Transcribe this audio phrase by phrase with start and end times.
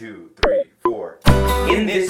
[0.00, 1.18] two, three, four.
[1.68, 2.08] In this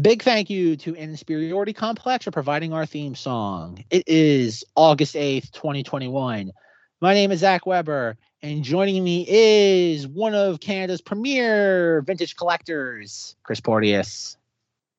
[0.00, 3.84] A big thank you to Inferiority Complex for providing our theme song.
[3.90, 6.52] It is August 8th, 2021.
[7.02, 13.36] My name is Zach Weber, and joining me is one of Canada's premier vintage collectors,
[13.42, 14.38] Chris Porteous.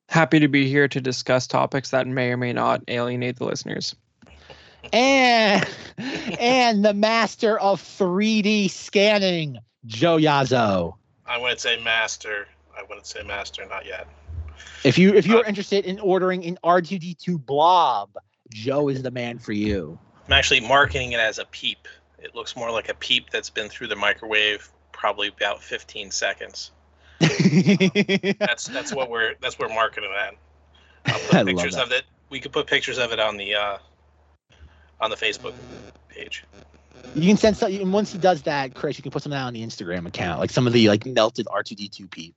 [0.08, 3.96] Happy to be here to discuss topics that may or may not alienate the listeners.
[4.92, 5.68] And
[5.98, 10.94] and the master of 3D scanning, Joe Yazzo.
[11.26, 12.46] I wouldn't say master.
[12.78, 14.06] I wouldn't say master, not yet.
[14.84, 18.10] If you if you're interested in ordering an R2D2 blob,
[18.50, 19.98] Joe is the man for you.
[20.26, 21.86] I'm actually marketing it as a peep.
[22.18, 26.70] It looks more like a peep that's been through the microwave probably about 15 seconds.
[27.20, 31.14] That's that's what we're that's what we're marketing it at.
[31.14, 31.84] I'll put pictures that.
[31.84, 32.02] of it.
[32.30, 33.78] We could put pictures of it on the uh,
[35.00, 35.54] on the Facebook
[36.08, 36.42] page.
[37.14, 39.36] You can send some, and once he does that, Chris, you can put some of
[39.38, 42.34] that on the Instagram account, like some of the like melted R2D2 peep.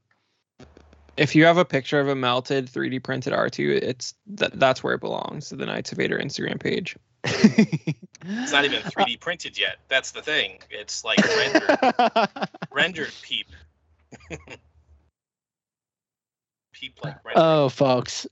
[1.18, 4.96] If you have a picture of a melted 3D printed R2, it's that that's where
[4.96, 6.98] it belongs to the Knights of Vader Instagram page.
[7.24, 9.78] It's not even 3D printed yet.
[9.88, 10.60] That's the thing.
[10.70, 12.30] It's like rendered
[12.72, 13.48] rendered peep.
[16.74, 17.44] peep like rendered.
[17.44, 18.28] oh, folks,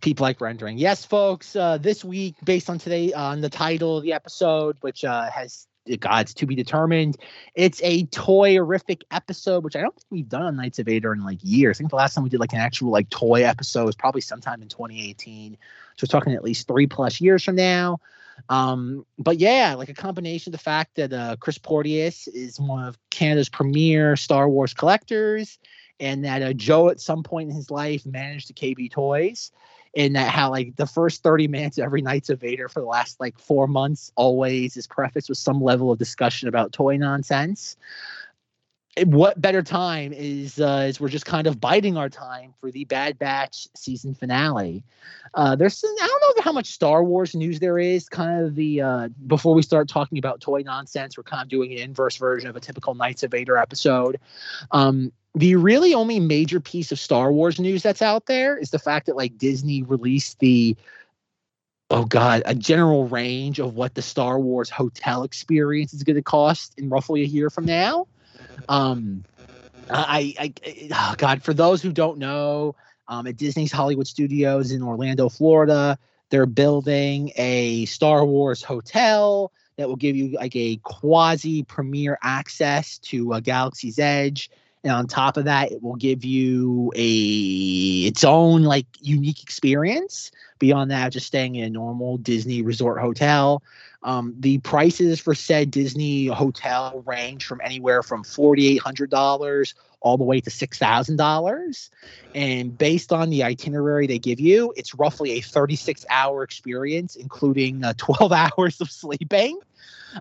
[0.00, 0.78] peep like rendering.
[0.78, 1.56] Yes, folks.
[1.56, 5.66] Uh, this week, based on today on the title of the episode, which uh, has
[5.98, 7.16] God's to be determined,
[7.54, 11.24] it's a toy-rific episode, which I don't think we've done on Knights of Vader in
[11.24, 11.76] like years.
[11.76, 14.20] I think the last time we did like an actual like toy episode was probably
[14.20, 15.56] sometime in 2018.
[15.96, 18.00] So we're talking at least three plus years from now.
[18.48, 22.84] Um, but yeah, like a combination of the fact that uh, Chris Porteous is one
[22.84, 25.58] of Canada's premier Star Wars collectors,
[25.98, 29.52] and that uh, Joe at some point in his life managed to KB Toys,
[29.96, 32.86] and that how like the first 30 minutes of every Knights of Vader for the
[32.86, 37.76] last like four months always is prefaced with some level of discussion about toy nonsense.
[38.96, 42.72] And what better time is uh, is we're just kind of biding our time for
[42.72, 44.82] the Bad Batch season finale.
[45.32, 48.08] Uh, there's I don't know how much Star Wars news there is.
[48.08, 51.72] Kind of the uh, before we start talking about toy nonsense, we're kind of doing
[51.72, 54.18] an inverse version of a typical Knights of Vader episode.
[54.72, 58.78] Um, the really only major piece of Star Wars news that's out there is the
[58.78, 60.76] fact that like Disney released the
[61.90, 66.22] oh god a general range of what the Star Wars hotel experience is going to
[66.22, 68.06] cost in roughly a year from now.
[68.68, 69.24] Um,
[69.88, 72.74] I, I, I oh god for those who don't know,
[73.06, 75.98] um, at Disney's Hollywood Studios in Orlando, Florida,
[76.30, 82.98] they're building a Star Wars hotel that will give you like a quasi premier access
[82.98, 84.50] to uh, Galaxy's Edge
[84.84, 90.30] and on top of that it will give you a its own like unique experience
[90.58, 93.62] beyond that just staying in a normal disney resort hotel.
[94.02, 100.40] Um, the prices for said disney hotel range from anywhere from $4800 all the way
[100.40, 101.90] to $6000
[102.34, 107.84] and based on the itinerary they give you it's roughly a 36 hour experience including
[107.84, 109.60] uh, 12 hours of sleeping.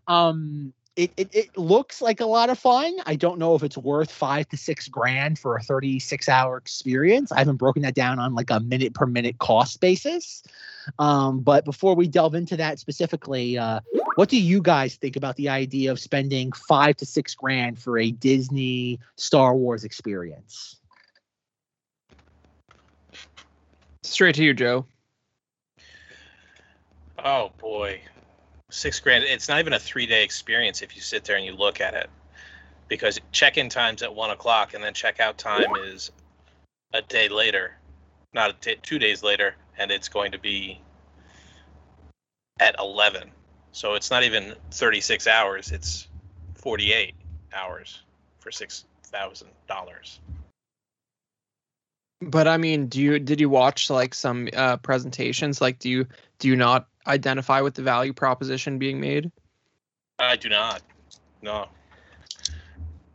[0.08, 2.94] Um it, it, it looks like a lot of fun.
[3.06, 7.32] I don't know if it's worth five to six grand for a 36 hour experience.
[7.32, 10.44] I haven't broken that down on like a minute per minute cost basis.
[10.98, 13.80] Um, but before we delve into that specifically, uh,
[14.16, 17.98] what do you guys think about the idea of spending five to six grand for
[17.98, 20.76] a Disney Star Wars experience?
[24.04, 24.86] Straight to you, Joe.
[27.24, 28.02] Oh boy,
[28.70, 29.24] six grand.
[29.24, 31.94] It's not even a three day experience if you sit there and you look at
[31.94, 32.10] it,
[32.88, 36.12] because check in time's at one o'clock and then checkout time is
[36.94, 37.74] a day later,
[38.34, 40.82] not a t- two days later, and it's going to be
[42.60, 43.32] at eleven.
[43.72, 45.72] So it's not even thirty six hours.
[45.72, 46.08] It's
[46.56, 47.16] forty eight
[47.54, 48.02] hours
[48.40, 50.20] for six thousand dollars.
[52.22, 55.62] But I mean, do you did you watch like some uh, presentations?
[55.62, 56.06] Like, do you
[56.40, 59.32] do you not identify with the value proposition being made?
[60.20, 60.82] I do not.
[61.42, 61.68] No.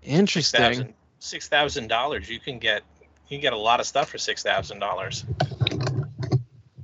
[0.03, 0.95] Interesting.
[1.19, 2.29] Six thousand dollars.
[2.29, 2.83] You can get
[3.29, 5.25] You can get a lot of stuff for six thousand dollars.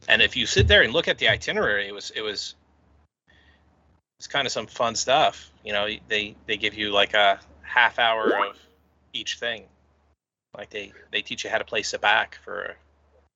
[0.09, 2.55] And if you sit there and look at the itinerary, it was it was
[4.19, 5.51] it's kind of some fun stuff.
[5.65, 8.57] You know, they they give you like a half hour of
[9.13, 9.65] each thing.
[10.57, 12.77] Like they they teach you how to play sabacc for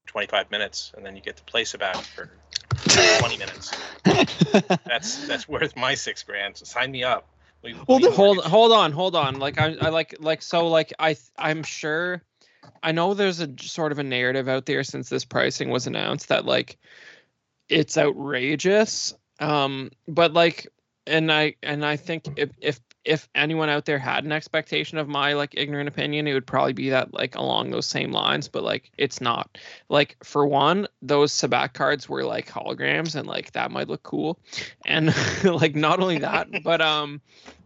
[0.06, 2.30] 25 minutes, and then you get to play sabacc for
[2.84, 3.72] 20 minutes.
[4.84, 6.56] That's that's worth my six grand.
[6.58, 7.26] So sign me up.
[7.62, 10.68] We, Well, we hold mortgage- hold on hold on like I, I like like so
[10.68, 12.22] like i i'm sure
[12.82, 16.28] i know there's a sort of a narrative out there since this pricing was announced
[16.28, 16.76] that like
[17.70, 20.66] it's outrageous um but like
[21.06, 25.08] and i and i think if if if anyone out there had an expectation of
[25.08, 28.62] my like ignorant opinion it would probably be that like along those same lines but
[28.62, 29.58] like it's not.
[29.88, 34.38] Like for one those sabacc cards were like holograms and like that might look cool.
[34.86, 35.14] And
[35.44, 37.20] like not only that but um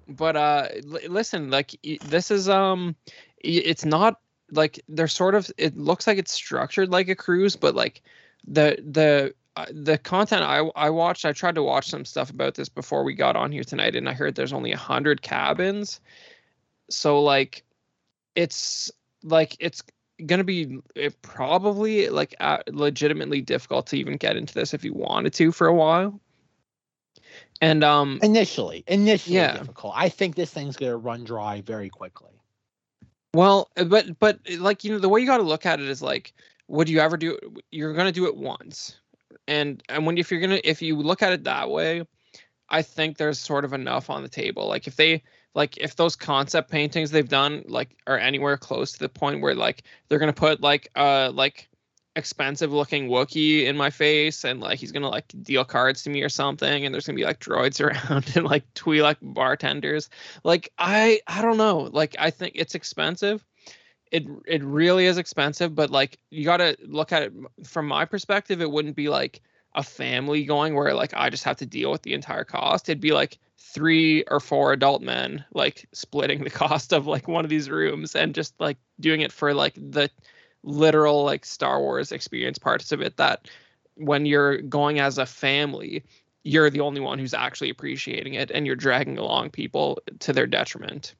[0.08, 2.96] but uh li- listen like this is um
[3.38, 4.20] it's not
[4.50, 8.02] like they're sort of it looks like it's structured like a cruise but like
[8.46, 9.34] the the
[9.72, 13.14] the content I, I watched i tried to watch some stuff about this before we
[13.14, 16.00] got on here tonight and i heard there's only a hundred cabins
[16.90, 17.64] so like
[18.34, 18.90] it's
[19.22, 19.82] like it's
[20.26, 24.92] gonna be it probably like uh, legitimately difficult to even get into this if you
[24.92, 26.20] wanted to for a while
[27.60, 29.52] and um initially, initially Yeah.
[29.52, 29.92] difficult.
[29.96, 32.32] I think this thing's gonna run dry very quickly.
[33.34, 35.88] Well, uh, but but like you know the way you got to look at it
[35.88, 36.32] is like
[36.68, 38.96] would you ever do it you're going to do it once.
[39.48, 42.04] And and when if you're to if you look at it that way,
[42.68, 44.68] I think there's sort of enough on the table.
[44.68, 45.22] Like if they
[45.54, 49.54] like if those concept paintings they've done like are anywhere close to the point where
[49.54, 51.68] like they're to put like uh like
[52.14, 56.22] expensive looking Wookiee in my face and like he's gonna like deal cards to me
[56.22, 57.80] or something and there's gonna be like droids
[58.10, 60.10] around and like Twi'lek bartenders
[60.44, 63.44] like i i don't know like i think it's expensive
[64.12, 67.32] it it really is expensive but like you got to look at it
[67.64, 69.40] from my perspective it wouldn't be like
[69.74, 73.00] a family going where like i just have to deal with the entire cost it'd
[73.00, 77.50] be like three or four adult men like splitting the cost of like one of
[77.50, 80.10] these rooms and just like doing it for like the
[80.64, 83.48] literal like star wars experience parts of it that
[83.94, 86.02] when you're going as a family
[86.48, 90.46] you're the only one who's actually appreciating it and you're dragging along people to their
[90.46, 91.14] detriment.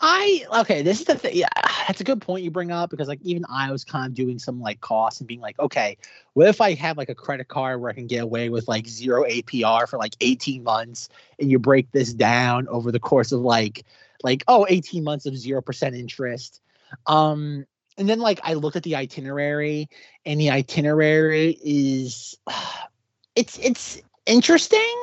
[0.00, 1.34] I okay, this is the thing.
[1.34, 1.48] Yeah,
[1.88, 4.38] that's a good point you bring up because like even I was kind of doing
[4.38, 5.96] some like costs and being like, okay,
[6.34, 8.86] what if I have like a credit card where I can get away with like
[8.86, 11.08] zero APR for like 18 months
[11.40, 13.84] and you break this down over the course of like
[14.22, 16.60] like oh 18 months of 0% interest.
[17.06, 17.66] Um
[17.96, 19.88] and then like I looked at the itinerary
[20.24, 22.36] and the itinerary is
[23.34, 24.96] it's it's interesting,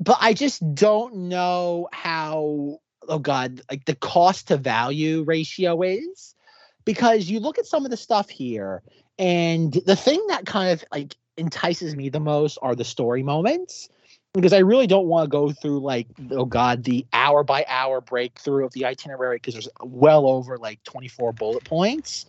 [0.00, 6.34] but I just don't know how oh god like the cost to value ratio is
[6.84, 8.82] because you look at some of the stuff here
[9.18, 13.88] and the thing that kind of like entices me the most are the story moments
[14.34, 18.00] because I really don't want to go through like oh god the hour by hour
[18.00, 22.26] breakthrough of the itinerary because there's well over like 24 bullet points.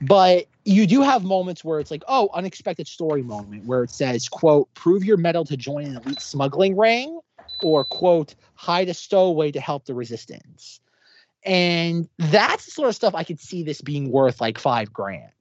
[0.00, 4.28] But you do have moments where it's like oh unexpected story moment where it says
[4.28, 7.20] quote prove your mettle to join an elite smuggling ring
[7.62, 10.80] or quote hide a stowaway to help the resistance.
[11.44, 15.32] And that's the sort of stuff i could see this being worth like five grand.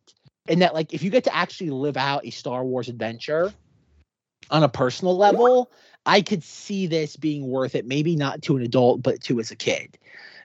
[0.47, 3.53] And that like if you get to actually live out a star wars adventure
[4.49, 5.71] on a personal level
[6.05, 9.51] i could see this being worth it maybe not to an adult but to as
[9.51, 9.97] a kid.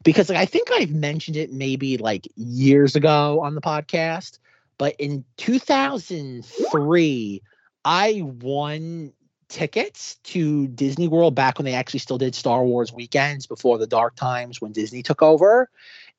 [0.03, 4.39] Because like i think i've mentioned it maybe like years ago on the podcast
[4.77, 7.43] but in 2003
[7.85, 9.13] i won
[9.49, 13.87] tickets to Disney World back when they actually still did Star Wars weekends before the
[13.87, 15.69] dark times when Disney took over.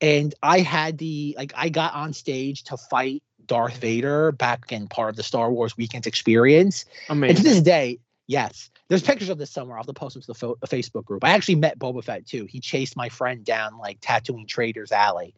[0.00, 4.88] And I had the like I got on stage to fight Darth Vader back in
[4.88, 6.84] part of the Star Wars weekends experience.
[7.30, 9.76] And to this day, yes, there's pictures of this somewhere.
[9.76, 11.24] I'll have to post them to the fo- Facebook group.
[11.24, 12.44] I actually met Boba Fett too.
[12.44, 15.34] He chased my friend down like Tatooine Traders Alley.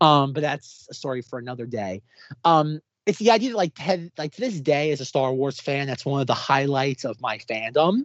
[0.00, 2.02] Um, but that's a story for another day.
[2.44, 5.60] Um, it's the idea that like Ted, like to this day as a Star Wars
[5.60, 8.02] fan, that's one of the highlights of my fandom.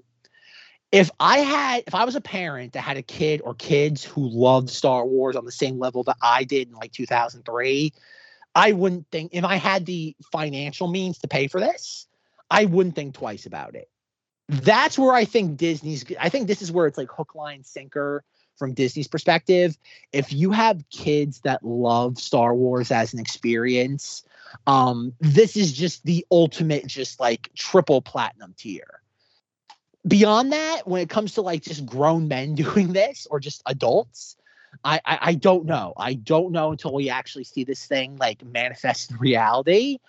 [0.91, 4.27] If I had, if I was a parent that had a kid or kids who
[4.27, 7.93] loved Star Wars on the same level that I did in like 2003,
[8.53, 12.07] I wouldn't think if I had the financial means to pay for this,
[12.49, 13.89] I wouldn't think twice about it.
[14.49, 16.05] That's where I think Disney's.
[16.19, 18.25] I think this is where it's like hook, line, sinker
[18.57, 19.77] from Disney's perspective.
[20.11, 24.23] If you have kids that love Star Wars as an experience,
[24.67, 29.01] um, this is just the ultimate, just like triple platinum tier.
[30.07, 34.37] Beyond that, when it comes to like just grown men doing this or just adults,
[34.83, 35.93] I, I I don't know.
[35.97, 39.99] I don't know until we actually see this thing like manifest in reality.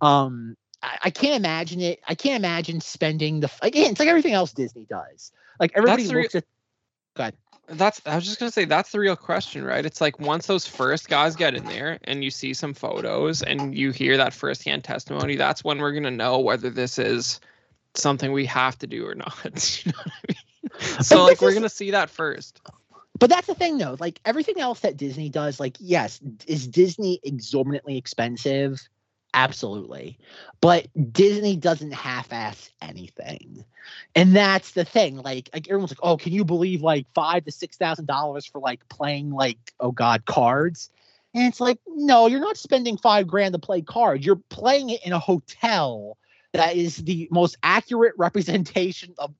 [0.00, 2.00] Um, I, I can't imagine it.
[2.06, 3.92] I can't imagine spending the again.
[3.92, 5.32] It's like everything else Disney does.
[5.58, 6.44] Like everybody looks at.
[7.16, 7.36] Go ahead.
[7.72, 9.84] That's I was just gonna say that's the real question, right?
[9.84, 13.76] It's like once those first guys get in there and you see some photos and
[13.76, 17.40] you hear that firsthand testimony, that's when we're gonna know whether this is
[17.94, 19.34] something we have to do or not.
[19.84, 21.02] you know what I mean?
[21.02, 22.60] So like we're is- gonna see that first.
[23.18, 23.96] But that's the thing, though.
[24.00, 28.80] Like everything else that Disney does, like yes, is Disney exorbitantly expensive?
[29.34, 30.18] Absolutely.
[30.60, 33.64] But Disney doesn't half-ass anything,
[34.14, 35.16] and that's the thing.
[35.16, 38.60] Like, like everyone's like, "Oh, can you believe like five to six thousand dollars for
[38.60, 40.90] like playing like oh god cards?"
[41.34, 44.26] And it's like, no, you're not spending five grand to play cards.
[44.26, 46.18] You're playing it in a hotel
[46.52, 49.32] that is the most accurate representation of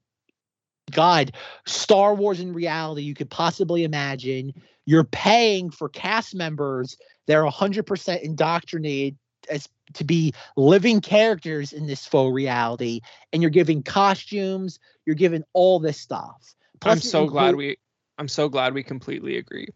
[0.91, 1.33] God,
[1.67, 4.53] Star Wars in reality you could possibly imagine.
[4.87, 6.97] You're paying for cast members
[7.27, 9.17] that are 100% indoctrinated
[9.51, 13.01] as to be living characters in this faux reality,
[13.33, 16.55] and you're giving costumes, you're giving all this stuff.
[16.85, 17.77] I'm Plus it so glad we
[18.19, 19.69] I'm so glad we completely agree.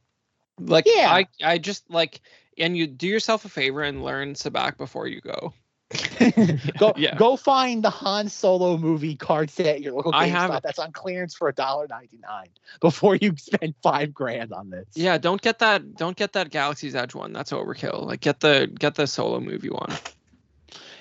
[0.59, 1.11] Like Yeah.
[1.11, 2.21] I I just like
[2.59, 5.53] and you do yourself a favor and learn Sabacc before you go.
[6.79, 7.15] go yeah.
[7.15, 11.35] go find the Han Solo movie card set at your local GameStop that's on clearance
[11.35, 12.49] for a dollar ninety nine
[12.81, 14.87] before you spend five grand on this.
[14.95, 17.33] Yeah, don't get that don't get that Galaxy's Edge one.
[17.33, 18.05] That's overkill.
[18.05, 19.93] Like get the get the solo movie one.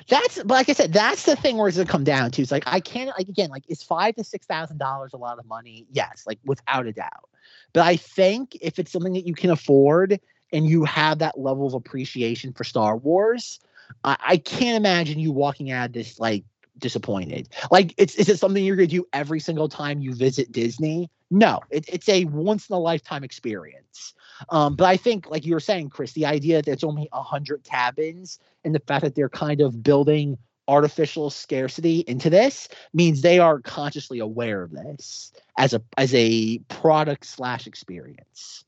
[0.07, 2.43] That's but like I said, that's the thing where it's gonna come down to.
[2.43, 5.39] It's like I can't like again, like is five to six thousand dollars a lot
[5.39, 5.87] of money?
[5.91, 7.29] Yes, like without a doubt.
[7.73, 10.19] But I think if it's something that you can afford
[10.53, 13.59] and you have that level of appreciation for Star Wars,
[14.03, 16.43] I, I can't imagine you walking out of this like
[16.77, 17.49] disappointed.
[17.71, 21.09] Like it's is it something you're gonna do every single time you visit Disney?
[21.31, 24.13] No, it, it's a once in a lifetime experience.
[24.49, 27.63] Um, but I think, like you were saying, Chris, the idea that it's only hundred
[27.63, 30.37] cabins and the fact that they're kind of building
[30.67, 36.59] artificial scarcity into this means they are consciously aware of this as a as a
[36.69, 38.65] product slash experience.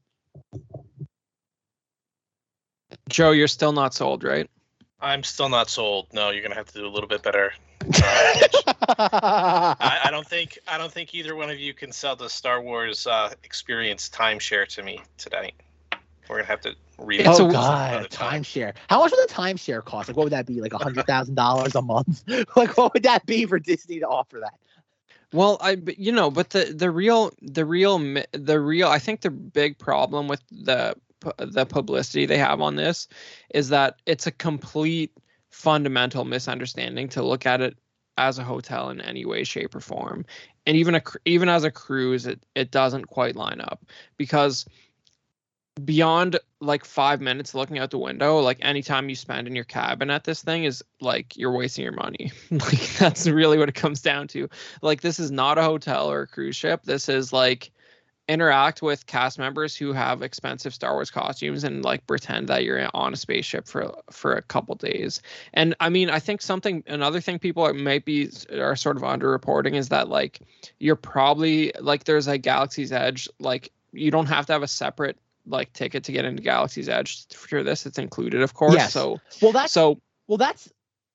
[3.09, 4.49] Joe, you're still not sold, right?
[4.99, 6.07] I'm still not sold.
[6.13, 7.53] No, you're gonna have to do a little bit better.
[7.81, 7.95] uh.
[9.79, 12.61] I, I don't think I don't think either one of you can sell the Star
[12.61, 15.53] Wars uh, experience timeshare to me tonight.
[16.29, 17.21] We're gonna have to read.
[17.21, 18.41] It's oh god, another time.
[18.41, 18.73] timeshare.
[18.89, 20.09] How much would a timeshare cost?
[20.09, 20.61] Like, what would that be?
[20.61, 22.23] Like a hundred thousand dollars a month?
[22.55, 24.53] like, what would that be for Disney to offer that?
[25.31, 27.99] Well, I you know, but the the real the real
[28.31, 31.06] the real I think the big problem with the pu-
[31.37, 33.07] the publicity they have on this
[33.53, 35.11] is that it's a complete
[35.49, 37.77] fundamental misunderstanding to look at it
[38.17, 40.25] as a hotel in any way shape or form.
[40.65, 43.85] And even a even as a cruise it it doesn't quite line up
[44.17, 44.65] because
[45.85, 49.63] beyond like 5 minutes looking out the window like any time you spend in your
[49.63, 52.31] cabin at this thing is like you're wasting your money.
[52.51, 54.49] Like that's really what it comes down to.
[54.81, 56.83] Like this is not a hotel or a cruise ship.
[56.83, 57.71] This is like
[58.27, 62.89] interact with cast members who have expensive Star Wars costumes and like pretend that you're
[62.93, 65.21] on a spaceship for for a couple days.
[65.53, 69.03] And I mean, I think something another thing people are, might be are sort of
[69.03, 70.39] underreporting is that like
[70.79, 75.17] you're probably like there's a Galaxy's Edge like you don't have to have a separate
[75.45, 77.85] like ticket to get into Galaxy's Edge for this.
[77.85, 78.75] It's included, of course.
[78.75, 78.93] Yes.
[78.93, 80.71] So Well, that's so Well, that's.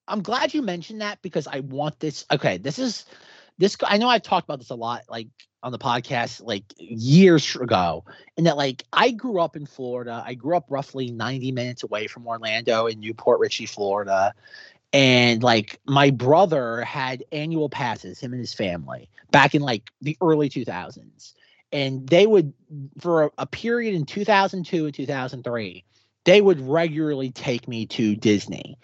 [0.09, 2.25] I'm glad you mentioned that because I want this.
[2.31, 3.05] Okay, this is
[3.59, 3.77] this.
[3.85, 5.29] I know I've talked about this a lot, like
[5.63, 8.05] on the podcast, like years ago,
[8.37, 10.23] and that like I grew up in Florida.
[10.25, 14.35] I grew up roughly 90 minutes away from Orlando in New Port Richey, Florida,
[14.93, 20.17] and like my brother had annual passes, him and his family, back in like the
[20.21, 21.35] early 2000s,
[21.73, 22.53] and they would
[23.01, 25.85] for a, a period in 2002 and 2003
[26.25, 28.79] they would regularly take me to Disney.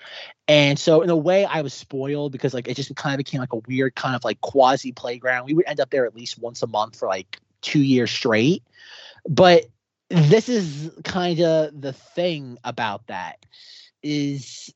[0.48, 3.40] And so in a way I was spoiled because like it just kind of became
[3.40, 5.44] like a weird kind of like quasi playground.
[5.44, 8.62] We would end up there at least once a month for like 2 years straight.
[9.28, 9.66] But
[10.10, 13.44] this is kind of the thing about that
[14.02, 14.72] is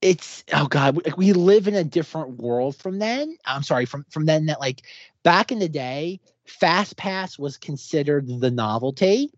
[0.00, 4.04] it's oh god like we live in a different world from then i'm sorry from
[4.10, 4.82] from then that like
[5.22, 9.30] back in the day fast pass was considered the novelty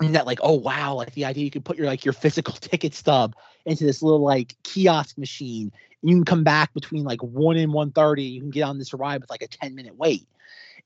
[0.00, 2.54] and that like oh wow like the idea you could put your like your physical
[2.60, 3.34] ticket stub
[3.66, 5.70] into this little like kiosk machine
[6.02, 8.92] and you can come back between like 1 and 1.30 you can get on this
[8.94, 10.26] ride with like a 10 minute wait.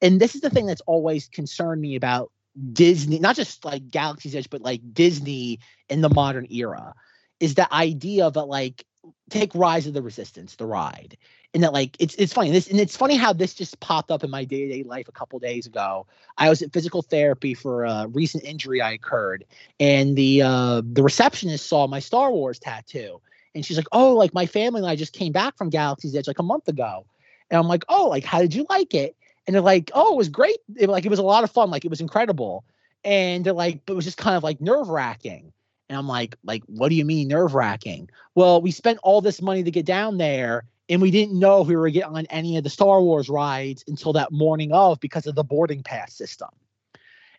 [0.02, 2.30] And this is the thing that's always concerned me about
[2.72, 6.94] disney not just like galaxy's edge but like disney in the modern era
[7.40, 8.84] is the idea that like
[9.28, 11.16] take rise of the resistance the ride
[11.54, 14.24] and that like it's it's funny this and it's funny how this just popped up
[14.24, 16.06] in my day-to-day life a couple days ago.
[16.36, 19.44] I was at physical therapy for a recent injury i occurred
[19.78, 23.20] and the uh the receptionist saw my star wars tattoo
[23.54, 26.26] and she's like oh like my family and i just came back from galaxy's edge
[26.26, 27.06] like a month ago.
[27.50, 29.16] And i'm like oh like how did you like it?
[29.46, 31.70] And they're like oh it was great it, like it was a lot of fun
[31.70, 32.64] like it was incredible.
[33.04, 35.52] And they're like but it was just kind of like nerve-wracking.
[35.88, 38.10] And i'm like like what do you mean nerve-wracking?
[38.34, 41.68] Well we spent all this money to get down there and we didn't know if
[41.68, 45.26] we were getting on any of the Star Wars rides until that morning of because
[45.26, 46.48] of the boarding pass system.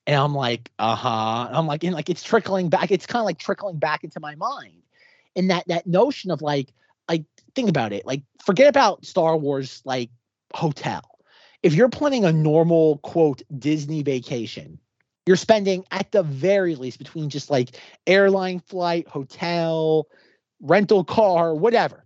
[0.08, 1.50] And I'm like, uh huh.
[1.52, 2.92] I'm like, and like it's trickling back.
[2.92, 4.84] It's kind of like trickling back into my mind,
[5.36, 6.74] and that that notion of like,
[7.10, 7.24] like
[7.56, 8.06] think about it.
[8.06, 10.10] Like, forget about Star Wars like
[10.54, 11.02] hotel.
[11.64, 14.78] If you're planning a normal quote Disney vacation,
[15.26, 20.08] you're spending at the very least between just like airline flight, hotel,
[20.62, 22.05] rental car, whatever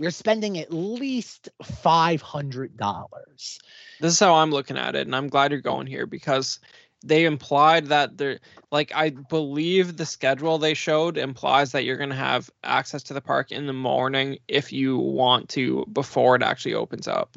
[0.00, 3.58] you're spending at least $500.
[4.00, 5.06] This is how I'm looking at it.
[5.06, 6.58] And I'm glad you're going here because
[7.04, 8.40] they implied that they're
[8.72, 13.14] like, I believe the schedule they showed implies that you're going to have access to
[13.14, 17.36] the park in the morning if you want to before it actually opens up.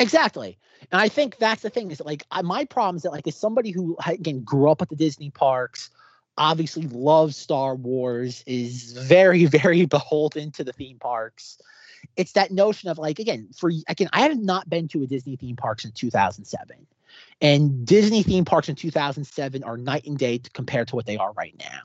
[0.00, 0.56] Exactly.
[0.90, 3.36] And I think that's the thing is that, like, my problem is that, like, as
[3.36, 5.90] somebody who, again, grew up at the Disney parks,
[6.38, 11.58] obviously loves Star Wars, is very, very beholden to the theme parks
[12.16, 15.36] it's that notion of like again for again i have not been to a disney
[15.36, 16.86] theme park since 2007
[17.40, 21.32] and disney theme parks in 2007 are night and day compared to what they are
[21.32, 21.80] right now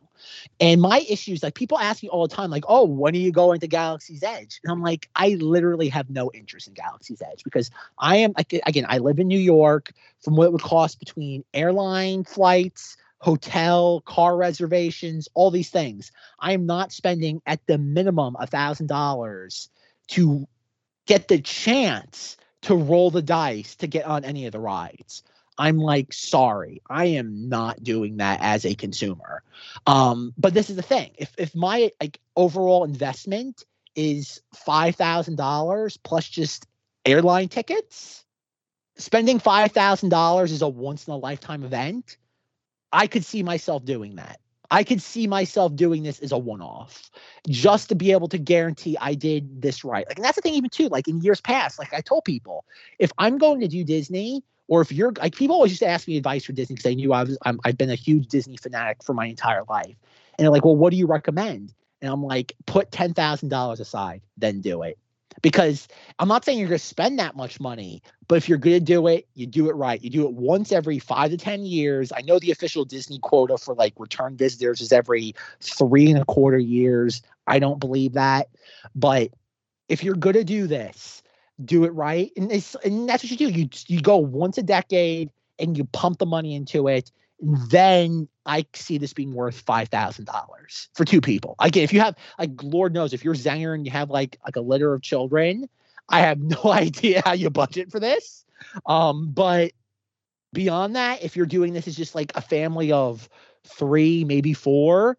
[0.59, 3.31] and my issues like people ask me all the time like oh when are you
[3.31, 7.43] going to galaxy's edge and i'm like i literally have no interest in galaxy's edge
[7.43, 9.91] because i am again i live in new york
[10.21, 16.11] from what it would cost between airline flights hotel, car reservations, all these things.
[16.39, 19.69] I am not spending at the minimum a thousand dollars
[20.09, 20.47] to
[21.05, 25.23] get the chance to roll the dice to get on any of the rides.
[25.57, 29.43] I'm like, sorry, I am not doing that as a consumer.
[29.85, 33.63] Um, but this is the thing: if if my like overall investment
[33.95, 36.65] is five thousand dollars plus just
[37.05, 38.25] airline tickets,
[38.95, 42.17] spending five thousand dollars is a once in a lifetime event.
[42.91, 44.39] I could see myself doing that.
[44.71, 47.11] I could see myself doing this as a one-off,
[47.47, 50.07] just to be able to guarantee I did this right.
[50.07, 50.87] Like, and that's the thing, even too.
[50.87, 52.65] Like in years past, like I told people,
[52.99, 56.07] if I'm going to do Disney, or if you're like people always used to ask
[56.07, 58.57] me advice for Disney because they knew I was i have been a huge Disney
[58.57, 59.95] fanatic for my entire life,
[60.37, 61.73] and they're like, well, what do you recommend?
[62.01, 64.97] And I'm like, put ten thousand dollars aside, then do it
[65.41, 65.87] because
[66.19, 68.79] I'm not saying you're going to spend that much money, but if you're going to
[68.79, 70.01] do it, you do it right.
[70.01, 72.11] You do it once every five to 10 years.
[72.15, 76.25] I know the official Disney quota for like return visitors is every three and a
[76.25, 77.21] quarter years.
[77.47, 78.49] I don't believe that.
[78.95, 79.31] But
[79.89, 81.23] if you're going to do this,
[81.63, 82.31] do it right.
[82.37, 83.49] And, it's, and that's what you do.
[83.49, 87.11] You, you go once a decade and you pump the money into it
[87.43, 91.55] then I see this being worth five thousand dollars for two people.
[91.59, 94.55] Again, if you have like Lord knows if you're Zenger and you have like like
[94.55, 95.69] a litter of children,
[96.09, 98.45] I have no idea how you budget for this.
[98.85, 99.71] Um, but
[100.51, 103.29] beyond that, if you're doing this as just like a family of
[103.65, 105.17] three, maybe four,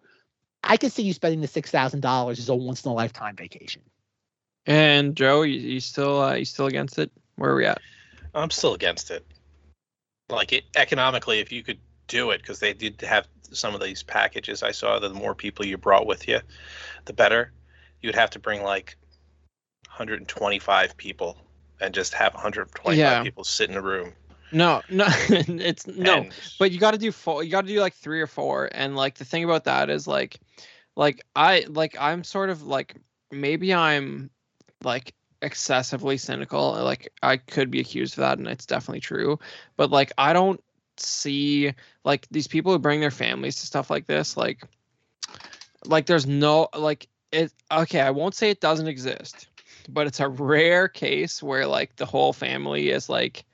[0.63, 3.37] I could see you spending the six thousand dollars as a once in a lifetime
[3.37, 3.83] vacation.
[4.67, 7.11] And Joe, you, you still uh, you still against it?
[7.37, 7.81] Where are we at?
[8.35, 9.27] I'm still against it.
[10.29, 14.03] Like it economically, if you could do it because they did have some of these
[14.03, 14.99] packages I saw.
[14.99, 16.41] that The more people you brought with you,
[17.05, 17.53] the better.
[18.01, 18.97] You would have to bring like
[19.89, 21.37] 125 people
[21.81, 23.23] and just have 125 Yeah.
[23.23, 24.13] people sit in a room.
[24.53, 26.15] No, no, it's no.
[26.23, 27.43] And- but you got to do four.
[27.43, 28.69] You got to do like three or four.
[28.73, 30.39] And like the thing about that is like,
[30.97, 32.95] like I like I'm sort of like
[33.33, 34.31] maybe I'm
[34.85, 36.73] like excessively cynical.
[36.73, 39.39] Like I could be accused of that, and it's definitely true.
[39.77, 40.63] But like I don't
[40.99, 41.73] see
[42.05, 44.37] like these people who bring their families to stuff like this.
[44.37, 44.65] Like,
[45.85, 47.53] like there's no like it.
[47.71, 49.49] Okay, I won't say it doesn't exist,
[49.89, 53.45] but it's a rare case where like the whole family is like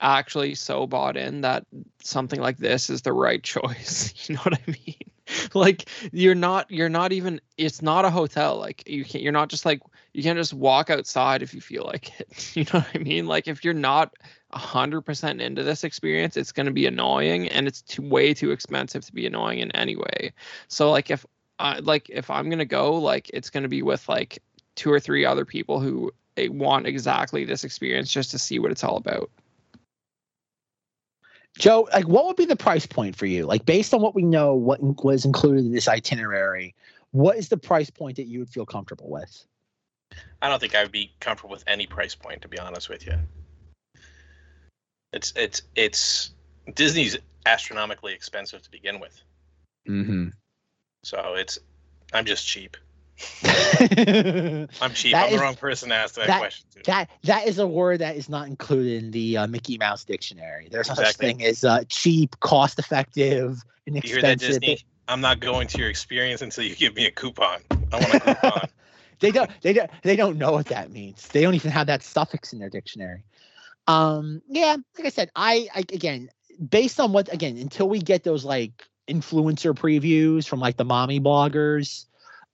[0.00, 1.64] actually so bought in that
[2.02, 4.12] something like this is the right choice.
[4.28, 4.96] You know what I mean?
[5.54, 8.58] like you're not you're not even it's not a hotel.
[8.58, 9.80] Like you can't you're not just like
[10.12, 12.56] you can't just walk outside if you feel like it.
[12.56, 13.26] You know what I mean?
[13.26, 14.14] Like if you're not
[14.54, 19.04] 100% into this experience, it's going to be annoying and it's too way too expensive
[19.04, 20.32] to be annoying in any way.
[20.68, 21.26] So like if
[21.58, 24.42] I like if I'm going to go like it's going to be with like
[24.74, 28.70] two or three other people who eh, want exactly this experience just to see what
[28.70, 29.30] it's all about.
[31.58, 33.46] Joe, like what would be the price point for you?
[33.46, 36.74] Like based on what we know, what was included in this itinerary,
[37.12, 39.44] what is the price point that you would feel comfortable with?
[40.42, 43.06] I don't think I would be comfortable with any price point, to be honest with
[43.06, 43.18] you.
[45.14, 46.30] It's it's it's
[46.74, 49.22] Disney's astronomically expensive to begin with,
[49.88, 50.28] Mm-hmm.
[51.04, 51.58] so it's
[52.12, 52.76] I'm just cheap.
[53.44, 55.12] I'm cheap.
[55.12, 57.06] That I'm is- the wrong person to ask that, that- question to.
[57.24, 60.68] that is a word that is not included in the uh, Mickey Mouse dictionary.
[60.70, 64.60] There's no such thing as uh, cheap, cost effective, you hear that, inexpensive.
[64.60, 64.78] Disney?
[65.06, 67.60] I'm not going to your experience until you give me a coupon.
[67.92, 68.68] I want a coupon.
[69.20, 71.28] they don't they don't they don't know what that means.
[71.28, 73.22] They don't even have that suffix in their dictionary.
[73.86, 76.30] Um yeah, like I said, I, I again
[76.68, 81.20] based on what again until we get those like influencer previews from like the mommy
[81.20, 82.06] bloggers,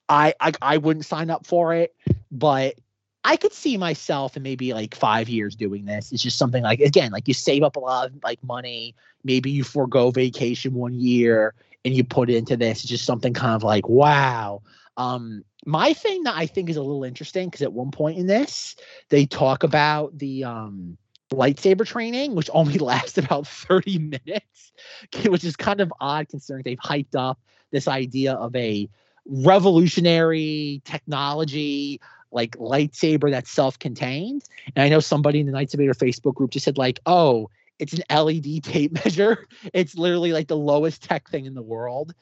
[0.09, 1.95] I I, I wouldn't sign up for it,
[2.31, 2.75] but
[3.23, 6.11] I could see myself in maybe like five years doing this.
[6.11, 8.95] It's just something like again, like you save up a lot of like money.
[9.23, 12.81] Maybe you forego vacation one year and you put it into this.
[12.81, 14.63] It's just something kind of like wow.
[14.97, 18.27] Um, my thing that I think is a little interesting because at one point in
[18.27, 18.77] this,
[19.09, 20.97] they talk about the um
[21.31, 24.73] lightsaber training, which only lasts about 30 minutes,
[25.27, 27.39] which is kind of odd considering they've hyped up
[27.71, 28.89] this idea of a
[29.27, 32.01] revolutionary technology
[32.33, 34.43] like lightsaber that's self-contained.
[34.77, 37.51] And I know somebody in the Knights of Vader Facebook group just said, like, oh,
[37.79, 39.47] it's an LED tape measure.
[39.73, 42.15] It's literally like the lowest tech thing in the world.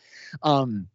[0.42, 0.88] Um,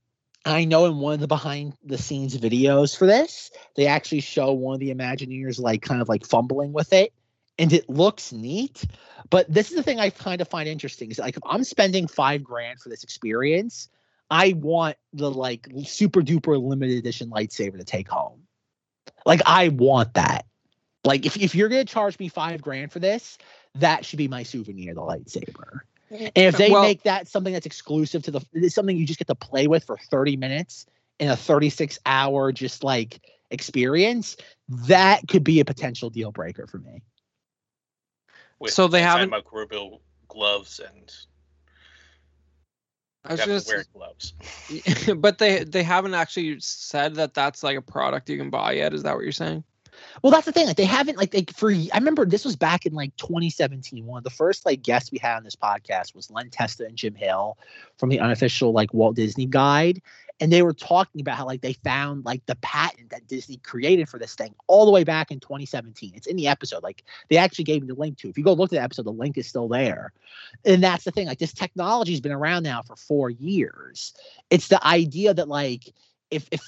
[0.46, 4.52] I know in one of the behind the scenes videos for this, they actually show
[4.52, 7.14] one of the Imagineers like kind of like fumbling with it,
[7.58, 8.86] and it looks neat.
[9.30, 12.08] But this is the thing I kind of find interesting is like if I'm spending
[12.08, 13.90] five grand for this experience,
[14.30, 18.42] I want the like super duper limited edition lightsaber to take home.
[19.26, 20.46] Like I want that.
[21.04, 23.38] Like if, if you're gonna charge me five grand for this,
[23.76, 25.82] that should be my souvenir, the lightsaber.
[26.12, 26.26] Mm-hmm.
[26.26, 29.20] And if they Well- make that something that's exclusive to the it's something you just
[29.20, 30.86] get to play with for 30 minutes
[31.20, 34.36] in a 36 hour just like experience,
[34.68, 37.04] that could be a potential deal breaker for me.
[38.64, 40.00] With So they haven't- antimicrobial
[40.30, 41.12] gloves and
[43.26, 44.34] I was you have just, to wear gloves.
[45.18, 48.94] but they they haven't actually said that that's like a product you can buy yet.
[48.94, 49.66] Is that what you're saying?
[50.22, 50.66] Well, that's the thing.
[50.68, 54.06] Like they haven't like they for I remember this was back in like 2017.
[54.06, 56.96] One of the first like guests we had on this podcast was Len Testa and
[56.96, 57.58] Jim Hill
[57.98, 60.02] from the unofficial like Walt Disney Guide.
[60.44, 64.10] And they were talking about how like they found like the patent that Disney created
[64.10, 66.12] for this thing all the way back in 2017.
[66.16, 66.84] It's in the episode.
[66.84, 68.28] Like they actually gave me the link to.
[68.28, 70.12] If you go look at the episode, the link is still there.
[70.66, 71.28] And that's the thing.
[71.28, 74.14] Like this technology's been around now for four years.
[74.50, 75.94] It's the idea that like
[76.30, 76.62] if if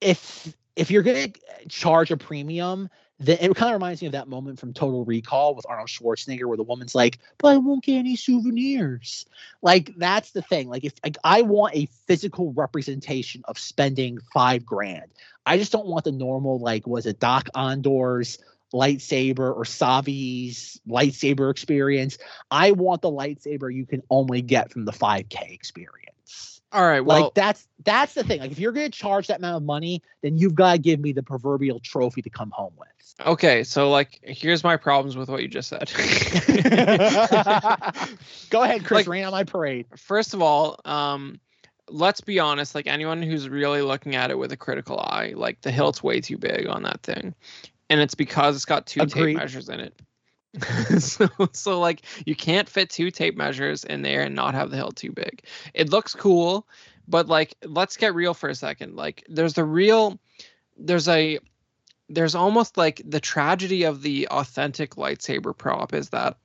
[0.00, 1.32] if if you're gonna
[1.68, 2.88] charge a premium,
[3.20, 6.46] then it kind of reminds me of that moment from Total Recall with Arnold Schwarzenegger,
[6.46, 9.26] where the woman's like, "But I won't get any souvenirs."
[9.62, 10.68] Like that's the thing.
[10.68, 15.10] Like if like I want a physical representation of spending five grand,
[15.46, 18.38] I just don't want the normal like was it Dok-Ondar's
[18.72, 22.18] lightsaber or Savi's lightsaber experience.
[22.50, 26.60] I want the lightsaber you can only get from the 5K experience.
[26.72, 27.00] All right.
[27.00, 28.40] Well, like that's that's the thing.
[28.40, 31.12] Like if you're gonna charge that amount of money, then you've got to give me
[31.12, 32.88] the proverbial trophy to come home with.
[33.20, 33.64] Okay.
[33.64, 35.90] So like, here's my problems with what you just said.
[38.50, 38.98] Go ahead, Chris.
[38.98, 39.86] Like- rain on my parade.
[39.96, 41.40] First of all, um,
[41.88, 42.74] let's be honest.
[42.74, 46.20] Like anyone who's really looking at it with a critical eye, like the hilt's way
[46.20, 47.34] too big on that thing,
[47.90, 49.34] and it's because it's got two Agreed.
[49.34, 49.94] tape measures in it.
[51.00, 54.76] so, so like you can't fit two tape measures in there and not have the
[54.76, 55.42] hilt too big.
[55.74, 56.66] It looks cool,
[57.08, 58.94] but like let's get real for a second.
[58.94, 60.18] Like there's the real,
[60.76, 61.40] there's a,
[62.08, 66.36] there's almost like the tragedy of the authentic lightsaber prop is that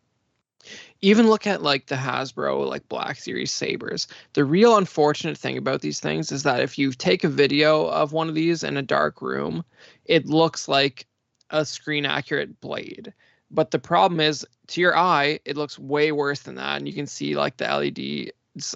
[1.01, 4.07] even look at like the Hasbro like Black Series sabers.
[4.33, 8.11] The real unfortunate thing about these things is that if you take a video of
[8.11, 9.63] one of these in a dark room,
[10.05, 11.07] it looks like
[11.49, 13.13] a screen accurate blade.
[13.51, 16.93] But the problem is to your eye, it looks way worse than that and you
[16.93, 18.31] can see like the LED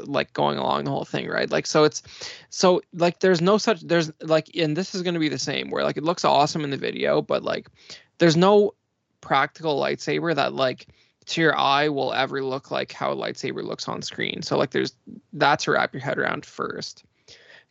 [0.05, 1.49] like going along the whole thing, right?
[1.49, 2.03] Like so it's
[2.49, 5.69] so like there's no such there's like and this is going to be the same
[5.69, 7.67] where like it looks awesome in the video, but like
[8.17, 8.73] there's no
[9.21, 10.87] practical lightsaber that like
[11.25, 14.41] to your eye will ever look like how a lightsaber looks on screen.
[14.41, 14.93] So like there's
[15.33, 17.03] that to wrap your head around first.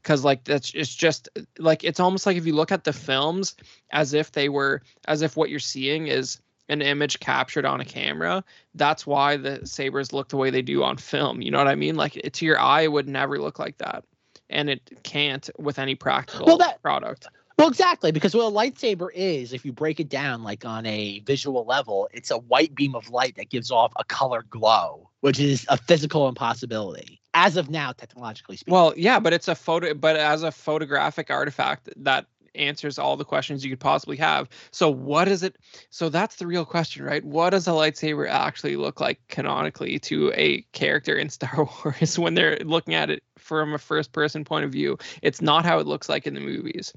[0.02, 3.54] Cause like that's it's just like it's almost like if you look at the films
[3.90, 7.84] as if they were as if what you're seeing is an image captured on a
[7.84, 8.44] camera.
[8.74, 11.42] That's why the sabers look the way they do on film.
[11.42, 11.96] You know what I mean?
[11.96, 14.04] Like to your eye, it would never look like that,
[14.48, 17.26] and it can't with any practical Well, that- product.
[17.58, 21.20] Well, exactly, because what a lightsaber is, if you break it down like on a
[21.20, 25.38] visual level, it's a white beam of light that gives off a color glow, which
[25.38, 28.72] is a physical impossibility as of now, technologically speaking.
[28.72, 33.24] Well, yeah, but it's a photo, but as a photographic artifact that answers all the
[33.24, 34.48] questions you could possibly have.
[34.70, 35.56] So what is it?
[35.90, 37.24] So that's the real question, right?
[37.24, 42.34] What does a lightsaber actually look like canonically to a character in Star Wars when
[42.34, 44.98] they're looking at it from a first person point of view?
[45.22, 46.92] It's not how it looks like in the movies.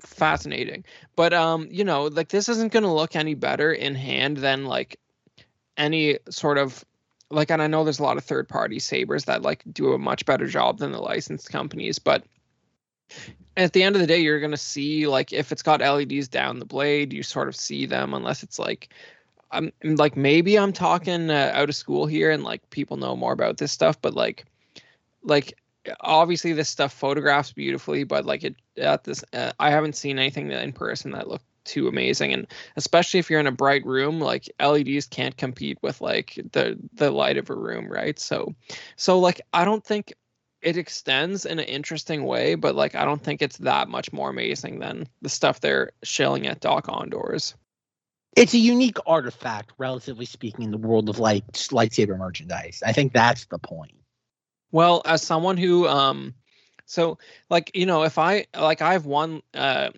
[0.00, 0.84] Fascinating.
[1.14, 4.66] But um, you know, like this isn't going to look any better in hand than
[4.66, 4.98] like
[5.76, 6.84] any sort of
[7.30, 9.98] like and I know there's a lot of third party sabers that like do a
[9.98, 12.24] much better job than the licensed companies, but
[13.56, 16.58] at the end of the day you're to see like if it's got LEDs down
[16.58, 18.90] the blade, you sort of see them unless it's like
[19.50, 23.32] I'm like maybe I'm talking uh, out of school here and like people know more
[23.32, 24.44] about this stuff, but like
[25.22, 25.54] like
[26.00, 30.50] obviously this stuff photographs beautifully, but like it at this uh, I haven't seen anything
[30.50, 34.48] in person that looked too amazing and especially if you're in a bright room like
[34.60, 38.20] leds can't compete with like the the light of a room right?
[38.20, 38.54] So
[38.94, 40.12] so like i don't think
[40.66, 44.28] it extends in an interesting way but like i don't think it's that much more
[44.28, 47.54] amazing than the stuff they're shilling at Dok-Ondar's
[48.36, 52.82] it's a unique artifact relatively speaking in the world of like lightsaber merchandise.
[52.84, 53.94] I think that's the point.
[54.70, 56.34] Well as someone who um
[56.84, 59.90] so like you know if i like i have one uh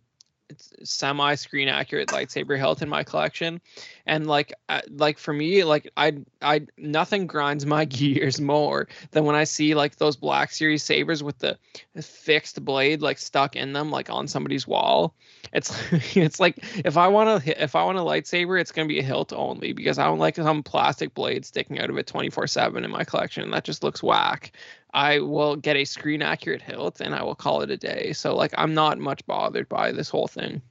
[0.83, 3.61] semi screen accurate lightsaber hilt in my collection.
[4.07, 4.53] And like
[4.91, 9.75] like for me like i i nothing grinds my gears more than when i see
[9.75, 11.59] like those black series sabers with the
[12.01, 15.15] fixed blade like stuck in them like on somebody's wall.
[15.53, 15.77] It's
[16.17, 19.01] it's like if i want to if i want a lightsaber it's going to be
[19.01, 22.47] a hilt only because i don't like some plastic blade sticking out of it 24
[22.47, 23.51] 7 in my collection.
[23.51, 24.53] That just looks whack
[24.93, 28.13] I will get a screen accurate hilt and I will call it a day.
[28.13, 30.63] So like I'm not much bothered by this whole thing.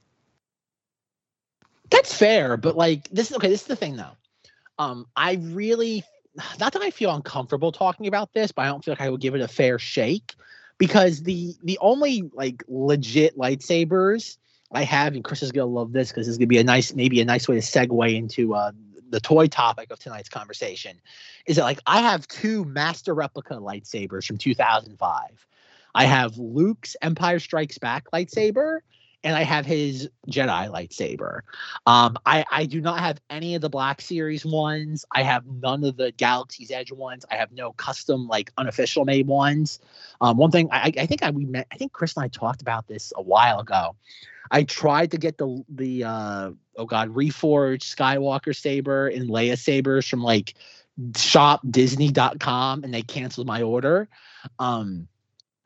[1.90, 4.16] That's fair, but like this is okay, this is the thing though.
[4.78, 6.04] Um I really
[6.58, 9.20] not that I feel uncomfortable talking about this, but I don't feel like I would
[9.20, 10.34] give it a fair shake
[10.78, 14.36] because the the only like legit lightsabers
[14.70, 16.94] I have, and Chris is gonna love this because this is gonna be a nice,
[16.94, 18.72] maybe a nice way to segue into uh,
[19.10, 21.00] the toy topic of tonight's conversation
[21.46, 25.46] is that like I have two master replica lightsabers from 2005.
[25.94, 28.80] I have Luke's Empire Strikes Back lightsaber
[29.24, 31.40] and I have his Jedi lightsaber.
[31.86, 35.04] Um, I, I do not have any of the Black Series ones.
[35.12, 37.24] I have none of the Galaxy's Edge ones.
[37.30, 39.80] I have no custom, like unofficial made ones.
[40.20, 42.62] Um, one thing I, I think I we met, I think Chris and I talked
[42.62, 43.96] about this a while ago.
[44.50, 50.08] I tried to get the the uh, oh god reforged Skywalker saber and Leia sabers
[50.08, 50.54] from like
[51.12, 54.08] shopdisney.com and they canceled my order.
[54.58, 55.08] Um,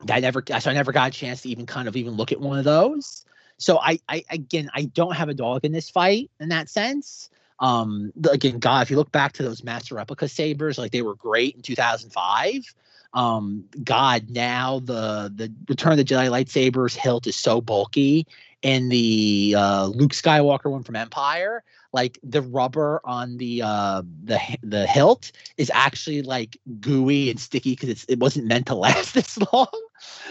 [0.09, 2.41] I never so I never got a chance to even kind of even look at
[2.41, 3.25] one of those.
[3.57, 7.29] So I, I again I don't have a dog in this fight in that sense.
[7.59, 11.15] Um, again, God, if you look back to those master replica sabers, like they were
[11.15, 12.73] great in 2005
[13.15, 18.25] um god now the the return of the jedi lightsabers hilt is so bulky
[18.63, 24.39] and the uh, Luke Skywalker one from Empire, like the rubber on the uh, the
[24.63, 29.37] the hilt is actually like gooey and sticky because it wasn't meant to last this
[29.51, 29.67] long.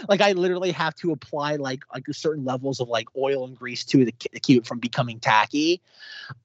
[0.09, 3.83] like I literally have to apply like like certain levels of like oil and grease
[3.85, 5.81] to keep it from becoming tacky.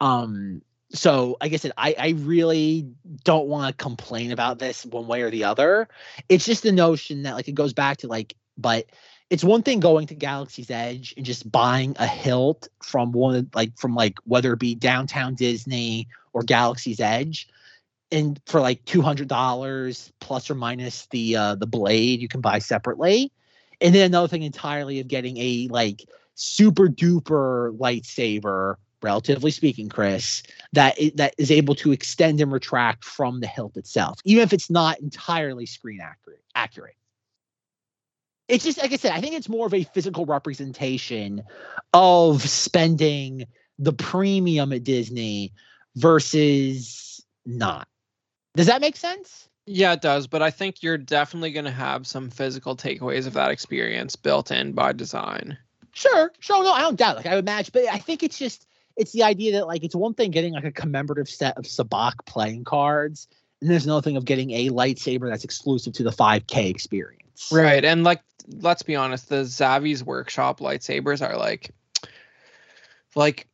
[0.01, 2.87] Um, so like I said, I, I really
[3.25, 5.89] don't want to complain about this one way or the other.
[6.29, 8.87] It's just the notion that like it goes back to like, but
[9.31, 13.77] it's one thing going to Galaxy's Edge and just buying a hilt from one like
[13.77, 17.49] from like whether it be downtown Disney or Galaxy's Edge
[18.11, 22.41] and for like two hundred dollars plus or minus the uh the blade you can
[22.41, 23.31] buy separately.
[23.81, 30.43] And then another thing entirely of getting a like super duper lightsaber, relatively speaking, Chris,
[30.73, 34.71] that that is able to extend and retract from the hilt itself, even if it's
[34.71, 36.43] not entirely screen accurate.
[36.55, 36.95] Accurate
[38.49, 41.43] it's just like I said, I think it's more of a physical representation
[41.93, 43.47] of spending
[43.79, 45.53] the premium at Disney
[45.97, 47.87] versus not.
[48.57, 49.49] Does that make sense?
[49.67, 53.35] Yeah, it does, but I think you're definitely going to have some physical takeaways of
[53.35, 55.59] that experience built in by design.
[55.93, 57.17] Sure, sure, no, I don't doubt.
[57.17, 59.95] Like I would imagine, but I think it's just it's the idea that like it's
[59.95, 63.29] one thing getting like a commemorative set of Sabacc playing cards,
[63.61, 67.51] and there's another thing of getting a lightsaber that's exclusive to the 5K experience.
[67.53, 71.71] Right, and like let's be honest, the Savi's workshop lightsabers are like
[73.15, 73.49] like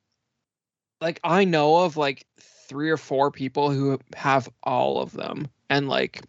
[1.00, 5.48] like I know of like three or four people who have all of them.
[5.70, 6.22] And like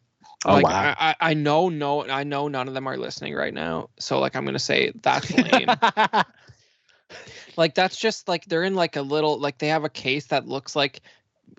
[0.46, 0.96] oh, like wow.
[0.98, 3.90] I, I know no I know none of them are listening right now.
[4.00, 5.70] So like I'm gonna say that's lame.
[7.58, 10.48] like that's just like they're in like a little like they have a case that
[10.48, 11.02] looks like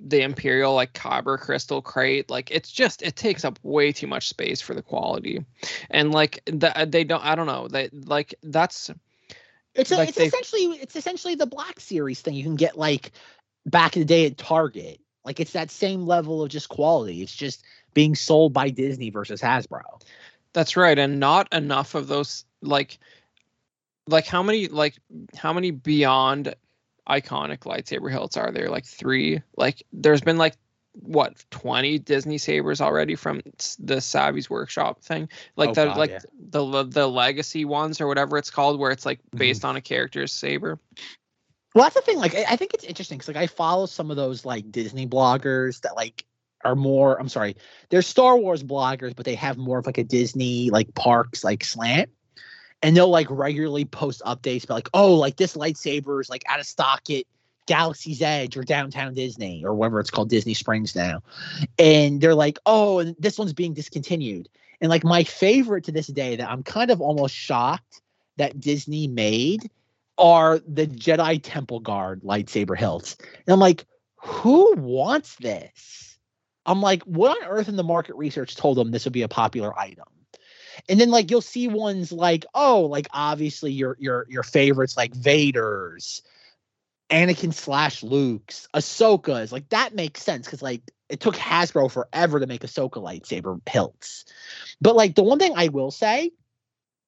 [0.00, 4.28] the imperial like kyber crystal crate like it's just it takes up way too much
[4.28, 5.44] space for the quality
[5.90, 8.90] and like that uh, they don't i don't know they like that's
[9.74, 12.78] It's a, Like it's they- essentially it's essentially the Black Series thing you can get
[12.78, 13.12] like
[13.66, 15.00] back in the day at Target.
[15.24, 17.20] Like it's that same level of just quality.
[17.22, 17.62] It's just
[17.94, 19.82] being sold by Disney versus Hasbro.
[20.52, 22.98] That's right, and not enough of those like
[24.08, 24.94] like how many like
[25.36, 26.54] how many beyond
[27.08, 28.68] iconic lightsaber hilts are there?
[28.70, 29.42] Like three.
[29.56, 30.56] Like there's been like
[30.92, 33.42] what 20 Disney sabers already from
[33.78, 35.28] the Savi's workshop thing.
[35.56, 36.20] Like Oh, the God, like yeah.
[36.50, 39.38] the le- the legacy ones or whatever it's called where it's like Mm-hmm.
[39.38, 40.80] based on a character's saber.
[41.74, 42.18] Well, that's the thing.
[42.18, 45.06] Like, I, I think it's interesting because like I follow some of those like Disney
[45.06, 46.24] bloggers that like
[46.64, 47.20] are more.
[47.20, 47.56] I'm sorry,
[47.90, 51.62] they're Star Wars bloggers, but they have more of like a Disney like parks like
[51.62, 52.08] slant,
[52.86, 56.60] and they'll like regularly post updates about like, oh, like this lightsaber is like out
[56.60, 57.24] of stock at
[57.66, 61.20] Galaxy's Edge or Downtown Disney or whatever it's called, Disney Springs now,
[61.80, 64.48] and they're like, oh, and this one's being discontinued.
[64.80, 68.02] And like my favorite to this day that I'm kind of almost shocked
[68.36, 69.68] that Disney made
[70.16, 73.16] are the Jedi Temple Guard lightsaber hilts.
[73.18, 76.18] And I'm like, who wants this?
[76.64, 79.28] I'm like, what on earth in the market research told them this would be a
[79.28, 80.06] popular item?
[80.88, 85.14] And then like you'll see ones like, oh, like obviously your your your favorites like
[85.14, 86.22] Vader's,
[87.10, 92.46] Anakin slash Luke's, Ahsoka's, like that makes sense because like it took Hasbro forever to
[92.46, 94.24] make Ahsoka lightsaber hilts.
[94.80, 96.32] But like the one thing I will say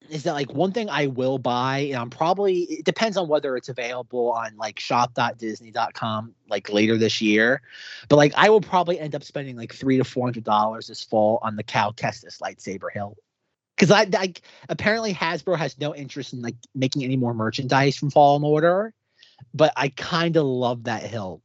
[0.08, 3.56] is that like one thing I will buy, and I'm probably it depends on whether
[3.56, 7.62] it's available on like shop.disney.com like later this year.
[8.08, 11.02] But like I will probably end up spending like three to four hundred dollars this
[11.02, 13.18] fall on the Cal Kestis lightsaber hilt.
[13.78, 18.10] Because I like apparently Hasbro has no interest in like making any more merchandise from
[18.10, 18.92] Fallen Order,
[19.54, 21.42] but I kind of love that hilt.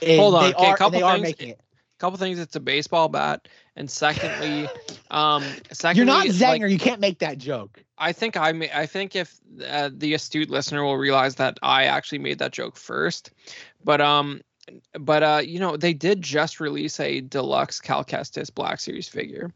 [0.00, 1.22] And Hold on, they okay, a are, and couple they things.
[1.22, 1.60] making it.
[1.60, 4.68] A couple things it's a baseball bat and secondly
[5.10, 7.82] um secondly You're not like, you can't make that joke.
[7.96, 11.84] I think I may, I think if uh, the astute listener will realize that I
[11.84, 13.30] actually made that joke first,
[13.84, 14.42] but um,
[14.98, 19.52] but uh, you know they did just release a deluxe Cal Kestis Black Series figure.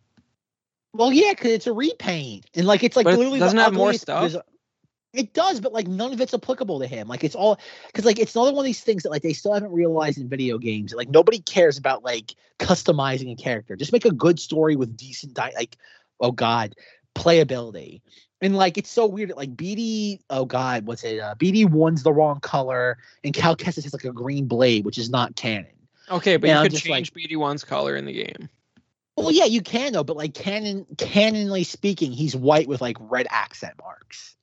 [0.92, 3.74] Well, yeah, because it's a repaint, and like it's like But it literally doesn't have
[3.74, 4.35] more stuff?
[5.14, 7.09] It does, but like none of it's applicable to him.
[7.09, 9.55] Like it's all because like it's another one of these things that like they still
[9.55, 10.92] haven't realized in video games.
[10.94, 13.74] Like nobody cares about like customizing a character.
[13.74, 15.77] Just make a good story with decent di- like
[16.20, 16.74] oh god
[17.14, 18.03] playability.
[18.42, 22.12] And like it's so weird like BD oh god what's it uh, BD one's the
[22.12, 25.66] wrong color and Cal Kestis has like a green blade which is not canon.
[26.11, 28.51] Okay, but I'm you could just like- change BD1's color in the game.
[29.18, 33.26] Well, yeah, you can though, but like canon, canonly speaking, he's white with like red
[33.31, 34.37] accent marks.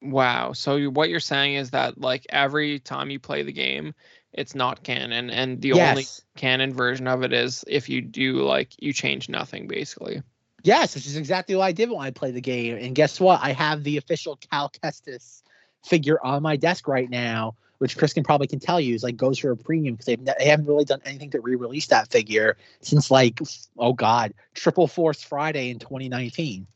[0.00, 0.52] Wow.
[0.52, 3.94] So you, what you're saying is that like every time you play the game,
[4.32, 6.04] it's not canon, and the only
[6.36, 10.22] canon version of it is if you do like you change nothing basically.
[10.62, 12.76] yes, which is exactly what I did when I played the game.
[12.76, 13.40] And guess what?
[13.42, 15.42] I have the official Cal Kestis
[15.84, 19.16] figure on my desk right now, which Chris can probably can tell you is like
[19.16, 22.56] goes for a premium because they've they haven't really done anything to re-release that figure
[22.80, 23.40] since like
[23.78, 26.66] oh god, Triple Force Friday in 2019.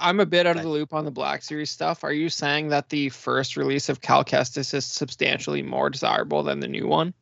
[0.00, 2.04] I'm a bit out of the loop on the Black Series stuff.
[2.04, 6.60] Are you saying that the first release of Cal Kestis is substantially more desirable than
[6.60, 7.14] the new one?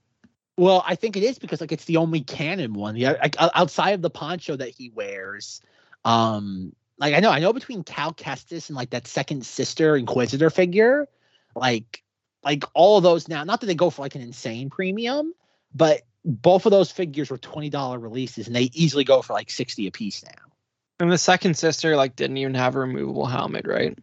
[0.59, 2.97] Well, I think it is because like it's the only canon one.
[2.97, 5.61] Yeah, like outside of the poncho that he wears,
[6.05, 10.51] um, like I know, I know between Cal Kestis and like that second sister Inquisitor
[10.51, 11.09] figure,
[11.55, 12.03] like
[12.45, 13.45] like all of those now.
[13.45, 15.33] Not that they go for like an insane premium,
[15.75, 19.51] but both of those figures were twenty dollar releases, and they easily go for like
[19.51, 20.53] sixty a piece now.
[20.99, 23.99] And the second sister like didn't even have a removable helmet, right?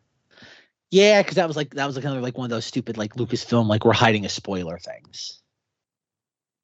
[0.91, 2.97] Yeah, because that was like that was like kind of like one of those stupid
[2.97, 5.41] like Lucasfilm like we're hiding a spoiler things.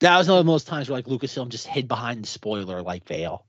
[0.01, 3.08] That was one of those times where like Lucasfilm just hid behind the spoiler like
[3.08, 3.45] veil.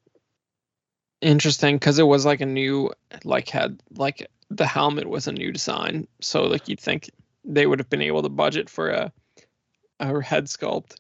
[1.20, 2.92] Interesting, because it was like a new
[3.24, 7.10] like had like the helmet was a new design, so like you'd think
[7.44, 9.12] they would have been able to budget for a
[10.00, 10.96] a head sculpt.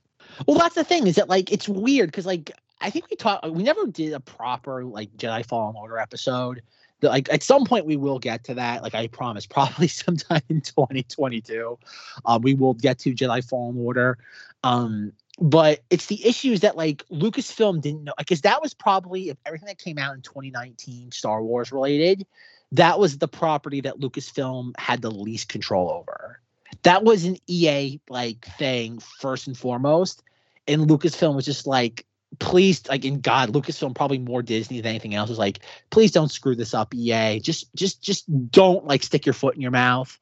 [0.46, 3.48] Well, that's the thing is that like it's weird because like I think we talked
[3.50, 6.62] we never did a proper like Jedi Fallen Order episode.
[7.02, 8.82] Like at some point we will get to that.
[8.82, 11.78] Like I promise, probably sometime in 2022,
[12.24, 14.18] uh, we will get to Jedi Fallen Order.
[14.62, 19.38] Um, but it's the issues that like Lucasfilm didn't know because that was probably if
[19.46, 22.26] everything that came out in 2019 Star Wars related.
[22.72, 26.40] That was the property that Lucasfilm had the least control over.
[26.82, 30.22] That was an EA like thing first and foremost
[30.70, 32.06] and Lucasfilm was just like,
[32.38, 35.60] please, like in God, Lucasfilm probably more Disney than anything else was like,
[35.90, 37.40] please don't screw this up, EA.
[37.40, 40.16] Just, just, just don't like stick your foot in your mouth.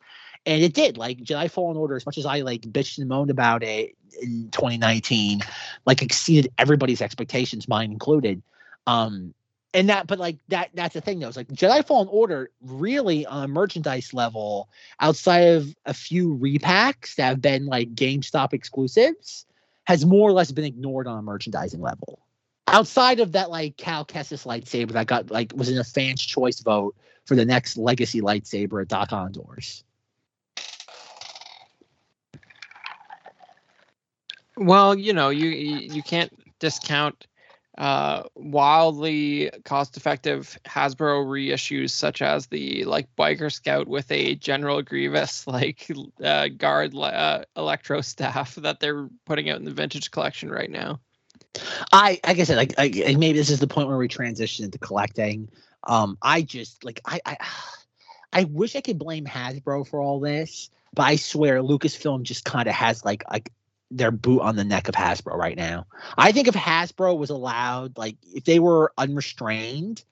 [0.47, 0.97] And it did.
[0.97, 4.49] Like Jedi Fallen Order, as much as I like bitched and moaned about it in
[4.51, 5.41] 2019,
[5.85, 8.43] like exceeded everybody's expectations, mine included.
[8.87, 9.35] Um,
[9.75, 13.27] and that but like that that's the thing though it's like jedi fallen order really
[13.27, 14.69] on a merchandise level
[15.01, 19.47] outside of a few repacks that have been like gamestop exclusives
[19.89, 22.19] has more or less been ignored on a merchandising level.
[22.67, 26.61] Outside of that like cal kestis lightsaber that got like was in a fan's choice
[26.61, 26.95] vote
[27.25, 29.83] for the next legacy lightsaber at Dok-Ondar's
[34.59, 37.28] Well, you know, you you can't discount
[37.79, 45.47] uh, wildly cost-effective Hasbro reissues such as the like Biker Scout with a General Grievous
[45.47, 45.89] like
[46.23, 50.99] uh, guard uh, electro staff that they're putting out in the vintage collection right now.
[51.93, 54.79] I like I said, like, and maybe this is the point where we transition into
[54.79, 55.49] collecting.
[55.85, 57.37] Um, I just like I I
[58.33, 62.69] I wish I could blame Hasbro for all this, but I swear Lucasfilm just kind
[62.69, 63.53] of has like like
[63.91, 65.87] their boot on the neck of Hasbro right now.
[66.17, 70.05] I think if Hasbro was allowed, like if they were unrestrained,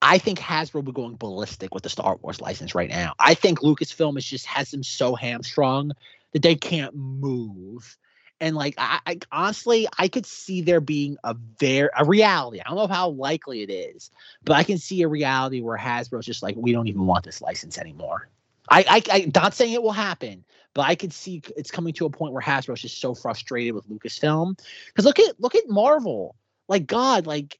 [0.00, 3.14] I think Hasbro would be going ballistic with the Star Wars license right now.
[3.18, 5.92] I think Lucasfilm is just has them so hamstrung
[6.32, 7.96] that they can't move.
[8.40, 12.60] And like I, I honestly, I could see there being a very a reality.
[12.60, 14.10] I don't know how likely it is,
[14.44, 17.42] but I can see a reality where Hasbro's just like, we don't even want this
[17.42, 18.28] license anymore.
[18.70, 20.44] I, I, I not saying it will happen,
[20.78, 23.88] but I could see it's coming to a point where Hasbro's just so frustrated with
[23.88, 24.56] Lucasfilm.
[24.86, 26.36] Because look at look at Marvel.
[26.68, 27.58] Like God, like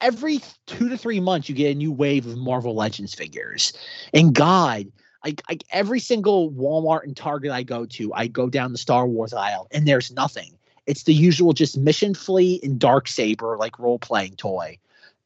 [0.00, 3.72] every two to three months you get a new wave of Marvel Legends figures.
[4.12, 4.90] And God,
[5.24, 9.06] like, like every single Walmart and Target I go to, I go down the Star
[9.06, 10.58] Wars aisle and there's nothing.
[10.86, 14.76] It's the usual just Mission Fleet and Dark Saber like role playing toy.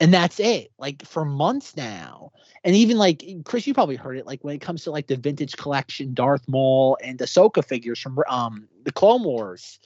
[0.00, 0.72] And that's it.
[0.78, 2.32] Like for months now.
[2.64, 4.26] And even like Chris, you probably heard it.
[4.26, 8.18] Like when it comes to like the vintage collection, Darth Maul and Ahsoka figures from
[8.28, 9.78] um the Clone Wars.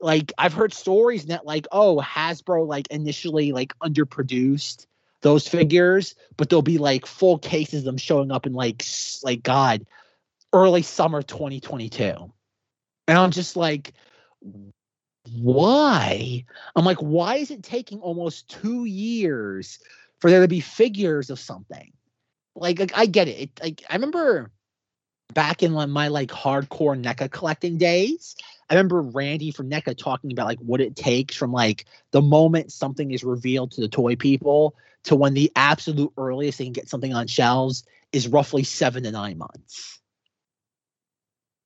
[0.00, 4.86] Like I've heard stories that like, oh, Hasbro like initially like underproduced
[5.22, 8.84] those figures, but there'll be like full cases of them showing up in like
[9.22, 9.86] like God,
[10.52, 12.30] early summer 2022.
[13.08, 13.94] And I'm just like,
[15.32, 16.44] why?
[16.76, 19.78] I'm like, why is it taking almost two years
[20.20, 21.92] for there to be figures of something?
[22.54, 23.38] Like, like I get it.
[23.40, 24.50] it like I remember
[25.32, 28.36] back in my like hardcore NECA collecting days,
[28.70, 32.72] I remember Randy from NECA talking about like what it takes from like the moment
[32.72, 36.88] something is revealed to the toy people to when the absolute earliest they can get
[36.88, 40.00] something on shelves is roughly seven to nine months.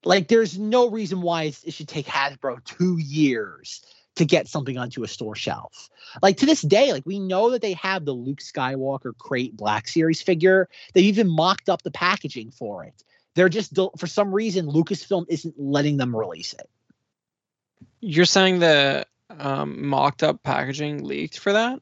[0.05, 3.83] Like, there's no reason why it should take Hasbro two years
[4.19, 5.89] to get something onto a store shelf.
[6.23, 9.89] Like to this day, like we know that they have the Luke Skywalker Crate Black
[9.89, 10.69] Series figure.
[10.93, 13.05] They even mocked up the packaging for it.
[13.35, 16.69] They're just for some reason Lucasfilm isn't letting them release it.
[18.01, 21.81] You're saying the um, mocked up packaging leaked for that?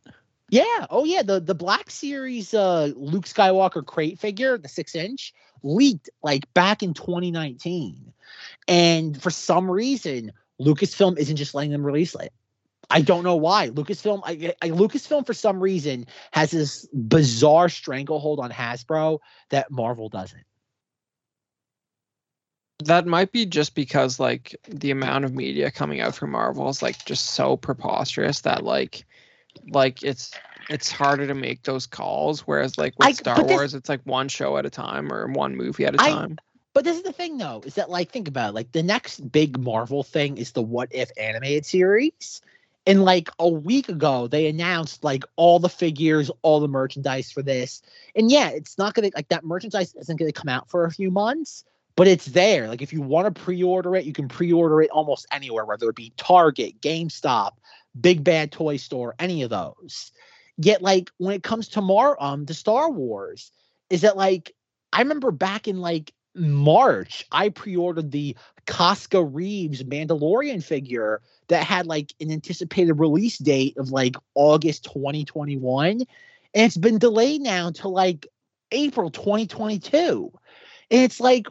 [0.49, 0.86] Yeah.
[0.90, 1.22] Oh yeah.
[1.22, 5.32] The the Black Series uh Luke Skywalker crate figure, the six inch,
[5.62, 8.12] leaked like back in 2019.
[8.68, 12.32] And for some reason, Lucasfilm isn't just letting them release it.
[12.88, 13.70] I don't know why.
[13.70, 19.18] Lucasfilm, I, I Lucasfilm for some reason has this bizarre stranglehold on Hasbro
[19.51, 20.44] that Marvel doesn't.
[22.84, 26.82] That might be just because like the amount of media coming out from Marvel is
[26.82, 29.05] like just so preposterous that like
[29.68, 30.32] like it's
[30.68, 32.40] it's harder to make those calls.
[32.40, 35.26] Whereas like with I- Star this- Wars, it's like one show at a time or
[35.28, 36.38] one movie at a I- time.
[36.74, 38.54] But this is the thing, though, is that like think about it.
[38.54, 42.42] Like the next big Marvel thing is the What If animated series,
[42.86, 47.42] and like a week ago they announced like all the figures, all the merchandise for
[47.42, 47.80] this.
[48.14, 51.11] And yeah, it's not gonna like that merchandise isn't gonna come out for a few
[51.11, 51.64] months,
[51.96, 52.68] but it's there.
[52.68, 55.96] Like if you want to pre-order it, you can pre-order it almost anywhere, whether it
[55.96, 57.52] be Target, GameStop,
[58.01, 60.12] Big Bad Toy Store, any of those.
[60.59, 63.51] Yet like when it comes to Mar um the Star Wars,
[63.90, 64.55] is that like
[64.92, 68.36] I remember back in like March, I pre-ordered the
[68.66, 75.90] Koska Reeves Mandalorian figure that had like an anticipated release date of like August 2021.
[75.92, 76.07] And
[76.55, 78.26] it's been delayed now to like
[78.72, 80.32] April 2022.
[80.90, 81.47] And it's like,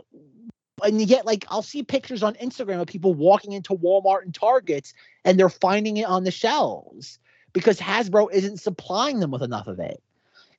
[0.84, 4.94] and yet, like, I'll see pictures on Instagram of people walking into Walmart and Targets
[5.24, 7.20] and they're finding it on the shelves
[7.54, 10.02] because Hasbro isn't supplying them with enough of it.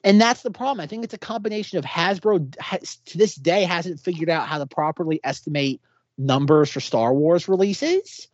[0.02, 0.80] And that's the problem.
[0.80, 4.58] I think it's a combination of Hasbro has, to this day hasn't figured out how
[4.58, 5.80] to properly estimate
[6.16, 8.28] numbers for Star Wars releases,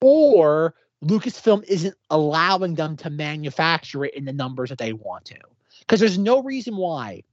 [0.00, 5.38] or Lucasfilm isn't allowing them to manufacture it in the numbers that they want to.
[5.80, 7.24] Because there's no reason why.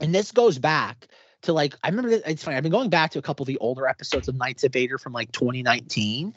[0.00, 1.06] And this goes back
[1.42, 2.56] to like I remember it's funny.
[2.56, 4.98] I've been going back to a couple of the older episodes of Knights of Vader
[4.98, 6.34] from like 2019,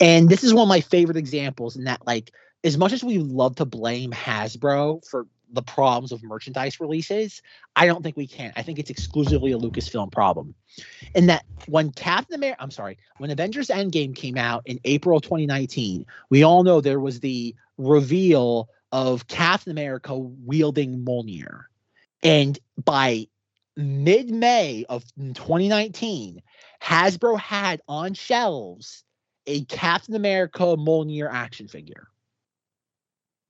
[0.00, 2.32] and this is one of my favorite examples in that like
[2.64, 7.42] as much as we love to blame Hasbro for the problems of merchandise releases,
[7.74, 8.52] I don't think we can.
[8.56, 10.54] I think it's exclusively a Lucasfilm problem.
[11.14, 16.04] And that when Captain America, I'm sorry, when Avengers Endgame came out in April 2019,
[16.28, 21.64] we all know there was the reveal of Captain America wielding Mjolnir.
[22.22, 23.28] And by
[23.78, 26.42] mid May of 2019,
[26.82, 29.04] Hasbro had on shelves
[29.46, 32.08] a Captain America Mjolnir action figure.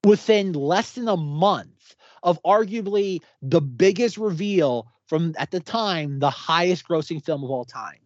[0.04, 6.30] Within less than a month of arguably the biggest reveal from at the time, the
[6.30, 7.98] highest grossing film of all time.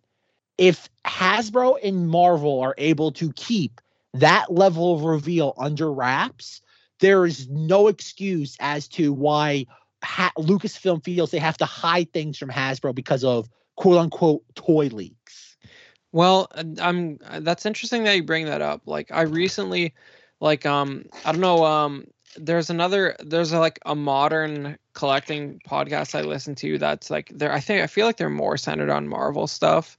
[0.57, 3.81] If Hasbro and Marvel are able to keep
[4.15, 6.63] that level of reveal under wraps,
[7.01, 9.67] there is no excuse as to why
[10.03, 14.87] ha- Lucasfilm feels they have to hide things from Hasbro because of quote unquote toy
[14.89, 15.57] leaks.
[16.13, 16.49] Well,
[16.81, 18.83] I'm that's interesting that you bring that up.
[18.87, 19.95] Like I recently
[20.41, 26.15] like um I don't know um there's another there's a, like a modern collecting podcast
[26.15, 29.09] I listen to that's like there I think I feel like they're more centered on
[29.09, 29.97] Marvel stuff.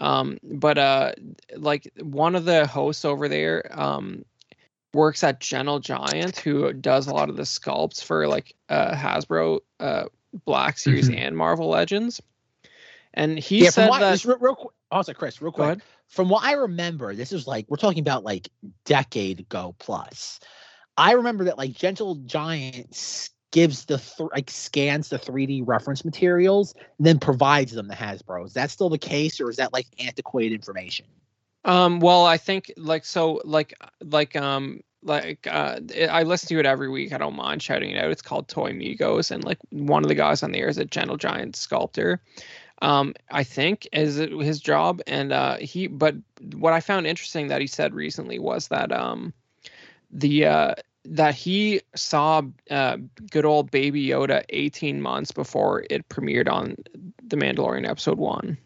[0.00, 1.12] Um but uh
[1.56, 4.24] like one of the hosts over there um
[4.92, 9.60] works at Gentle Giant who does a lot of the sculpts for like uh Hasbro
[9.78, 10.04] uh
[10.44, 11.18] Black Series Mhm.
[11.18, 12.20] and Marvel Legends.
[13.14, 14.74] And he yeah, said what, that real, real quick.
[14.92, 15.80] Also, Chris, real quick.
[16.08, 18.48] From what I remember, this is like we're talking about like
[18.84, 20.40] decade ago plus.
[20.96, 26.74] I remember that like Gentle Giant gives the th- like scans the 3D reference materials
[26.98, 28.46] and then provides them to Hasbro.
[28.46, 31.06] Is that still the case, or is that like antiquated information?
[31.64, 35.80] Um, well, I think like so, like like um like uh
[36.10, 37.12] I listen to it every week.
[37.12, 38.10] I don't mind shouting it out.
[38.10, 41.16] It's called Toy Migos, and like one of the guys on there is a Gentle
[41.16, 42.20] Giant sculptor.
[42.82, 45.86] Um, I think is his job, and uh he.
[45.86, 46.16] But
[46.54, 49.32] what I found interesting that he said recently was that um
[50.10, 52.96] the uh that he saw uh
[53.30, 56.76] good old Baby Yoda 18 months before it premiered on
[57.22, 58.56] The Mandalorian episode one.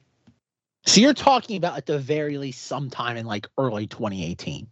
[0.86, 4.68] So you're talking about at the very least sometime in like early 2018.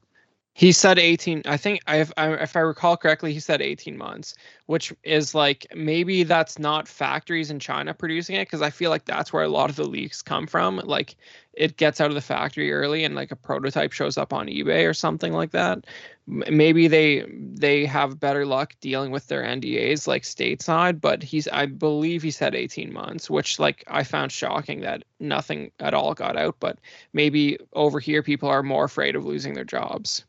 [0.54, 1.42] He said 18.
[1.46, 4.34] I think I- if I, recall correctly, he said 18 months,
[4.66, 9.06] which is like maybe that's not factories in China producing it because I feel like
[9.06, 10.76] that's where a lot of the leaks come from.
[10.84, 11.16] Like
[11.54, 14.88] it gets out of the factory early and like a prototype shows up on eBay
[14.88, 15.86] or something like that.
[16.26, 21.64] Maybe they they have better luck dealing with their NDAs like stateside, but he's I
[21.66, 26.36] believe he said 18 months, which like I found shocking that nothing at all got
[26.36, 26.56] out.
[26.60, 26.78] But
[27.14, 30.24] maybe over here people are more afraid of losing their jobs.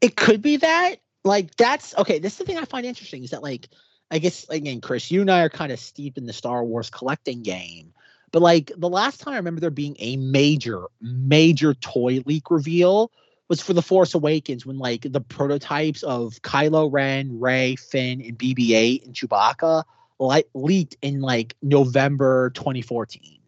[0.00, 0.96] It could be that.
[1.24, 2.18] Like that's okay.
[2.18, 3.68] This is the thing I find interesting is that like
[4.10, 6.90] I guess again, Chris, you and I are kind of steeped in the Star Wars
[6.90, 7.92] collecting game.
[8.30, 13.10] But like the last time I remember there being a major, major toy leak reveal
[13.48, 18.38] was for the Force Awakens when like the prototypes of Kylo Ren, Rey, Finn, and
[18.38, 19.84] BB-8 and Chewbacca
[20.18, 23.38] like leaked in like November 2014.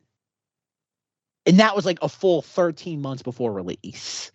[1.46, 4.30] And that was like a full 13 months before release.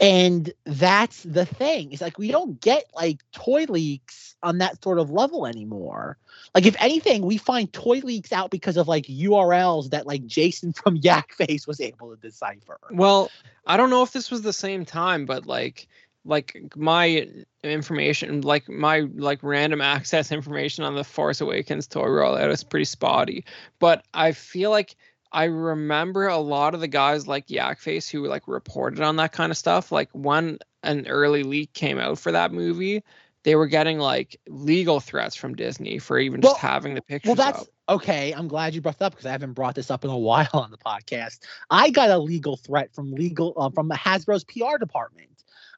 [0.00, 1.92] And that's the thing.
[1.92, 6.16] It's like we don't get like toy leaks on that sort of level anymore.
[6.54, 10.72] Like if anything, we find toy leaks out because of like URLs that like Jason
[10.84, 12.78] from Yak Face was able to decipher.
[12.90, 13.30] Well,
[13.66, 15.86] I don't know if this was the same time, but like
[16.24, 17.28] like my
[17.62, 22.84] information, like my like random access information on the Force Awakens toy rollout is pretty
[22.84, 23.44] spotty.
[23.78, 24.96] But I feel like
[25.32, 29.50] I remember a lot of the guys like Yakface who like reported on that kind
[29.52, 29.92] of stuff.
[29.92, 33.04] Like when an early leak came out for that movie,
[33.44, 37.28] they were getting like legal threats from Disney for even Well- just having the picture.
[37.28, 37.68] Well, that's up.
[37.88, 38.32] okay.
[38.32, 40.48] I'm glad you brought that up because I haven't brought this up in a while
[40.52, 41.38] on the podcast.
[41.70, 45.28] I got a legal threat from legal uh, from Hasbro's PR department.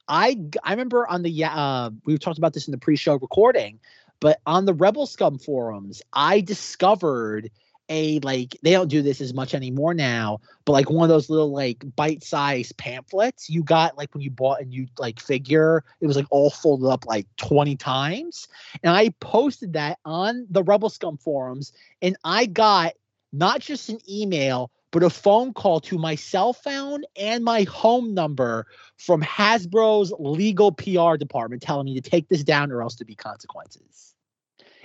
[0.08, 3.78] I I remember on the uh, we talked about this in the pre-show recording,
[4.18, 7.50] but on the Rebel Scum forums, I discovered
[7.88, 11.28] a like they don't do this as much anymore now, but like one of those
[11.28, 16.06] little like bite-sized pamphlets you got like when you bought a new like figure, it
[16.06, 18.48] was like all folded up like 20 times.
[18.82, 22.92] And I posted that on the Rebel Scum forums, and I got
[23.32, 28.14] not just an email, but a phone call to my cell phone and my home
[28.14, 28.66] number
[28.98, 33.14] from Hasbro's legal PR department telling me to take this down or else to be
[33.14, 34.14] consequences.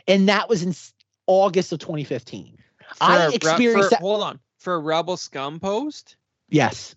[0.07, 0.73] And that was in
[1.27, 2.57] August of 2015.
[2.95, 4.39] For I a re- experienced for- Hold on.
[4.59, 6.15] For a Rebel Scum post?
[6.49, 6.95] Yes.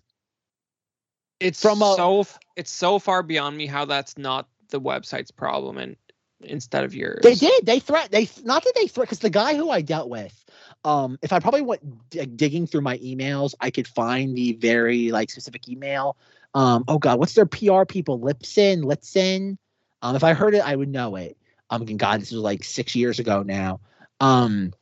[1.39, 2.25] it's From a- so
[2.55, 5.95] it's so far beyond me how that's not the website's problem and
[6.41, 7.19] instead of yours.
[7.23, 7.65] They did.
[7.65, 8.11] They threat.
[8.11, 10.45] They not that they threat because the guy who I dealt with,
[10.83, 15.11] um, if I probably went d- digging through my emails, I could find the very
[15.11, 16.17] like specific email.
[16.53, 18.19] Um, oh God, what's their PR people?
[18.19, 19.57] Lipson, Litson.
[20.01, 21.37] Um, if I heard it, I would know it.
[21.69, 23.79] Um, God, this was like six years ago now.
[24.19, 24.73] Um,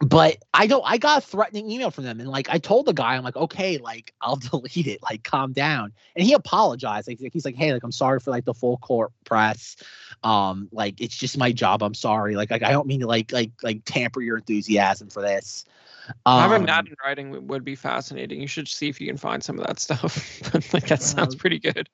[0.00, 0.82] but I don't.
[0.84, 3.36] I got a threatening email from them, and like I told the guy, I'm like,
[3.36, 5.92] okay, like I'll delete it, like calm down.
[6.14, 7.08] And he apologized.
[7.08, 9.76] Like he's like, hey, like I'm sorry for like the full court press.
[10.22, 11.82] Um, like it's just my job.
[11.82, 12.36] I'm sorry.
[12.36, 15.64] Like, like I don't mean to like like like tamper your enthusiasm for this.
[16.24, 18.40] Um, Having that in writing would- be fascinating.
[18.40, 20.40] You should see if you can find some of that stuff.
[20.52, 21.88] But like that sounds Um, pretty good.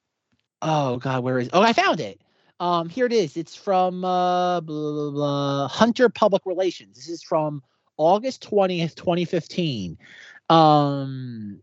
[0.61, 1.49] Oh God, where is?
[1.53, 2.21] Oh, I found it.
[2.61, 3.37] Um, here it is.
[3.37, 6.97] It's from uh, blah, blah, blah, Hunter Public Relations.
[6.97, 7.63] This is from
[8.03, 9.99] August twentieth, twenty fifteen.
[10.51, 11.61] Um,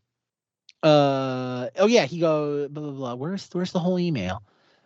[0.82, 3.16] uh, oh yeah, he goes blah blah blah.
[3.16, 4.42] Where's where's the whole email?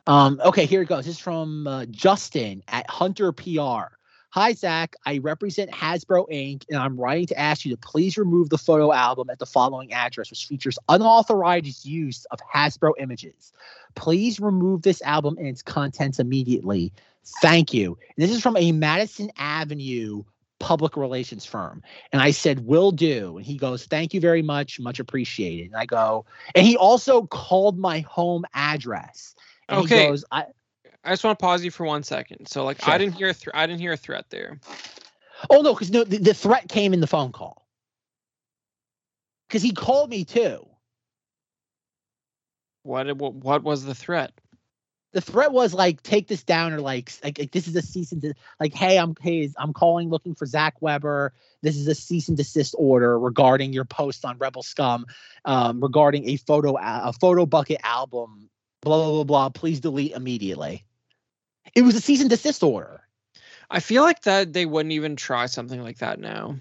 [0.05, 1.05] Um, okay, here it goes.
[1.05, 3.93] This is from uh, Justin at Hunter PR.
[4.33, 6.63] Hi Zach, I represent Hasbro Inc.
[6.67, 9.93] and I'm writing to ask you to please remove the photo album at the following
[9.93, 13.53] address, which features unauthorized use of Hasbro images.
[13.93, 16.91] Please remove this album and its contents immediately.
[17.43, 17.95] Thank you.
[18.17, 20.23] And this is from a Madison Avenue
[20.59, 21.81] public relations firm.
[22.11, 23.37] And I said, will do.
[23.37, 24.79] And he goes, thank you very much.
[24.79, 25.67] Much appreciated.
[25.67, 26.25] And I go,
[26.55, 29.35] and he also called my home address.
[29.69, 30.01] And Okay.
[30.01, 30.45] he goes, I,
[31.03, 32.47] I just want to pause you for one second.
[32.47, 32.93] So like Sure.
[32.93, 34.59] I didn't hear a thr I didn't hear a threat there.
[35.49, 37.67] oh no, because no, the, the threat came in the phone call.
[39.47, 40.65] Because he called me too.
[42.83, 44.31] What what, what was the threat?
[45.13, 48.11] The threat was like take this down or like like, like, this is a cease
[48.11, 51.33] and de- like hey I'm hey I'm calling looking for Zach Weber.
[51.61, 55.05] This is a cease and desist order regarding your post on Rebel Scum,
[55.45, 58.49] um, regarding a photo a Photobucket album.
[58.81, 59.49] Blah blah blah blah.
[59.49, 60.83] Please delete immediately.
[61.75, 63.01] It was a cease and desist order.
[63.69, 66.57] I feel like that they wouldn't even try something like that now.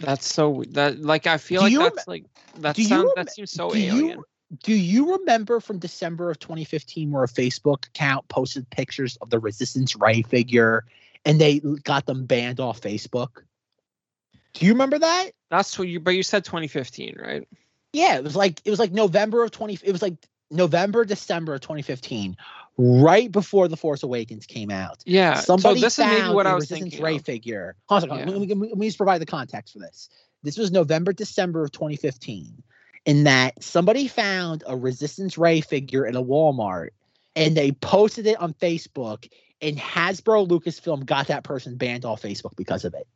[0.00, 2.24] That's so that like I feel Do like you rem- that's like
[2.58, 4.22] that sounds rem- that seems so do you- alien.
[4.60, 9.38] Do you remember from December of 2015 where a Facebook account posted pictures of the
[9.38, 10.84] Resistance Rey figure
[11.24, 13.42] and they got them banned off Facebook?
[14.54, 15.30] Do you remember that?
[15.50, 17.48] That's what you but you said 2015, right?
[17.92, 20.16] Yeah, it was like it was like November of 20 it was like
[20.50, 22.36] November December of 2015
[22.76, 25.02] right before The Force Awakens came out.
[25.06, 25.34] Yeah.
[25.34, 27.04] Somebody so this is maybe found what I was Resistance thinking.
[27.04, 27.24] Rey of.
[27.24, 27.76] figure.
[27.86, 28.38] Hold on, hold on, Yeah.
[28.38, 30.10] Let, me, let me just provide the context for this.
[30.42, 32.62] This was November December of 2015
[33.04, 36.90] in that somebody found a Resistance Rey figure in a Walmart
[37.34, 39.28] and they posted it on Facebook
[39.60, 43.06] and Hasbro Lucasfilm got that person banned off Facebook because of it.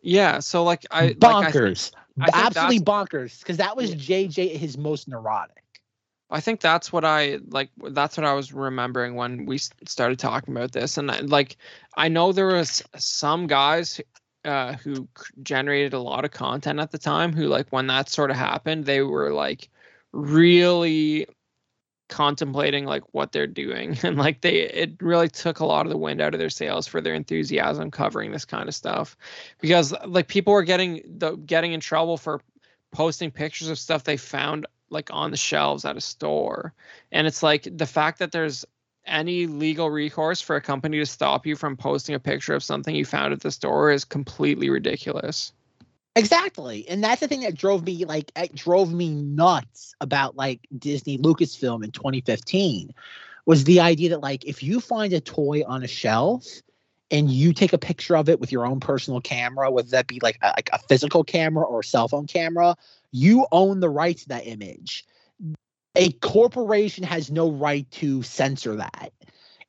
[0.00, 0.40] Yeah.
[0.40, 1.92] So like I like I, bonkers.
[2.20, 4.26] I Absolutely bonkers because that was Yeah.
[4.26, 5.62] JJ at his most neurotic.
[6.32, 7.70] I think that's what I like.
[7.90, 11.58] That's what I was remembering when we started talking about this, and I, like
[11.96, 14.00] I know there was some guys
[14.44, 15.08] uh, who
[15.42, 18.84] generated a lot of content at the time who like when that sort of happened,
[18.84, 19.68] they were like
[20.12, 21.26] really
[22.08, 25.98] contemplating like what they're doing, and like they it really took a lot of the
[25.98, 29.16] wind out of their sails for their enthusiasm covering this kind of stuff,
[29.60, 32.40] because like people were getting the getting in trouble for
[32.92, 36.74] posting pictures of stuff they found like on the shelves at a store.
[37.10, 38.64] And it's like the fact that there's
[39.06, 42.94] any legal recourse for a company to stop you from posting a picture of something
[42.94, 45.52] you found at the store is completely ridiculous.
[46.14, 46.86] Exactly.
[46.88, 51.18] And that's the thing that drove me like it drove me nuts about like Disney
[51.18, 52.92] Lucasfilm in 2015
[53.46, 56.44] was the idea that like if you find a toy on a shelf
[57.10, 60.18] and you take a picture of it with your own personal camera, whether that be
[60.22, 62.76] like a, like a physical camera or a cell phone camera,
[63.10, 65.04] you own the rights to that image.
[65.94, 69.12] A corporation has no right to censor that.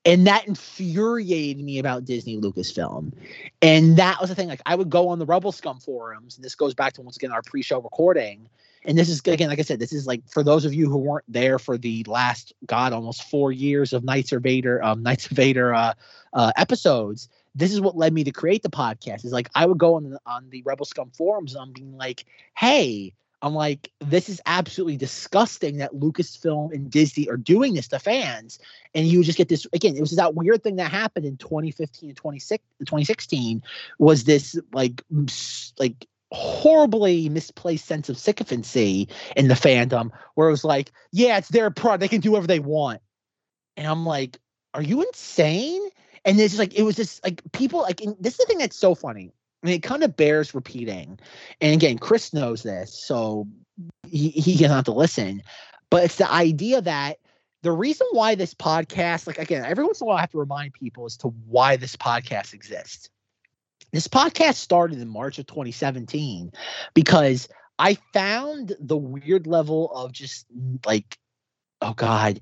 [0.06, 3.14] And that infuriated me about Disney Lucasfilm.
[3.62, 4.50] And that was the thing.
[4.50, 7.16] Like I would go on the Rebel Scum forums, and this goes back to once
[7.16, 8.50] again our pre-show recording.
[8.86, 10.98] And this is again, like I said, this is like for those of you who
[10.98, 15.26] weren't there for the last God almost four years of Knights of Vader, um, Knights
[15.28, 15.94] of Vader uh,
[16.34, 17.30] uh, episodes.
[17.56, 19.24] This is what led me to create the podcast.
[19.24, 21.96] Is like I would go on the, on the Rebel Scum forums, and I'm being
[21.98, 22.26] like,
[22.58, 23.14] hey.
[23.44, 28.58] I'm like, this is absolutely disgusting that Lucasfilm and Disney are doing this to fans.
[28.96, 32.10] And you just get this again it was that weird thing that happened in 2015
[32.10, 33.62] and 26 2016
[34.00, 35.04] was this like
[35.78, 41.50] like horribly misplaced sense of sycophancy in the fandom where it was like yeah it's
[41.50, 43.02] their product they can do whatever they want.
[43.76, 44.40] And i'm like
[44.74, 45.82] are you insane?
[46.26, 48.78] And it's just like it was just like people like this is the thing that's
[48.78, 49.34] so funny
[49.64, 51.20] I mean, it kind of bears repeating
[51.62, 53.48] and again chris knows this so
[54.08, 55.42] he, he doesn't have to listen
[55.90, 57.18] but it's the idea that
[57.64, 60.38] the reason why this podcast, like again, every once in a while I have to
[60.38, 63.10] remind people as to why this podcast exists.
[63.92, 66.52] This podcast started in March of 2017
[66.94, 67.48] because
[67.80, 70.46] I found the weird level of just
[70.86, 71.18] like,
[71.82, 72.42] oh God,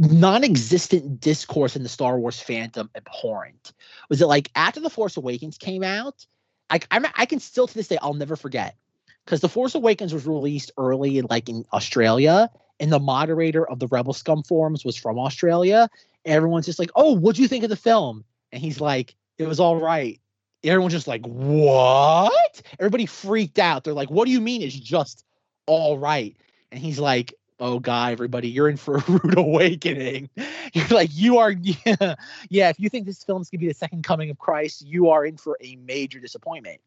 [0.00, 3.72] non-existent discourse in the Star Wars fandom abhorrent.
[4.08, 6.26] Was it like after the Force Awakens came out?
[6.70, 8.76] I I, I can still to this day I'll never forget
[9.24, 13.78] because the Force Awakens was released early in like in Australia, and the moderator of
[13.78, 15.88] the Rebel Scum forums was from Australia.
[16.24, 19.60] Everyone's just like, "Oh, what'd you think of the film?" And he's like, "It was
[19.60, 20.18] all right."
[20.64, 23.84] Everyone's just like, "What?" Everybody freaked out.
[23.84, 25.24] They're like, "What do you mean it's just
[25.66, 26.36] all right?"
[26.72, 30.30] And he's like, "Oh God, everybody, you're in for a rude awakening."
[30.72, 32.14] You're like, "You are, yeah,
[32.48, 35.24] yeah." If you think this film's gonna be the second coming of Christ, you are
[35.24, 36.80] in for a major disappointment.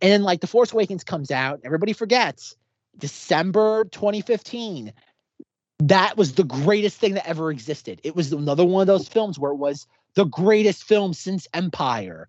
[0.00, 2.56] And then, like, The Force Awakens comes out, everybody forgets
[2.98, 4.92] December 2015
[5.80, 8.00] that was the greatest thing that ever existed.
[8.04, 12.28] It was another one of those films where it was the greatest film since Empire.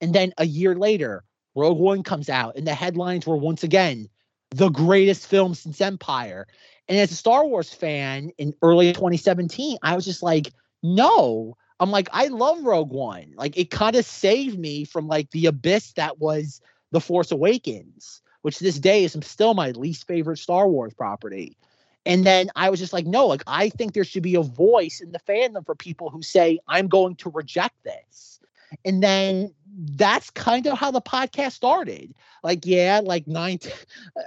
[0.00, 1.24] And then a year later,
[1.54, 4.08] Rogue One comes out, and the headlines were once again
[4.50, 6.46] the greatest film since Empire.
[6.88, 10.52] And as a Star Wars fan in early 2017, I was just like,
[10.82, 11.56] no.
[11.80, 13.32] I'm like, I love Rogue One.
[13.36, 16.60] Like, it kind of saved me from like the abyss that was
[16.90, 21.56] The Force Awakens, which this day is still my least favorite Star Wars property.
[22.04, 25.00] And then I was just like, no, like I think there should be a voice
[25.00, 28.40] in the fandom for people who say, I'm going to reject this.
[28.84, 32.14] And then that's kind of how the podcast started.
[32.42, 33.58] Like, yeah, like nine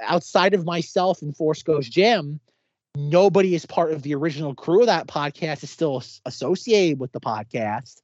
[0.02, 2.40] outside of myself and Force Goes Jim,
[2.96, 7.22] nobody is part of the original crew of that podcast is still associated with the
[7.22, 8.02] podcast.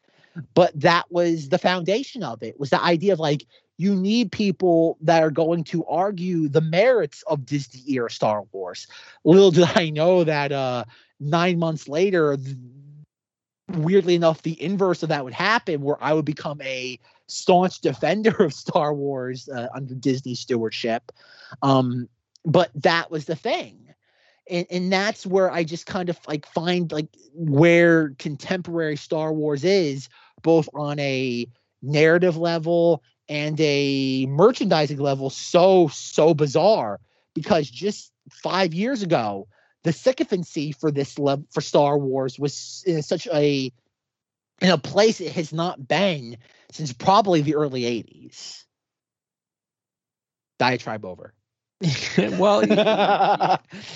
[0.54, 3.46] But that was the foundation of it was the idea of like
[3.78, 8.88] you need people that are going to argue the merits of Disney era Star Wars.
[9.26, 10.86] Little did I know that uh,
[11.20, 12.56] nine months later, th-
[13.70, 17.00] weirdly enough, the inverse of that would happen, where I would become a
[17.32, 21.12] staunch defender of Star Wars uh, under Disney stewardship.
[21.62, 22.10] Um,
[22.46, 23.94] but that was the thing.
[24.50, 29.64] And, and that's where I just kind of like find like where contemporary Star Wars
[29.64, 30.10] is,
[30.42, 31.48] both on a
[31.82, 37.00] narrative level and a merchandising level so so bizarre
[37.34, 39.48] because just five years ago
[39.84, 43.72] the sycophancy for this level for Star Wars was in such a
[44.62, 46.38] in a place it has not been
[46.72, 48.66] since probably the early 80s.
[50.60, 51.34] Diatribe over.
[52.38, 52.64] well,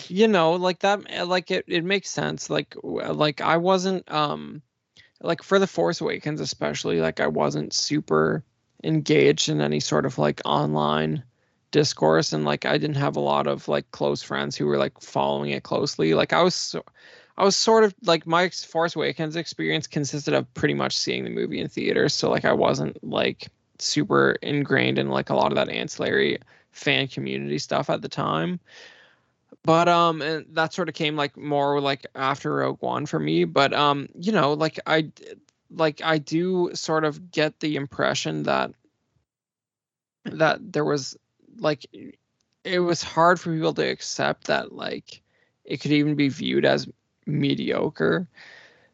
[0.07, 2.49] you know, like that, like it, it makes sense.
[2.49, 4.63] Like, like I wasn't, um,
[5.22, 8.43] like for the Force Awakens, especially, like I wasn't super
[8.84, 11.24] engaged in any sort of like online
[11.72, 14.99] discourse and like I didn't have a lot of like close friends who were like
[15.01, 16.13] following it closely.
[16.13, 16.84] Like I was so,
[17.38, 21.29] I was sort of like my Force Awakens experience consisted of pretty much seeing the
[21.29, 25.55] movie in theaters, so like I wasn't like super ingrained in like a lot of
[25.55, 26.39] that ancillary
[26.71, 28.59] fan community stuff at the time.
[29.63, 33.43] But um and that sort of came like more like after Rogue One for me,
[33.43, 35.11] but um you know, like I
[35.69, 38.71] like I do sort of get the impression that
[40.23, 41.17] that there was
[41.57, 41.86] like
[42.63, 45.21] it was hard for people to accept that like
[45.65, 46.88] it could even be viewed as
[47.26, 48.28] mediocre.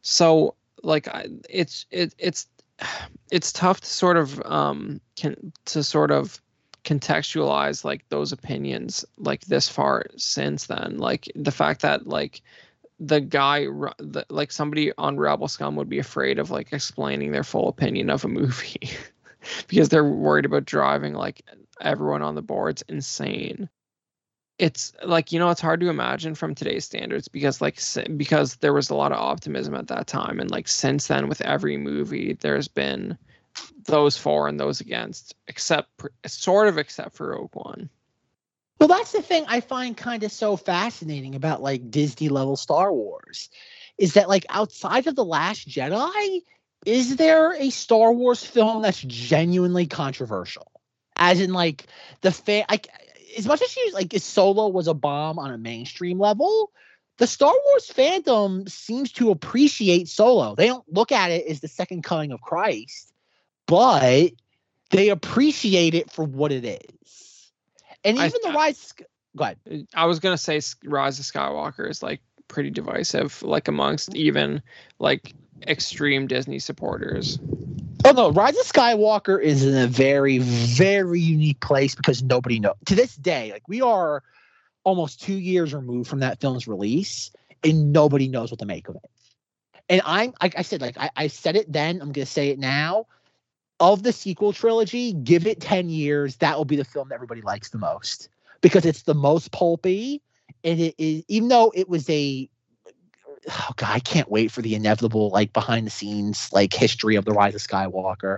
[0.01, 2.47] So like I, it's it it's
[3.32, 6.41] it's tough to sort of um can to sort of
[6.84, 12.41] contextualize like those opinions like this far since then like the fact that like
[12.99, 13.65] the guy
[13.99, 18.09] the, like somebody on rebel scum would be afraid of like explaining their full opinion
[18.09, 18.89] of a movie
[19.67, 21.43] because they're worried about driving like
[21.79, 23.69] everyone on the board's insane
[24.62, 27.80] it's like you know it's hard to imagine from today's standards because like
[28.16, 31.41] because there was a lot of optimism at that time and like since then with
[31.41, 33.18] every movie there's been
[33.86, 35.89] those for and those against except
[36.28, 37.89] sort of except for Rogue One
[38.80, 42.91] well, that's the thing I find kind of so fascinating about like Disney level Star
[42.91, 43.47] Wars
[43.99, 46.41] is that like outside of The Last Jedi,
[46.84, 50.72] is there a Star Wars film that's genuinely controversial?
[51.16, 51.86] As in like
[52.22, 52.88] the fan like
[53.38, 56.71] as much as you like Solo was a bomb on a mainstream level,
[57.17, 60.55] the Star Wars fandom seems to appreciate Solo.
[60.55, 63.13] They don't look at it as the second coming of Christ,
[63.67, 64.32] but
[64.89, 67.51] they appreciate it for what it is.
[68.03, 68.93] And even I, the rise.
[69.36, 69.88] Go ahead.
[69.93, 74.61] I was gonna say Rise of Skywalker is like pretty divisive, like amongst even
[74.99, 75.34] like
[75.67, 77.39] extreme Disney supporters.
[78.05, 82.75] Oh no, Rise of Skywalker is in a very, very unique place because nobody knows.
[82.87, 84.23] To this day, like we are
[84.83, 87.31] almost two years removed from that film's release,
[87.63, 89.09] and nobody knows what to make of it.
[89.89, 92.59] And I'm, like I said, like I, I said it then, I'm gonna say it
[92.59, 93.07] now
[93.79, 97.41] of the sequel trilogy, give it 10 years, that will be the film that everybody
[97.41, 98.29] likes the most.
[98.61, 100.21] because it's the most pulpy
[100.63, 102.49] and it is even though it was a
[103.49, 107.25] oh god i can't wait for the inevitable like behind the scenes like history of
[107.25, 108.37] the rise of skywalker.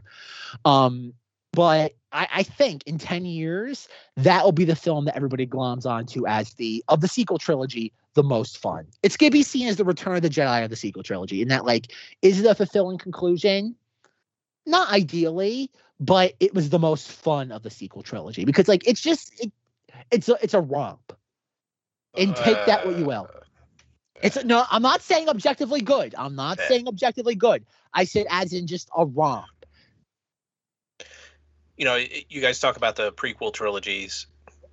[0.65, 1.13] Um
[1.51, 3.87] but I, I think in 10 years
[4.17, 7.93] that will be the film that everybody gloms onto as the of the sequel trilogy
[8.15, 8.87] the most fun.
[9.03, 11.51] It's gonna be seen as the return of the jedi of the sequel trilogy and
[11.51, 11.91] that like
[12.21, 13.75] is it a fulfilling conclusion?
[14.65, 19.01] Not ideally but it was the most fun of the sequel trilogy because like it's
[19.01, 19.51] just it,
[20.11, 21.13] it's a it's a romp.
[22.15, 23.27] And take that what you will
[24.23, 28.53] it's no i'm not saying objectively good i'm not saying objectively good i said as
[28.53, 29.45] in just a romp
[31.77, 31.95] you know,
[32.29, 34.27] you guys talk about the prequel trilogies.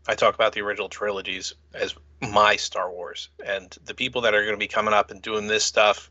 [0.07, 3.31] I talk about the original trilogies as my Star Wars.
[3.45, 6.11] And the people that are going to be coming up and doing this stuff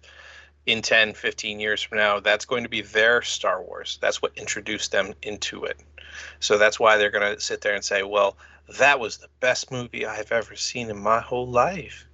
[0.66, 3.98] in 10, 15 years from now, that's going to be their Star Wars.
[4.02, 5.80] That's what introduced them into it.
[6.40, 8.38] So that's why they're going to sit there and say, well,
[8.78, 12.09] that was the best movie I've ever seen in my whole life.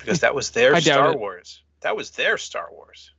[0.00, 1.18] Because that was their Star it.
[1.18, 1.62] Wars.
[1.80, 3.10] That was their Star Wars.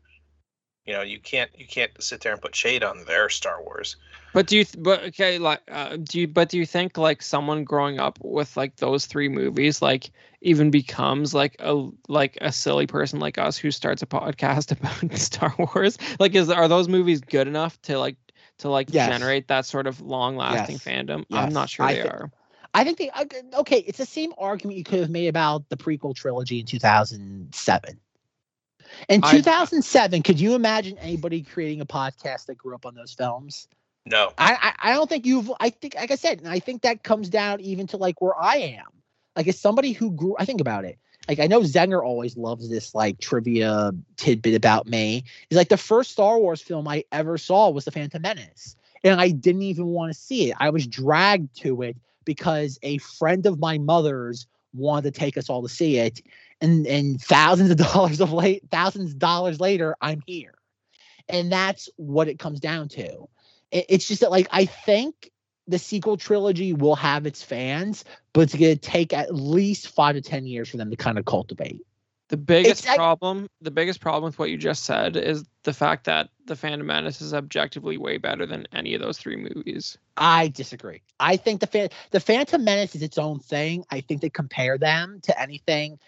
[0.85, 3.97] You know, you can't you can't sit there and put shade on their Star Wars.
[4.33, 4.63] But do you?
[4.63, 6.27] Th- but okay, like, uh, do you?
[6.27, 10.11] But do you think like someone growing up with like those three movies, like,
[10.41, 15.17] even becomes like a like a silly person like us who starts a podcast about
[15.17, 15.97] Star Wars?
[16.19, 18.15] Like, is are those movies good enough to like
[18.59, 19.09] to like Yes.
[19.09, 20.83] generate that sort of long lasting Yes.
[20.85, 21.25] fandom?
[21.29, 21.43] Yes.
[21.47, 22.31] I'm not sure I they thi- are.
[22.73, 23.79] I think they okay, okay.
[23.79, 27.99] It's the same argument you could have made about the prequel trilogy in 2007.
[29.09, 33.13] In I- 2007, could you imagine anybody creating a podcast that grew up on those
[33.13, 33.67] films?
[34.05, 34.31] No.
[34.37, 35.51] I, I I don't think you've.
[35.59, 38.39] I think, like I said, and I think that comes down even to like where
[38.39, 38.85] I am.
[39.35, 40.97] Like as somebody who grew, I think about it.
[41.27, 45.25] Like I know Zenger always loves this like trivia tidbit about me.
[45.49, 49.19] He's like the first Star Wars film I ever saw was The Phantom Menace, and
[49.19, 50.57] I didn't even want to see it.
[50.59, 51.97] I was dragged to it
[52.27, 56.21] because a friend of my mother's wanted to take us all to see it,
[56.61, 60.53] and and thousands of dollars of late, thousands of dollars later, I'm here,
[61.29, 63.27] and that's what it comes down to.
[63.71, 65.31] It- it's just that like I think
[65.67, 70.21] the sequel trilogy will have its fans, but it's gonna take at least five to
[70.21, 71.81] ten years for them to kind of cultivate.
[72.29, 76.05] The biggest I- problem, the biggest problem with what you just said is the fact
[76.05, 79.97] that the Phantom Menace is objectively way better than any of those three movies.
[80.17, 81.01] I disagree.
[81.19, 83.85] I think the fan, the Phantom Menace is its own thing.
[83.91, 85.99] I think they compare them to anything.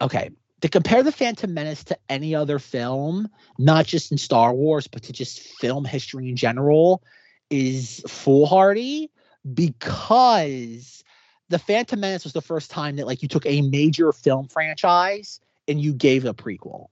[0.00, 0.30] Okay,
[0.62, 5.02] to compare the Phantom Menace to any other film, not just in Star Wars, but
[5.04, 7.02] to just film history in general,
[7.50, 9.10] is foolhardy
[9.52, 11.04] because
[11.50, 15.40] the Phantom Menace was the first time that like you took a major film franchise
[15.70, 16.88] and you gave a prequel.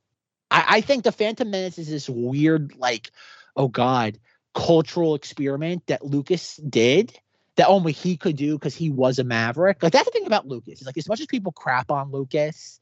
[0.51, 3.11] I, I think the Phantom Menace is this weird, like,
[3.57, 4.18] oh god,
[4.55, 7.18] cultural experiment that Lucas did
[7.57, 9.83] that only he could do because he was a maverick.
[9.83, 10.81] Like that's the thing about Lucas.
[10.81, 12.81] Is like as much as people crap on Lucas,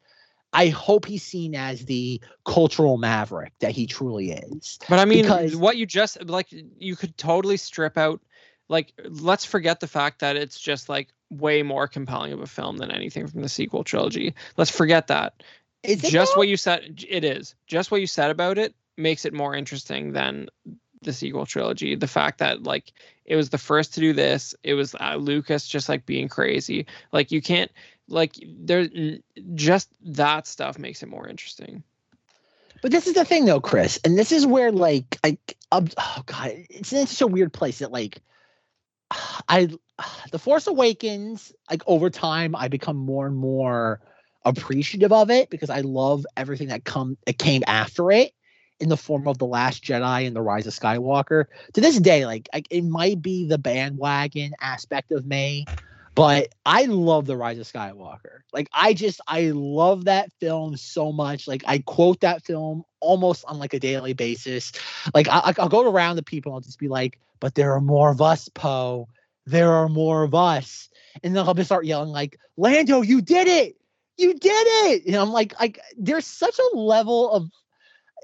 [0.53, 4.79] I hope he's seen as the cultural maverick that he truly is.
[4.89, 8.21] But I mean, Because- what you just like, you could totally strip out.
[8.69, 12.77] Like, let's forget the fact that it's just like way more compelling of a film
[12.77, 14.35] than anything from the sequel trilogy.
[14.57, 15.43] Let's forget that.
[15.87, 16.41] Is it just though?
[16.41, 17.05] what you said.
[17.09, 20.49] It is just what you said about it makes it more interesting than
[21.03, 21.95] the sequel trilogy.
[21.95, 22.93] The fact that like
[23.25, 24.55] it was the first to do this.
[24.63, 26.87] It was uh, Lucas just like being crazy.
[27.13, 27.71] Like you can't
[28.09, 28.89] like there
[29.55, 31.83] just that stuff makes it more interesting.
[32.83, 35.39] But this is the thing though, Chris, and this is where like I
[35.73, 38.21] um, oh god, it's in such a weird place that like
[39.49, 39.69] I
[40.31, 44.01] the Force Awakens, like over time, I become more and more
[44.47, 48.33] appreciative of it because I love everything that come it came after it
[48.79, 51.47] in the form of the Last Jedi and the Rise of Skywalker.
[51.75, 55.69] To this day, like I, it might be the bandwagon aspect of me,
[56.15, 58.41] but I love the Rise of Skywalker.
[58.53, 61.49] Like I just I love that film so much.
[61.49, 64.73] Like I quote that film almost on like a daily basis.
[65.13, 67.81] Like I, I'll go around to people and I'll just be like, "But there are
[67.81, 69.09] more of us, Poe.
[69.45, 70.89] There are more of us."
[71.23, 73.77] And then I'll just start yelling like, "Lando, you did it!
[74.17, 77.51] You did it!" And I'm like, like there's such a level of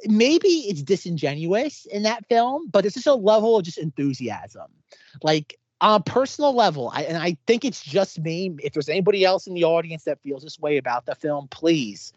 [0.07, 4.71] maybe it's disingenuous in that film, but it's just a level of just enthusiasm.
[5.23, 8.57] Like on a personal level, I and I think it's just me.
[8.63, 12.13] If there's anybody else in the audience that feels this way about the film, please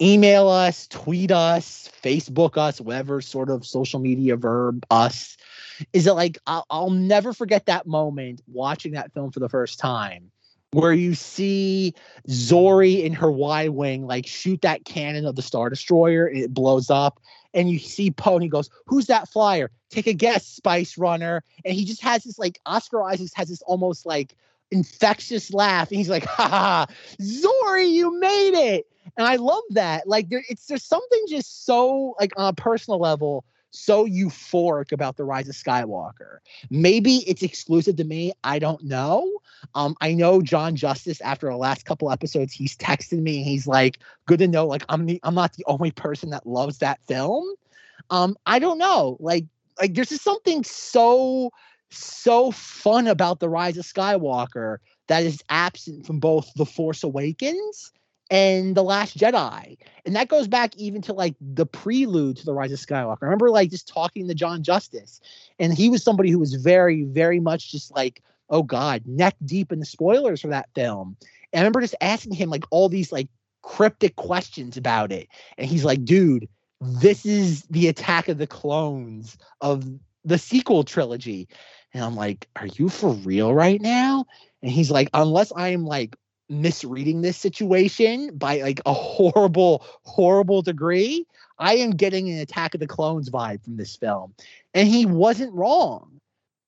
[0.00, 5.36] email us, tweet us, Facebook us, whatever sort of social media verb us.
[5.92, 9.78] Is it like I'll, I'll never forget that moment watching that film for the first
[9.78, 10.31] time
[10.72, 11.94] where you see
[12.28, 16.52] Zorii in her Y wing like shoot that cannon of the Star Destroyer and it
[16.52, 17.20] blows up.
[17.54, 19.70] And you see Poe and he goes, Who's that flyer?
[19.90, 21.44] Take a guess, Spice Runner.
[21.64, 24.34] And he just has this like Oscar Isaacs has this almost like
[24.70, 25.90] infectious laugh.
[25.90, 26.86] And he's like, ha ha,
[27.20, 28.86] Zorii, you made it.
[29.16, 30.08] And I love that.
[30.08, 35.16] Like there it's there's something just so like on a personal level so euphoric about
[35.16, 36.38] the rise of Skywalker.
[36.70, 38.32] Maybe it's exclusive to me.
[38.44, 39.30] I don't know.
[39.74, 43.42] Um, I know John Justice after the last couple episodes, he's texted me.
[43.42, 44.66] He's like, good to know.
[44.66, 47.44] Like I'm the I'm not the only person that loves that film.
[48.10, 49.16] Um, I don't know.
[49.20, 49.46] Like
[49.80, 51.50] like there's just something so
[51.90, 57.92] so fun about the rise of Skywalker that is absent from both The Force Awakens
[58.32, 59.76] and The Last Jedi.
[60.06, 63.18] And that goes back even to like the prelude to The Rise of Skywalker.
[63.22, 65.20] I remember like just talking to John Justice,
[65.58, 69.70] and he was somebody who was very, very much just like, oh God, neck deep
[69.70, 71.14] in the spoilers for that film.
[71.52, 73.28] And I remember just asking him like all these like
[73.60, 75.28] cryptic questions about it.
[75.58, 76.48] And he's like, dude,
[76.80, 79.84] this is the attack of the clones of
[80.24, 81.48] the sequel trilogy.
[81.92, 84.24] And I'm like, are you for real right now?
[84.62, 86.16] And he's like, unless I am like
[86.48, 91.26] misreading this situation by like a horrible, horrible degree,
[91.58, 94.34] I am getting an Attack of the Clones vibe from this film.
[94.74, 96.20] And he wasn't wrong.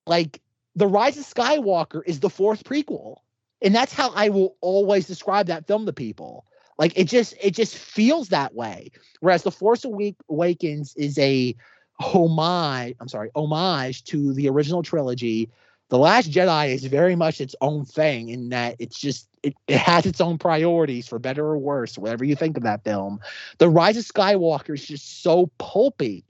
[0.06, 0.40] Like,
[0.76, 3.16] The Rise of Skywalker is the fourth prequel.
[3.62, 6.44] And that's how I will always describe that film to people.
[6.76, 8.90] Like it just it just feels that way.
[9.20, 11.54] Whereas The Force Awakens is a
[12.00, 15.50] homage, I'm sorry, homage to the original trilogy
[15.94, 19.76] the Last Jedi is very much its own thing in that it's just it, it
[19.76, 23.20] has its own priorities for better or worse, whatever you think of that film.
[23.58, 26.24] The Rise of Skywalker is just so pulpy.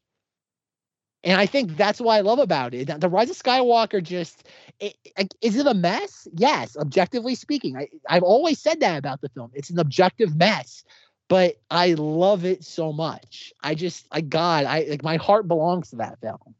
[1.22, 3.00] And I think that's what I love about it.
[3.00, 4.48] The Rise of Skywalker just
[4.80, 6.26] it, it, is it a mess?
[6.34, 7.76] Yes, objectively speaking.
[7.76, 9.50] I, I've always said that about the film.
[9.54, 10.84] It's an objective mess,
[11.28, 13.52] but I love it so much.
[13.62, 16.54] I just, I God, I like my heart belongs to that film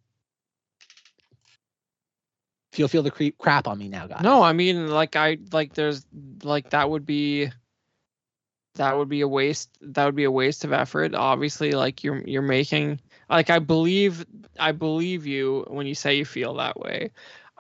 [2.75, 4.23] feel feel the creep crap on me now, guys.
[4.23, 6.05] No, I mean like I like there's
[6.43, 7.51] like that would be
[8.75, 11.15] that would be a waste that would be a waste of effort.
[11.15, 13.01] Obviously, like you're you're making
[13.31, 14.27] like I believe
[14.59, 17.13] I believe you when you say you feel that way.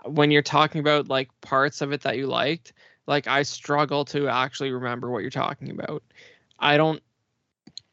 [0.05, 2.73] When you're talking about like parts of it that you liked,
[3.07, 6.03] like I struggle to actually remember what you're talking about.
[6.59, 7.01] I don't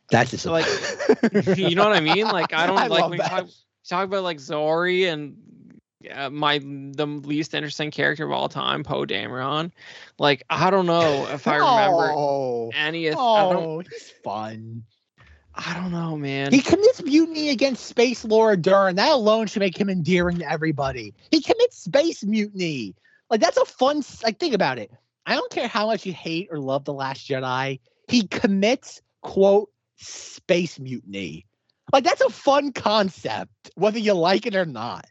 [0.09, 0.65] that's just like
[1.55, 2.28] you know what I mean?
[2.28, 3.47] Like I don't I like when you talk,
[3.88, 5.38] talk about like Zorii and
[6.04, 9.72] yeah, my the least interesting character of all time, Poe Dameron.
[10.18, 13.16] Like I don't know if I remember oh, any of.
[13.18, 14.84] Oh, oh, he's fun.
[15.54, 16.54] I don't know, man.
[16.54, 18.95] He commits mutiny against Space Laura Dern.
[18.95, 21.14] That alone should make him endearing to everybody.
[21.30, 22.95] He commits space mutiny.
[23.30, 24.02] Like that's a fun.
[24.24, 24.91] Like think about it.
[25.26, 27.80] I don't care how much you hate or love the Last Jedi.
[28.08, 31.45] He commits quote space mutiny.
[31.91, 35.06] Like that's a fun concept, whether you like it or not.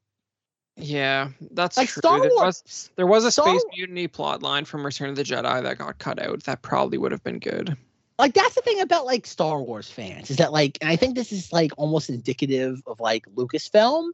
[0.77, 2.01] Yeah, that's like true.
[2.01, 5.17] Star there, Wars, was, there was a Star space mutiny plot line from Return of
[5.17, 6.45] the Jedi that got cut out.
[6.45, 7.77] That probably would have been good.
[8.19, 11.15] Like that's the thing about like Star Wars fans is that like, and I think
[11.15, 14.11] this is like almost indicative of like Lucasfilm,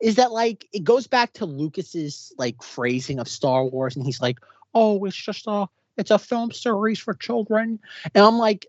[0.00, 4.20] is that like it goes back to Lucas's like phrasing of Star Wars, and he's
[4.20, 4.38] like,
[4.74, 7.78] "Oh, it's just a it's a film series for children,"
[8.14, 8.66] and I'm like,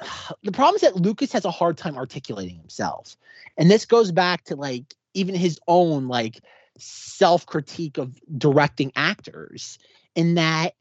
[0.44, 3.16] the problem is that Lucas has a hard time articulating himself,
[3.56, 6.40] and this goes back to like even his own like
[6.80, 9.78] self critique of directing actors
[10.14, 10.74] in that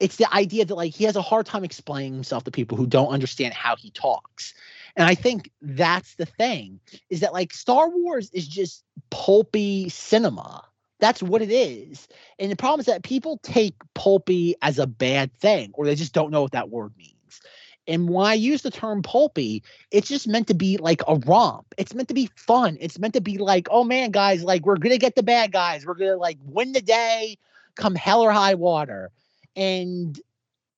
[0.00, 2.86] it's the idea that like he has a hard time explaining himself to people who
[2.86, 4.54] don't understand how he talks.
[4.96, 6.80] And i think that's the thing
[7.10, 10.64] is that like star wars is just pulpy cinema.
[11.00, 12.08] That's what it is.
[12.38, 16.14] And the problem is that people take pulpy as a bad thing or they just
[16.14, 17.13] don't know what that word means
[17.86, 21.74] and when I use the term pulpy, it's just meant to be like a romp.
[21.76, 22.78] It's meant to be fun.
[22.80, 25.84] It's meant to be like, oh man, guys, like we're gonna get the bad guys.
[25.84, 27.38] We're gonna like win the day,
[27.76, 29.10] come hell or high water.
[29.54, 30.18] And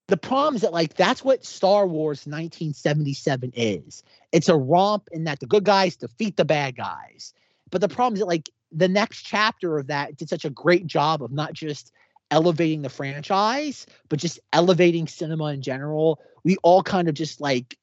[0.09, 4.02] the problem is that like that's what Star Wars 1977 is.
[4.32, 7.34] It's a romp in that the good guys defeat the bad guys.
[7.70, 10.86] But the problem is that like the next chapter of that did such a great
[10.86, 11.92] job of not just
[12.30, 16.20] elevating the franchise, but just elevating cinema in general.
[16.47, 17.76] We all kind of just like,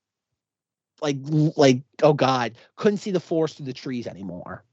[1.01, 1.17] like,
[1.57, 4.63] like, oh God, couldn't see the forest through the trees anymore.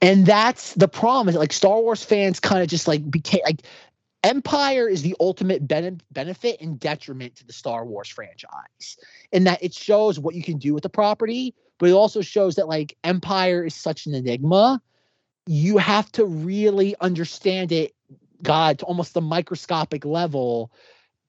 [0.00, 3.60] And that's the problem is like Star Wars fans kind of just like became like
[4.24, 8.96] Empire is the ultimate ben- benefit and detriment to the Star Wars franchise
[9.32, 12.54] in that it shows what you can do with the property, but it also shows
[12.54, 14.80] that like Empire is such an enigma.
[15.46, 17.94] You have to really understand it
[18.42, 20.72] God to almost the microscopic level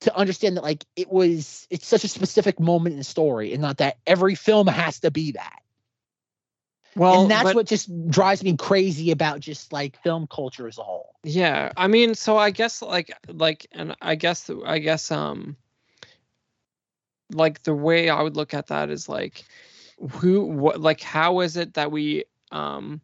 [0.02, 3.62] to understand that like it was it's such a specific moment in the story and
[3.62, 5.60] not that every film has to be that
[6.96, 10.78] Well, and that's but- what just drives me crazy about just like film culture as
[10.78, 11.16] a whole.
[11.24, 15.56] Yeah, I mean, so I guess like like and I guess I guess um
[17.32, 19.44] like the way I would look at that is like
[20.12, 23.02] who what like how is it that we um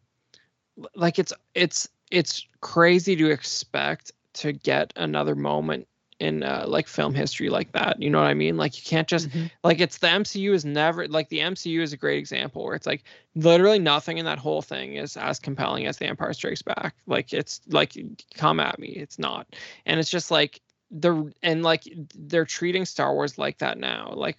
[0.94, 5.86] like it's it's it's crazy to expect to get another moment
[6.18, 8.00] in uh, like film history like that.
[8.00, 8.56] You know what I mean?
[8.56, 9.28] Like you can't just
[9.62, 12.86] like it's the MCU is never like the MCU is a great example where it's
[12.86, 13.04] like
[13.34, 16.94] literally nothing in that whole thing is as compelling as The Empire Strikes Back.
[17.06, 17.96] Like it's like
[18.34, 19.46] come at me, it's not.
[19.84, 20.60] And it's just like
[20.90, 21.82] the and like
[22.14, 24.12] they're treating Star Wars like that now.
[24.14, 24.38] Like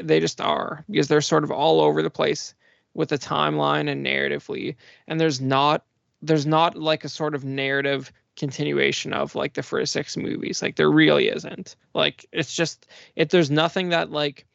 [0.00, 2.54] they just are because they're sort of all over the place
[2.94, 4.74] with the timeline and narratively
[5.06, 5.84] and there's not
[6.20, 10.62] there's not like a sort of narrative continuation of like the first six movies.
[10.62, 11.76] Like there really isn't.
[11.92, 12.86] Like it's just
[13.16, 14.46] it there's nothing that like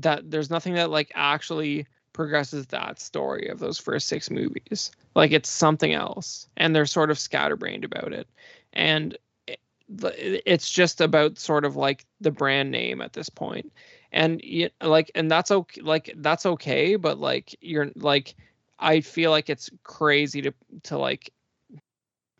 [0.00, 4.90] that there's nothing that like actually progresses that story of those first six movies.
[5.14, 8.26] Like it's something else and they're sort of scatterbrained about it.
[8.72, 13.72] And it, it's just about sort of like the brand name at this point.
[14.10, 18.36] And y- like and that's okay like that's okay but like you're like
[18.78, 20.52] i feel like it's crazy to
[20.84, 21.32] to like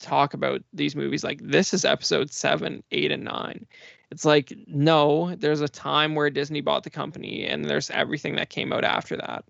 [0.05, 3.67] talk about these movies like this is episode seven, eight, and nine.
[4.11, 8.51] It's like, no, there's a time where Disney bought the company and there's everything that
[8.51, 9.45] came out after that.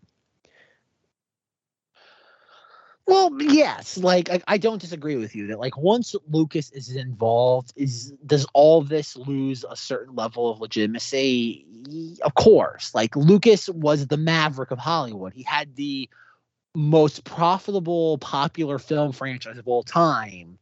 [3.07, 7.75] Well, yes, like I, I don't disagree with you that like once Lucas is involved,
[7.77, 11.67] is does all this lose a certain level of legitimacy?
[12.23, 12.95] Of course.
[12.95, 15.35] Like Lucas was the maverick of Hollywood.
[15.35, 16.09] He had the
[16.75, 20.59] most profitable popular film franchise of all time.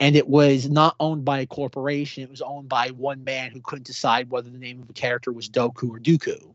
[0.00, 3.60] And it was not owned by a corporation, it was owned by one man who
[3.60, 6.54] couldn't decide whether the name of a character was Doku or Dooku.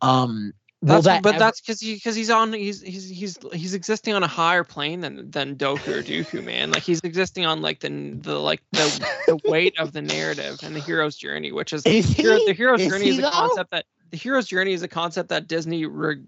[0.00, 3.74] Um That's, that but ever- that's because he because he's on he's he's he's he's
[3.74, 6.72] existing on a higher plane than than Doku or Dooku, man.
[6.72, 10.74] Like he's existing on like the the like the the weight of the narrative and
[10.74, 12.46] the hero's journey, which is Is hero, he?
[12.46, 13.30] the hero's Is journey is a though?
[13.30, 16.20] concept that the hero's journey is a concept that Disney re,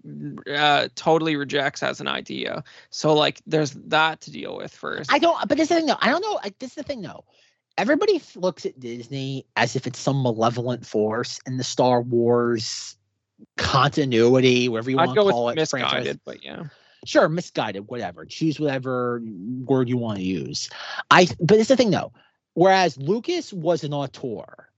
[0.53, 2.63] uh, totally rejects as an idea.
[2.89, 5.13] So like there's that to deal with first.
[5.13, 5.97] I don't, but this is the thing though.
[6.01, 6.39] I don't know.
[6.43, 7.23] Like, this is the thing though.
[7.77, 12.97] Everybody looks at Disney as if it's some malevolent force in the Star Wars
[13.57, 15.69] continuity, wherever you want to call with it.
[15.69, 15.93] franchise.
[15.93, 16.63] misguided, but yeah.
[17.05, 18.25] Sure, misguided, whatever.
[18.25, 19.21] Choose whatever
[19.65, 20.69] word you want to use.
[21.11, 22.11] I, but it's the thing though.
[22.55, 24.69] Whereas Lucas was an auteur,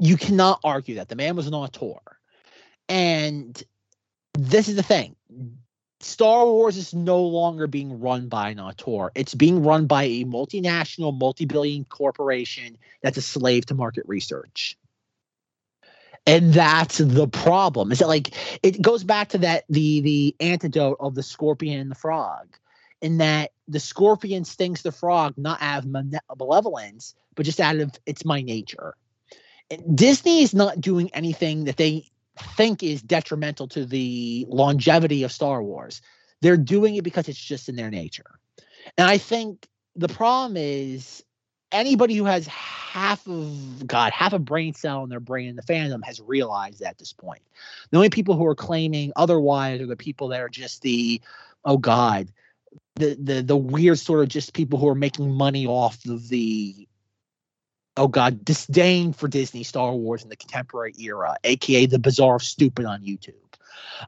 [0.00, 2.00] you cannot argue that the man was an auteur,
[2.88, 3.62] and
[4.34, 5.16] this is the thing.
[6.00, 9.10] Star Wars is no longer being run by an auteur.
[9.14, 14.76] It's being run by a multinational, multi-billion corporation that's a slave to market research.
[16.26, 17.92] And that's the problem.
[17.92, 21.90] Is that like it goes back to that the the antidote of the scorpion and
[21.90, 22.56] the frog,
[23.00, 27.92] in that the scorpion stings the frog not out of malevolence, but just out of
[28.06, 28.94] it's my nature.
[29.70, 35.32] And Disney is not doing anything that they think is detrimental to the longevity of
[35.32, 36.02] Star Wars.
[36.42, 38.38] They're doing it because it's just in their nature.
[38.98, 41.24] And I think the problem is
[41.72, 45.62] anybody who has half of God, half a brain cell in their brain in the
[45.62, 47.42] fandom has realized that at this point.
[47.90, 51.20] The only people who are claiming otherwise are the people that are just the
[51.64, 52.30] oh God,
[52.96, 56.88] the the the weird sort of just people who are making money off of the
[57.96, 62.84] oh god disdain for disney star wars in the contemporary era aka the bizarre stupid
[62.84, 63.34] on youtube.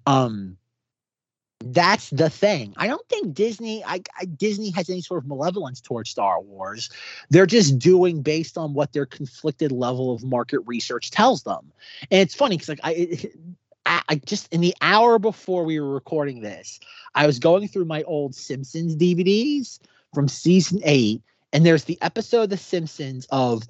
[0.06, 0.56] Um
[1.64, 2.72] that's the thing.
[2.76, 6.88] I don't think disney I, I disney has any sort of malevolence towards star wars.
[7.30, 11.72] They're just doing based on what their conflicted level of market research tells them.
[12.10, 13.18] And it's funny because like i
[13.86, 16.78] I, I just in the hour before we were recording this
[17.14, 19.80] i was going through my old simpsons dvds
[20.14, 23.62] from season eight and there's the episode of The Simpsons of,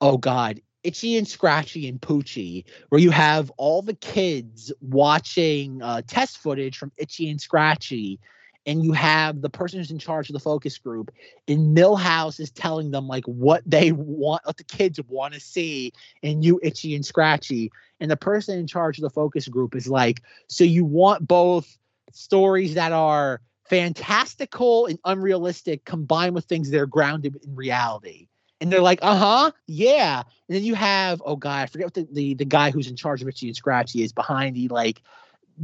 [0.00, 6.02] oh God, Itchy and Scratchy and Poochie, where you have all the kids watching uh,
[6.06, 8.18] test footage from Itchy and Scratchy,
[8.66, 11.12] and you have the person who's in charge of the focus group,
[11.48, 15.92] and Milhouse is telling them like what they want, what the kids want to see
[16.22, 19.88] in you, Itchy and Scratchy, and the person in charge of the focus group is
[19.88, 21.78] like, so you want both
[22.12, 23.40] stories that are
[23.72, 28.28] fantastical and unrealistic combined with things that are grounded in reality.
[28.60, 30.18] And they're like, uh huh, yeah.
[30.18, 32.96] And then you have, oh god, I forget what the, the, the guy who's in
[32.96, 35.00] charge of Itchy and Scratchy is behind the like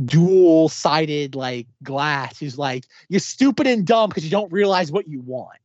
[0.06, 5.06] dual sided like glass who's like, you're stupid and dumb because you don't realize what
[5.06, 5.59] you want.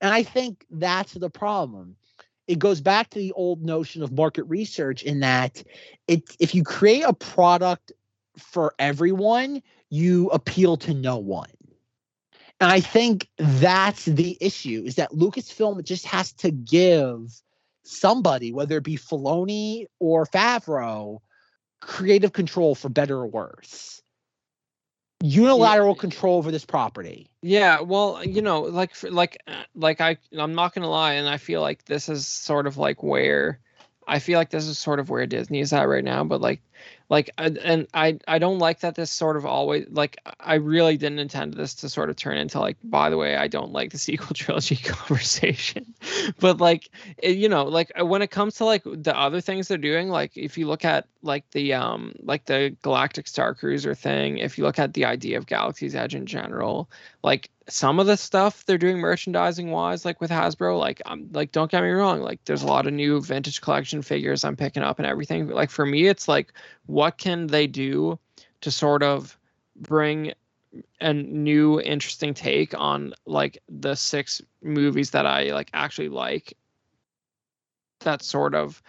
[0.00, 1.94] And I think that's the problem.
[2.48, 5.62] It goes back to the old notion of market research in that
[6.08, 7.92] it if you create a product
[8.38, 11.50] for everyone, you appeal to no one.
[12.60, 17.30] And I think that's the issue is that Lucasfilm just has to give
[17.82, 21.20] somebody, whether it be Filoni or Favreau,
[21.80, 24.00] creative control for better or worse.
[25.22, 26.00] Unilateral Yeah.
[26.00, 27.30] control over this property.
[27.42, 31.38] Yeah, well, you know, like like uh, like I I'm not gonna lie, and I
[31.38, 33.60] feel like this is sort of like where
[34.06, 36.24] I feel like this is sort of where Disney is at right now.
[36.24, 36.60] But like
[37.08, 41.20] like and I I don't like that this sort of always like I really didn't
[41.20, 43.98] intend this to sort of turn into like by the way I don't like the
[44.06, 45.94] sequel trilogy conversation,
[46.40, 49.68] but like it- you know like uh, when it comes to like the other things
[49.68, 53.94] they're doing like if you look at like the um like the Galactic Star Cruiser
[53.94, 56.90] thing, if you look at the idea of Galaxy's Edge in general
[57.22, 61.50] like some of the stuff they're doing merchandising wise like with hasbro like i'm like
[61.50, 64.84] don't get me wrong like there's a lot of new vintage collection figures i'm picking
[64.84, 65.46] up and everything.
[65.46, 66.52] But like for me it's like
[66.86, 68.18] what can they do
[68.60, 69.38] to sort of
[69.76, 70.32] bring
[71.00, 76.56] a new interesting take on like the six movies that i like actually like?
[78.00, 78.82] That sort of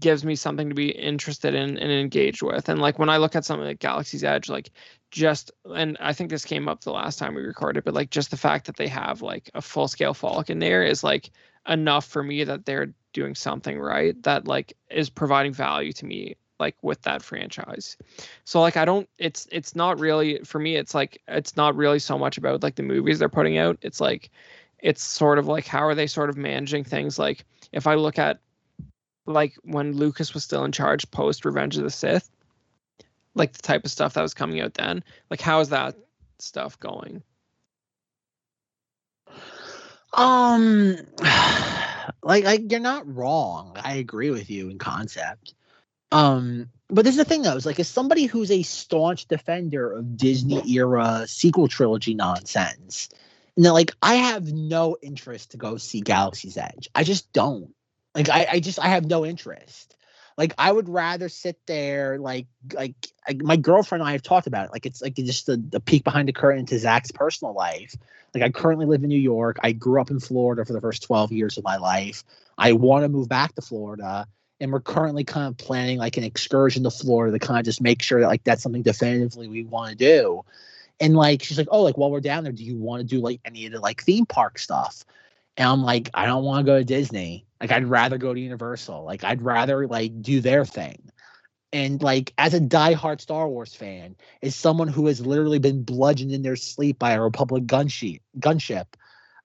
[0.00, 2.68] gives me something to be interested in and engaged with.
[2.68, 4.70] And like when i look at something like galaxy's edge like
[5.10, 8.30] just and I think this came up the last time we recorded, but like just
[8.30, 11.30] the fact that they have like a full scale Falk in there is like
[11.68, 16.36] enough for me that they're doing something right that like is providing value to me
[16.58, 17.96] like with that franchise.
[18.44, 21.98] So like I don't it's it's not really for me it's like it's not really
[21.98, 23.78] so much about like the movies they're putting out.
[23.82, 24.30] It's like
[24.78, 28.18] it's sort of like how are they sort of managing things like if I look
[28.18, 28.40] at
[29.26, 32.30] like when Lucas was still in charge post Revenge of the Sith
[33.34, 35.96] like the type of stuff that was coming out then like how is that
[36.38, 37.22] stuff going
[40.16, 40.96] Um,
[42.22, 43.76] like, like you're not wrong.
[43.82, 45.54] I agree with you in concept.
[46.12, 49.92] Um, but this is the thing though, is like as somebody who's a staunch defender
[49.92, 53.08] of Disney era sequel trilogy nonsense,
[53.56, 56.88] and then like I have no interest to go see Galaxy's Edge.
[56.94, 57.74] I just don't.
[58.14, 59.96] Like I, I just I have no interest.
[60.38, 62.94] Like I would rather sit there like like,
[63.38, 64.72] my girlfriend and I have talked about it.
[64.72, 67.96] Like it's like just the, the peek behind the curtain into Zach's personal life.
[68.34, 69.56] Like I currently live in New York.
[69.62, 72.22] I grew up in Florida for the first 12 years of my life.
[72.58, 74.28] I want to move back to Florida.
[74.60, 77.82] And we're currently kind of planning like an excursion to Florida to kind of just
[77.82, 80.42] make sure that like that's something definitively we want to do.
[80.98, 83.20] And like she's like, Oh, like while we're down there, do you want to do
[83.20, 85.04] like any of the like theme park stuff?
[85.56, 87.46] And I'm like, I don't want to go to Disney.
[87.60, 89.04] Like I'd rather go to Universal.
[89.04, 91.10] Like I'd rather like do their thing.
[91.72, 96.32] And like as a diehard Star Wars fan, as someone who has literally been bludgeoned
[96.32, 98.86] in their sleep by a Republic gunship, gunship,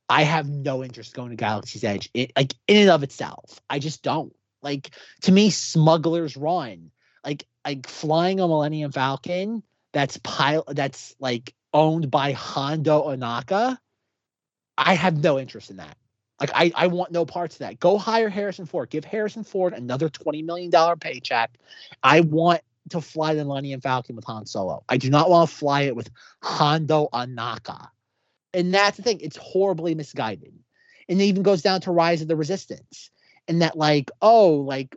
[0.07, 2.09] I have no interest going to Galaxy's Edge.
[2.13, 4.33] It, like in and of itself, I just don't.
[4.61, 6.91] Like to me, Smuggler's Run,
[7.25, 13.77] like like flying a Millennium Falcon that's pile that's like owned by Hondo Ohnaka.
[14.77, 15.97] I have no interest in that.
[16.39, 17.79] Like I, I want no parts of that.
[17.79, 18.89] Go hire Harrison Ford.
[18.89, 21.51] Give Harrison Ford another twenty million dollar paycheck.
[22.01, 24.83] I want to fly the Millennium Falcon with Han Solo.
[24.89, 26.09] I do not want to fly it with
[26.41, 27.89] Hondo Ohnaka.
[28.53, 29.19] And that's the thing.
[29.21, 30.53] It's horribly misguided.
[31.07, 33.11] And it even goes down to Rise of the Resistance.
[33.51, 34.95] And that like, oh, like,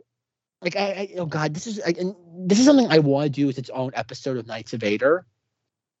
[0.61, 1.93] like I, I oh god, this is I,
[2.37, 5.25] this is something I want to do as its own episode of Knights of Vader.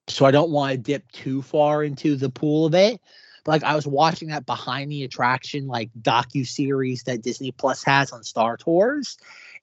[0.07, 3.01] So I don't want to dip too far into the pool of it.
[3.43, 7.83] But like I was watching that behind the attraction like docu series that Disney Plus
[7.83, 9.17] has on Star Tours,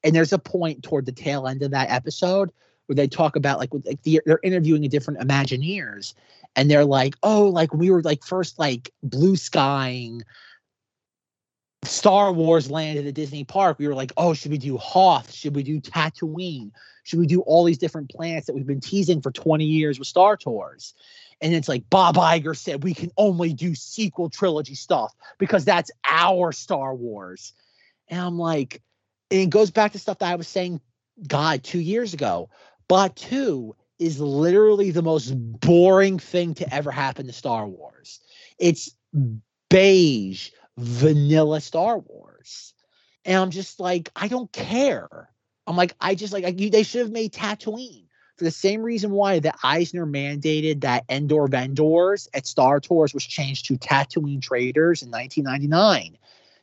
[0.04, 2.50] and there's a point toward the tail end of that episode
[2.88, 6.12] where they talk about like, with, like the, they're interviewing the different Imagineers,
[6.56, 10.24] and they're like, oh, like we were like first like blue skying
[11.84, 13.78] Star Wars land at Disney park.
[13.78, 15.32] We were like, oh, should we do Hoth?
[15.32, 16.70] Should we do Tatooine?
[17.02, 20.06] Should we do all these different planets that we've been teasing for 20 years with
[20.06, 20.94] Star Tours?
[21.40, 25.90] And it's like Bob Iger said, we can only do sequel trilogy stuff because that's
[26.08, 27.52] our Star Wars.
[28.06, 28.80] And I'm like,
[29.32, 30.80] and it goes back to stuff that I was saying,
[31.26, 32.48] God, two years ago.
[33.14, 38.20] Two is literally the most boring thing to ever happen to Star Wars.
[38.58, 38.94] It's
[39.70, 42.74] beige, vanilla Star Wars.
[43.24, 45.30] And I'm just like, I don't care.
[45.66, 49.12] I'm like, I just like, I, they should have made Tatooine for the same reason
[49.12, 55.02] why the Eisner mandated that Endor vendors at Star Tours was changed to Tatooine traders
[55.02, 56.18] in 1999.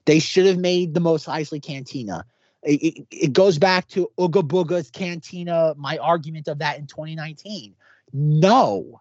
[0.06, 2.26] They should have made the Mos Eisley Cantina.
[2.64, 7.76] It, it, it goes back to Ooga Booga's Cantina, my argument of that in 2019.
[8.12, 9.00] No,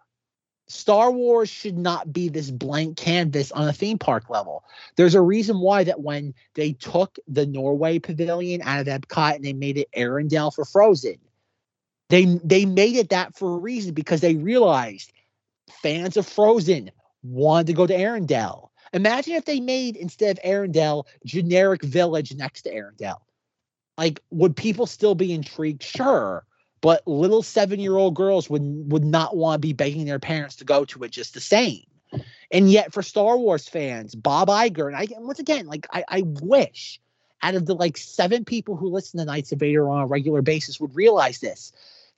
[0.69, 4.63] Star Wars should not be this blank canvas on a theme park level.
[4.95, 9.43] There's a reason why that when they took the Norway pavilion out of Epcot and
[9.43, 11.17] they made it Arendelle for Frozen,
[12.09, 15.11] they they made it that for a reason because they realized
[15.81, 16.91] fans of Frozen
[17.23, 18.69] wanted to go to Arendelle.
[18.93, 23.21] Imagine if they made instead of Arendelle, generic village next to Arendelle.
[23.97, 25.83] Like, would people still be intrigued?
[25.83, 26.45] Sure.
[26.81, 30.57] But little seven year old girls would would not want to be begging their parents
[30.57, 31.83] to go to it just the same.
[32.51, 36.21] And yet, for Star Wars fans, Bob Iger, and I once again, like I, I
[36.41, 36.99] wish
[37.41, 40.41] out of the like seven people who listen to Knights of Vader on a regular
[40.41, 41.71] basis would realize this.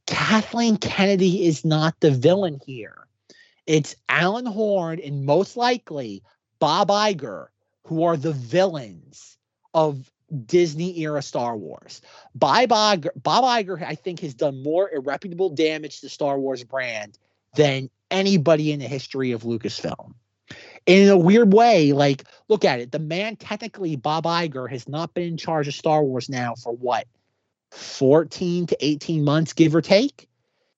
[0.08, 3.08] Kathleen Kennedy is not the villain here.
[3.68, 6.24] It's Alan Horn and most likely
[6.60, 7.48] Bob Iger
[7.86, 9.38] who are the villains
[9.74, 10.12] of
[10.46, 12.02] Disney era Star Wars.
[12.36, 17.18] Bob Iger, Bob Iger, I think, has done more irreparable damage to Star Wars brand
[17.56, 20.14] than anybody in the history of Lucasfilm.
[20.86, 22.92] In a weird way, like, look at it.
[22.92, 26.74] The man, technically, Bob Iger, has not been in charge of Star Wars now for
[26.74, 27.08] what,
[27.72, 30.28] 14 to 18 months, give or take?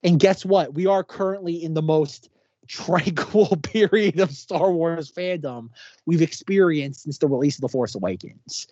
[0.03, 0.73] And guess what?
[0.73, 2.29] We are currently in the most
[2.67, 5.69] tranquil period of Star Wars fandom
[6.05, 8.67] we've experienced since the release of The Force Awakens.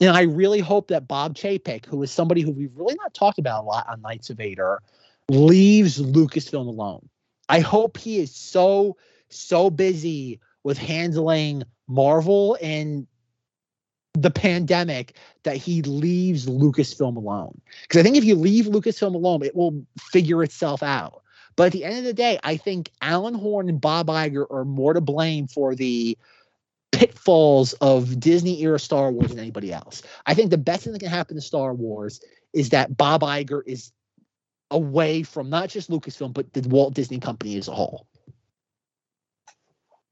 [0.00, 3.38] And I really hope that Bob Chapek, who is somebody who we've really not talked
[3.38, 4.80] about a lot on Knights of Vader,
[5.28, 7.08] leaves Lucasfilm alone.
[7.48, 8.96] I hope he is so,
[9.28, 13.06] so busy with handling Marvel and
[14.14, 17.60] the pandemic that he leaves Lucasfilm alone.
[17.82, 21.22] Because I think if you leave Lucasfilm alone, it will figure itself out.
[21.56, 24.64] But at the end of the day, I think Alan Horn and Bob Iger are
[24.64, 26.18] more to blame for the
[26.92, 30.02] pitfalls of Disney era Star Wars than anybody else.
[30.26, 32.20] I think the best thing that can happen to Star Wars
[32.52, 33.90] is that Bob Iger is
[34.70, 38.06] away from not just Lucasfilm, but the Walt Disney Company as a whole.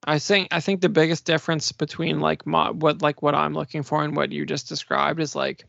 [0.06, 3.82] I think I think the biggest difference between like my, what like what I'm looking
[3.82, 5.64] for and what you just described is like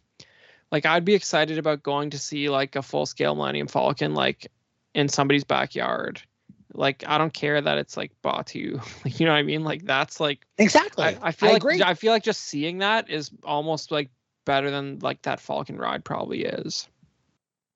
[0.72, 4.52] like I'd be excited about going to see like a full scale Millennium Falcon like
[4.96, 6.22] in somebody's backyard.
[6.74, 8.82] Like I don't care that it's like Batuu.
[9.06, 9.64] Like you know what I mean?
[9.64, 11.04] Like that's like exactly.
[11.04, 11.84] I, I feel I like agree.
[11.84, 14.10] I feel like just seeing that is almost like
[14.46, 16.88] better than like that Falcon ride probably is.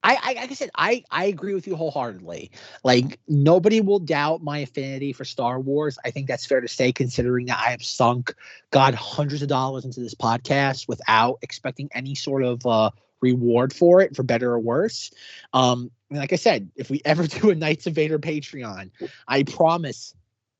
[0.01, 2.51] I, I like I said, I I agree with you wholeheartedly.
[2.83, 5.97] Like nobody will doubt my affinity for Star Wars.
[6.03, 8.33] I think that's fair to say, considering that I have sunk
[8.71, 12.91] God hundreds of dollars into this podcast without expecting any sort of uh,
[13.21, 15.11] reward for it, for better or worse.
[15.53, 18.91] Um, like I said, if we ever do a Knights of Vader Patreon,
[19.27, 20.13] I promise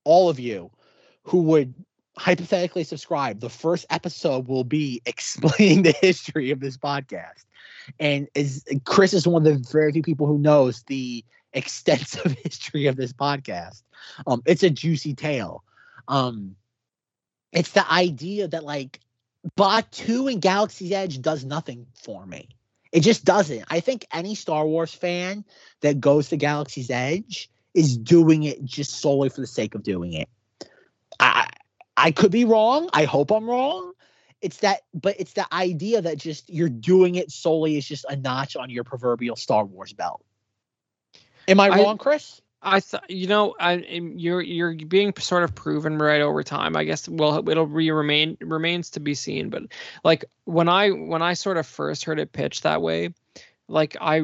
[0.03, 0.72] all of you
[1.23, 1.73] who would
[2.18, 7.45] hypothetically subscribe, the first episode will be explaining the history of this podcast.
[7.99, 11.23] And is Chris is one of the very few people who knows the
[11.53, 13.84] extensive history of this podcast.
[14.27, 15.64] Um, it's a juicy tale.
[16.07, 16.56] Um,
[17.52, 18.99] it's the idea that like
[19.57, 22.49] Batuu and Galaxy's Edge does nothing for me.
[22.91, 23.66] It just doesn't.
[23.70, 25.45] I think any Star Wars fan
[25.82, 30.14] that goes to Galaxy's Edge is doing it just solely for the sake of doing
[30.14, 30.28] it.
[31.20, 31.48] I
[31.95, 32.90] I could be wrong.
[32.94, 33.94] I hope I'm wrong.
[34.41, 38.16] It's that, but it's the idea that just you're doing it solely is just a
[38.16, 40.24] notch on your proverbial Star Wars belt.
[41.48, 42.41] Am I, I- wrong, Chris?
[42.61, 46.76] I th- you know, I you're you're being sort of proven right over time.
[46.76, 49.49] I guess well, it'll re- remain remains to be seen.
[49.49, 49.64] But
[50.03, 53.14] like when I when I sort of first heard it pitched that way,
[53.69, 54.23] like I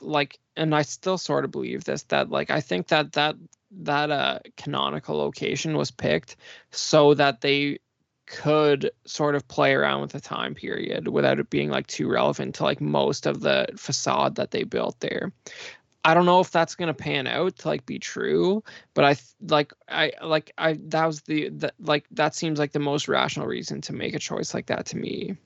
[0.00, 3.34] like, and I still sort of believe this that like I think that that
[3.78, 6.36] that uh canonical location was picked
[6.70, 7.80] so that they
[8.26, 12.56] could sort of play around with the time period without it being like too relevant
[12.56, 15.32] to like most of the facade that they built there.
[16.06, 18.62] I don't know if that's gonna pan out to like be true,
[18.94, 22.78] but I like I like I that was the that like that seems like the
[22.78, 25.36] most rational reason to make a choice like that to me.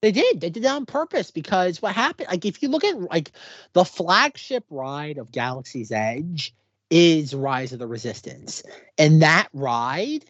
[0.00, 0.40] They did.
[0.40, 3.32] They did that on purpose because what happened, like if you look at like
[3.74, 6.54] the flagship ride of Galaxy's Edge
[6.88, 8.62] is Rise of the Resistance.
[8.96, 10.24] And that ride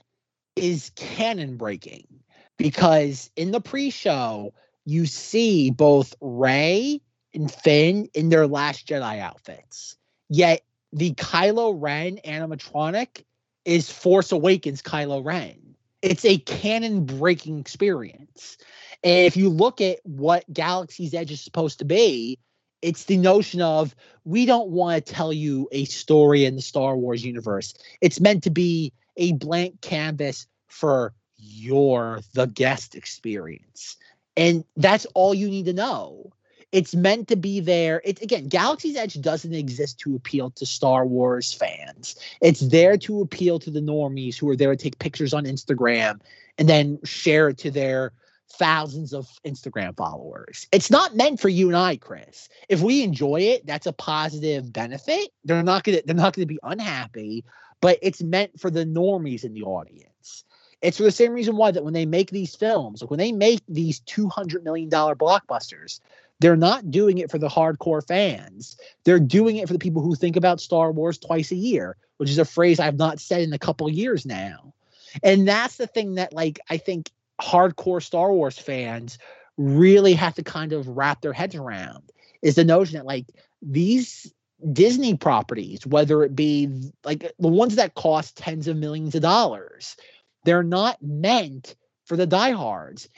[0.56, 2.09] is canon breaking
[2.56, 4.55] because in the pre-show
[4.85, 7.01] you see both Rey
[7.37, 9.97] and Finn in their last Jedi outfits.
[10.29, 13.25] Yet the Kylo Ren animatronic
[13.65, 15.75] is Force Awakens Kylo Ren.
[16.03, 18.59] It's a canon breaking experience.
[19.05, 22.39] And if you look at what Galaxy's Edge is supposed to be,
[22.83, 23.95] it's the notion of
[24.25, 27.75] we don't want to tell you a story in the Star Wars universe.
[28.01, 33.97] It's meant to be a blank canvas for your the guest experience.
[34.37, 36.33] And that's all you need to know.
[36.73, 38.03] It's meant to be there.
[38.05, 42.17] It's again, Galaxy's Edge doesn't exist to appeal to Star Wars fans.
[42.41, 46.21] It's there to appeal to the normies who are there to take pictures on Instagram
[46.59, 48.13] and then share it to their
[48.49, 50.67] thousands of Instagram followers.
[50.73, 52.49] It's not meant for you and I, Chris.
[52.69, 55.31] If we enjoy it, that's a positive benefit.
[55.45, 57.45] They're not gonna they're not gonna be unhappy,
[57.81, 60.45] but it's meant for the normies in the audience.
[60.83, 63.33] It's for the same reason why that when they make these films, like when they
[63.33, 66.01] make these two hundred million dollar blockbusters,
[66.41, 68.77] they're not doing it for the hardcore fans.
[69.05, 72.31] They're doing it for the people who think about Star Wars twice a year, which
[72.31, 74.75] is a phrase I've not said in a couple years now.
[75.23, 77.11] And that's the thing that like I think
[77.41, 79.19] hardcore Star Wars fans
[79.57, 82.03] really have to kind of wrap their heads around
[82.43, 83.27] is the notion that like
[83.63, 84.33] these
[84.73, 86.69] Disney properties, whether it be
[87.05, 89.97] like the ones that cost tens of millions of dollars,
[90.45, 93.09] they're not meant for the diehards.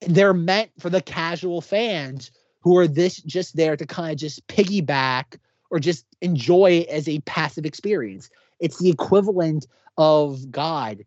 [0.00, 2.30] They're meant for the casual fans
[2.62, 5.38] who are this just there to kind of just piggyback
[5.70, 8.30] or just enjoy it as a passive experience.
[8.60, 9.66] It's the equivalent
[9.96, 11.04] of God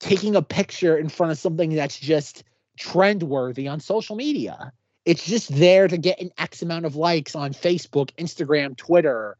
[0.00, 2.44] taking a picture in front of something that's just
[2.78, 4.72] trend worthy on social media.
[5.04, 9.36] It's just there to get an X amount of likes on Facebook, Instagram, Twitter,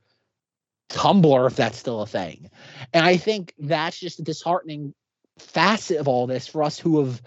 [0.89, 2.51] Tumblr, if that's still a thing.
[2.93, 4.95] And I think that's just a disheartening
[5.39, 7.23] facet of all this for us who have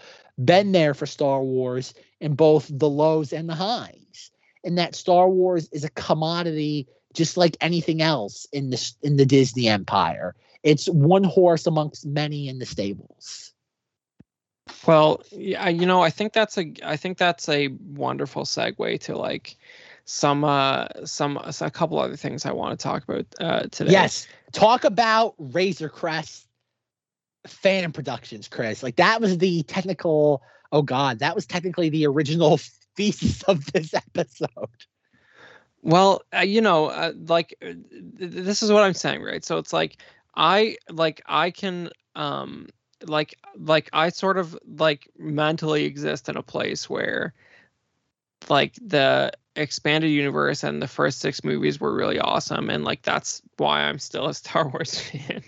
[0.46, 4.32] been there for Star Wars in both the lows and the highs.
[4.64, 9.26] And that Star Wars is a commodity just like anything else in the in the
[9.26, 10.36] Disney empire.
[10.64, 13.54] It's one horse amongst many in the stables.
[14.86, 19.18] Well, yeah, you know, I think that's a I think that's a wonderful segue to
[19.18, 19.58] like
[20.06, 23.92] some uh some a couple other things I want to talk about uh today.
[23.92, 24.28] Yes.
[24.52, 26.48] Talk about Razor Crest
[27.48, 28.84] fan productions, Chris.
[28.84, 30.42] Like that was the technical
[30.72, 32.58] oh god, that was technically the original
[32.96, 34.70] thesis of this episode.
[35.82, 39.44] Well, uh, you know, uh, like uh, th- this is what I'm saying, right?
[39.44, 39.98] So it's like
[40.36, 42.68] I like I can um
[43.04, 47.34] like like I sort of like mentally exist in a place where
[48.50, 53.42] like the expanded universe and the first six movies were really awesome and like that's
[53.58, 55.44] why I'm still a Star Wars fan.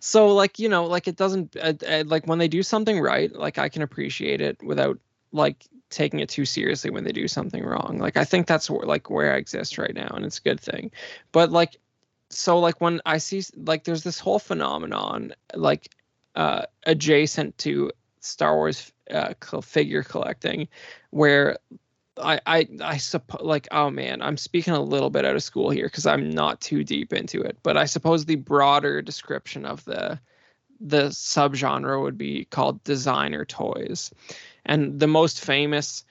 [0.00, 3.34] So like you know like it doesn't uh, uh, like when they do something right
[3.34, 4.98] like I can appreciate it without
[5.32, 7.98] like taking it too seriously when they do something wrong.
[8.00, 10.90] Like I think that's like where I exist right now and it's a good thing.
[11.32, 11.76] But like
[12.30, 15.90] so like when I see like there's this whole phenomenon like
[16.34, 20.66] uh, adjacent to Star Wars uh, figure collecting,
[21.10, 21.58] where
[22.16, 25.70] I I I suppose like oh man I'm speaking a little bit out of school
[25.70, 29.84] here because I'm not too deep into it, but I suppose the broader description of
[29.84, 30.20] the
[30.80, 34.12] the subgenre would be called designer toys,
[34.64, 36.04] and the most famous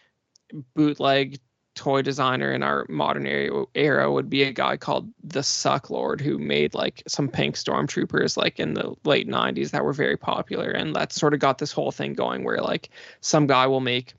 [0.76, 1.40] bootleg
[1.76, 6.38] toy designer in our modern era, era would be a guy called the Sucklord who
[6.38, 10.70] made like some pink stormtroopers like in the late 90s that were very popular.
[10.70, 12.90] And that sort of got this whole thing going where like
[13.22, 14.14] some guy will make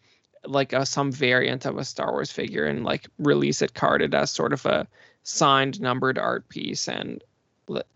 [0.47, 4.31] like a some variant of a Star Wars figure and like release it carded as
[4.31, 4.87] sort of a
[5.23, 7.23] signed numbered art piece and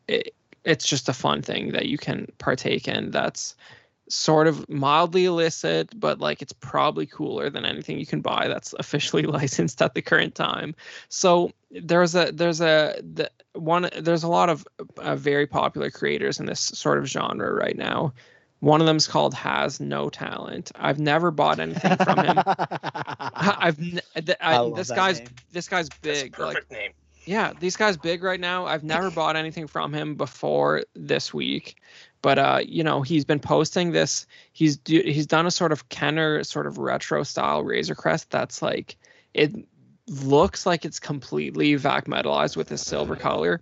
[0.06, 0.34] it,
[0.64, 3.54] it's just a fun thing that you can partake in that's
[4.08, 8.74] sort of mildly illicit, but like it's probably cooler than anything you can buy that's
[8.78, 10.74] officially licensed at the current time.
[11.08, 14.66] So there's a there's a the one there's a lot of
[14.98, 18.14] uh, very popular creators in this sort of genre right now.
[18.60, 20.72] One of them's called Has No Talent.
[20.74, 22.38] I've never bought anything from him.
[22.46, 23.78] I've
[24.16, 25.28] I, I, this guy's name.
[25.52, 26.38] this guy's That's a big.
[26.38, 26.92] Like name.
[27.24, 28.66] yeah, these guys big right now.
[28.66, 31.76] I've never bought anything from him before this week,
[32.20, 34.26] but uh, you know, he's been posting this.
[34.52, 38.60] He's do, he's done a sort of Kenner sort of retro style Razor Crest that's
[38.60, 38.96] like
[39.34, 39.54] it
[40.08, 43.60] looks like it's completely vac metalized with a silver color.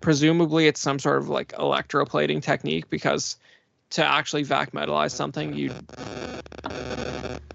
[0.00, 3.36] Presumably, it's some sort of like electroplating technique because
[3.90, 5.72] to actually vac metalize something, you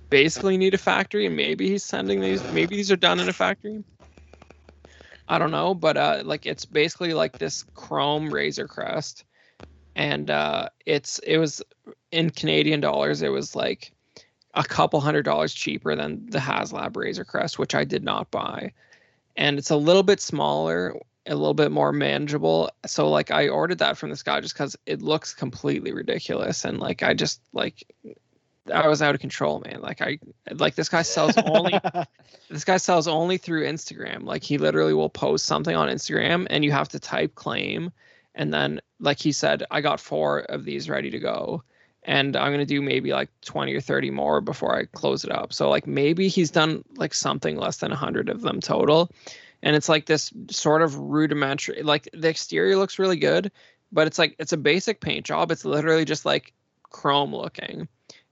[0.10, 2.44] basically need a factory, and maybe he's sending these.
[2.49, 3.84] Maybe these are done in a factory.
[5.28, 9.26] I don't know, but uh, like it's basically like this chrome Razor Crest,
[9.95, 11.64] and uh, it's it was
[12.12, 13.22] in Canadian dollars.
[13.22, 13.91] It was like
[14.53, 18.72] a couple hundred dollars cheaper than the HasLab Razor Crest, which I did not buy,
[19.36, 20.95] and it's a little bit smaller,
[21.28, 22.70] a little bit more manageable.
[22.86, 26.80] So like I ordered that from this guy just because it looks completely ridiculous, and
[26.80, 27.84] like I just like
[28.74, 29.82] I was out of control, man.
[29.82, 30.20] Like I
[30.52, 31.80] like this guy sells only
[32.50, 34.24] this guy sells only through Instagram.
[34.24, 37.92] Like he literally will post something on Instagram and you have to type claim
[38.36, 41.64] and then like he said, I got four of these ready to go.
[42.04, 45.54] And I'm gonna do maybe like 20 or 30 more before I close it up.
[45.54, 49.10] So like maybe he's done like something less than 100 of them total.
[49.64, 51.82] And it's like this sort of rudimentary.
[51.84, 53.52] Like the exterior looks really good,
[53.91, 55.52] but it's like it's a basic paint job.
[55.52, 56.53] It's literally just like
[56.84, 57.88] chrome looking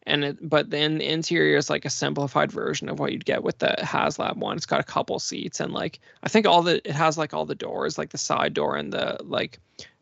[0.05, 3.43] and it, but then the interior is like a simplified version of what you'd get
[3.43, 4.57] with the HasLab one.
[4.57, 7.45] It's got a couple seats and like I think all the it has like all
[7.45, 9.59] the doors, like the side door and the like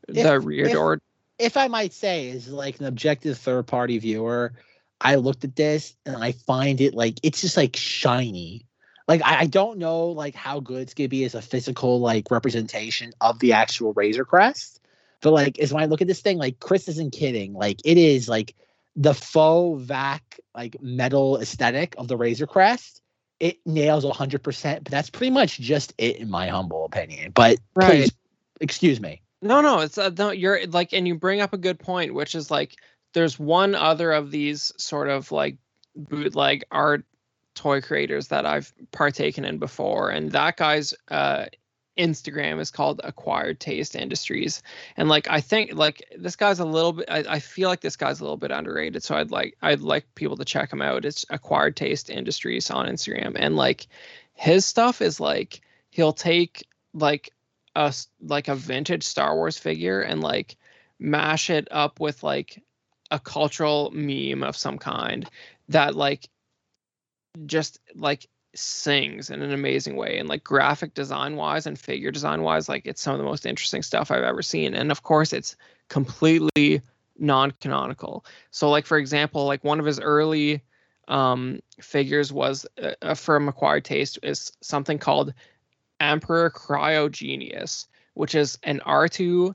[0.07, 0.99] the rear if- door.
[1.38, 4.53] if I might say, is like an objective third party viewer,
[4.99, 8.65] I looked at this and I find it like it's just like shiny.
[9.12, 13.40] Like I, I don't know like how good be as a physical like representation of
[13.40, 14.80] the actual Razor Crest.
[15.20, 17.52] But like is when I look at this thing, like Chris isn't kidding.
[17.54, 18.56] Like it is like
[18.96, 23.02] the faux vac like metal aesthetic of the Razor Crest.
[23.42, 27.32] It nails hundred percent, but that's pretty much just it in my humble opinion.
[27.34, 28.04] But Right.
[28.04, 28.14] please
[28.62, 29.22] excuse me.
[29.42, 30.32] No, no, it's uh, no.
[30.32, 32.78] You're like, and you bring up a good point, which is like,
[33.14, 35.58] there's one other of these sort of like
[35.98, 37.04] bootleg art
[37.56, 41.45] toy creators that I've partaken in before, and that guy's uh,
[41.98, 44.64] Instagram is called Acquired Taste Industries,
[44.98, 47.06] and like I think like this guy's a little bit.
[47.10, 50.15] I, I feel like this guy's a little bit underrated, so I'd like I'd like
[50.15, 51.06] people to check him out.
[51.06, 53.88] It's Acquired Taste Industries on Instagram, and like
[54.34, 57.32] his stuff is like he'll take like
[57.76, 60.57] a like a vintage Star Wars figure and like
[60.99, 62.61] mash it up with like
[63.10, 65.30] a cultural meme of some kind
[65.69, 66.30] that like
[67.45, 72.41] just like sings in an amazing way and like graphic design wise and figure design
[72.41, 75.32] wise like it's some of the most interesting stuff I've ever seen and of course
[75.32, 75.56] it's
[75.88, 76.82] completely
[77.18, 78.26] non-canonical.
[78.52, 80.62] So like for example like one of his early
[81.08, 85.34] um figures was uh, uh, from acquired taste is something called
[85.99, 89.53] Emperor Cryogenius, which is an R2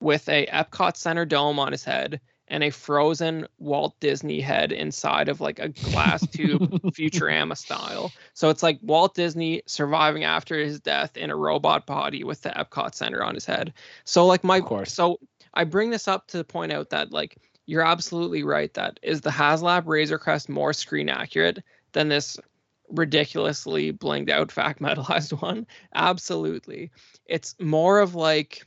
[0.00, 2.20] with a Epcot Center dome on his head
[2.50, 8.12] and a frozen Walt Disney head inside of like a glass tube Futurama style.
[8.34, 12.50] So it's like Walt Disney surviving after his death in a robot body with the
[12.50, 13.72] Epcot Center on his head.
[14.04, 14.92] So like my course.
[14.92, 15.20] so
[15.54, 19.30] I bring this up to point out that like you're absolutely right that is the
[19.30, 21.62] HasLab Razor Crest more screen accurate
[21.92, 22.36] than this
[22.88, 25.64] ridiculously blinged out vac metalized one
[25.94, 26.90] absolutely
[27.26, 28.66] it's more of like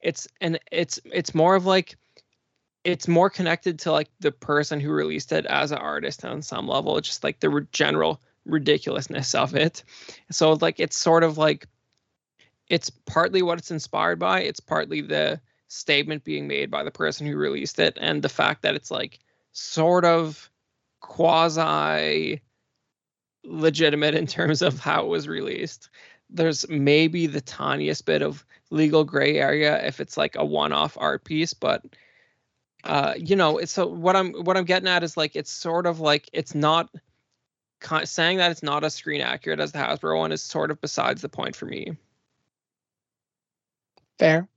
[0.00, 1.98] it's and it's it's more of like
[2.84, 6.66] it's more connected to like the person who released it as an artist on some
[6.66, 9.84] level just like the re- general ridiculousness of it
[10.30, 11.66] so like it's sort of like
[12.68, 17.26] it's partly what it's inspired by it's partly the statement being made by the person
[17.26, 19.20] who released it and the fact that it's like
[19.52, 20.50] sort of
[21.00, 22.40] quasi
[23.44, 25.88] legitimate in terms of how it was released.
[26.28, 31.24] There's maybe the tiniest bit of legal gray area if it's like a one-off art
[31.24, 31.84] piece, but
[32.84, 35.86] uh, you know, it's so what I'm what I'm getting at is like it's sort
[35.86, 36.90] of like it's not
[38.04, 41.22] saying that it's not as screen accurate as the Hasbro one is sort of besides
[41.22, 41.96] the point for me.
[44.18, 44.48] Fair.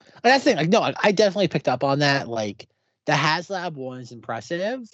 [0.00, 0.56] And that's the thing.
[0.56, 2.28] Like, no, I- I definitely picked up on that.
[2.28, 2.68] Like,
[3.06, 4.88] the HasLab one is impressive,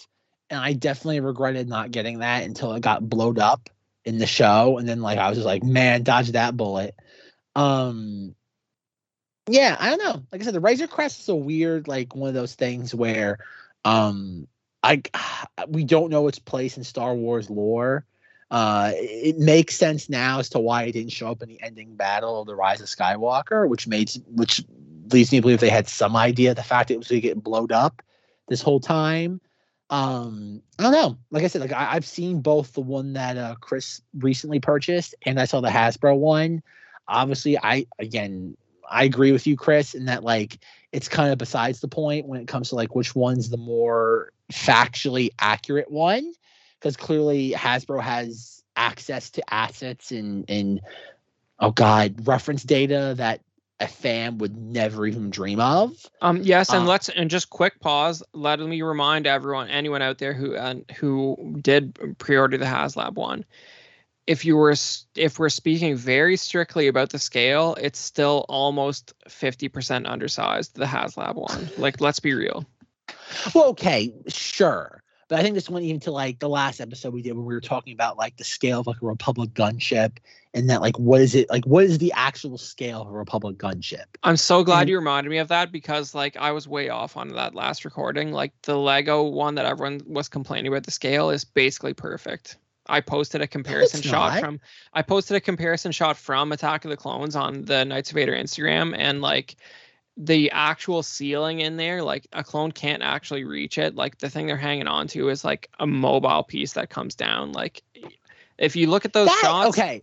[0.48, 3.68] and I definitely regretted not getting that until it got blowed up
[4.04, 6.94] in the show, and then like I was just like, man, dodge that bullet.
[7.54, 8.34] Um,
[9.50, 10.22] yeah, I don't know.
[10.32, 13.38] Like I said, the Razor Crest is a weird, like one of those things where,
[13.84, 14.46] um,
[14.82, 15.02] I
[15.68, 18.04] we don't know its place in Star Wars lore.
[18.50, 21.94] Uh, it makes sense now as to why it didn't show up in the ending
[21.94, 24.64] battle of the Rise of Skywalker, which made which
[25.12, 27.42] leads me to believe they had some idea the fact it was going to get
[27.42, 28.02] blowed up
[28.48, 29.40] this whole time.
[29.88, 31.18] Um, I don't know.
[31.30, 35.14] Like I said, like I, I've seen both the one that uh, Chris recently purchased
[35.24, 36.62] and I saw the Hasbro one.
[37.06, 38.56] Obviously, I again
[38.90, 40.58] I agree with you, Chris, in that like
[40.92, 44.32] it's kind of besides the point when it comes to like which one's the more
[44.52, 46.32] factually accurate one
[46.78, 50.80] because clearly Hasbro has access to assets and and
[51.58, 53.40] oh god reference data that
[53.80, 56.06] a fan would never even dream of.
[56.20, 58.22] Um, yes, and Uh, let's and just quick pause.
[58.34, 63.44] Let me remind everyone, anyone out there who uh, who did pre-order the HasLab one,
[64.30, 64.74] if you were
[65.16, 70.76] if we're speaking very strictly about the scale, it's still almost fifty percent undersized.
[70.76, 72.64] The HasLab one, like let's be real.
[73.52, 75.02] Well, okay, sure.
[75.26, 77.54] But I think this went even to like the last episode we did when we
[77.54, 80.18] were talking about like the scale of like a Republic gunship
[80.54, 83.58] and that like what is it like what is the actual scale of a Republic
[83.58, 84.04] gunship?
[84.22, 87.16] I'm so glad And- you reminded me of that because like I was way off
[87.16, 88.30] on that last recording.
[88.30, 92.56] Like the Lego one that everyone was complaining about the scale is basically perfect.
[92.90, 94.40] I posted a comparison shot not.
[94.40, 94.60] from
[94.92, 98.32] I posted a comparison shot from Attack of the Clones on the Knights of Vader
[98.32, 99.56] Instagram and like
[100.16, 103.94] the actual ceiling in there, like a clone can't actually reach it.
[103.94, 107.52] Like the thing they're hanging on to is like a mobile piece that comes down.
[107.52, 107.82] Like
[108.58, 110.02] if you look at those That- shots, okay.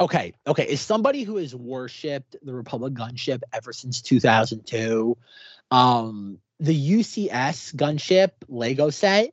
[0.00, 0.64] Okay, okay.
[0.68, 5.16] Is somebody who has worshipped the Republic gunship ever since 2002,
[5.70, 9.32] um, the UCS gunship Lego set,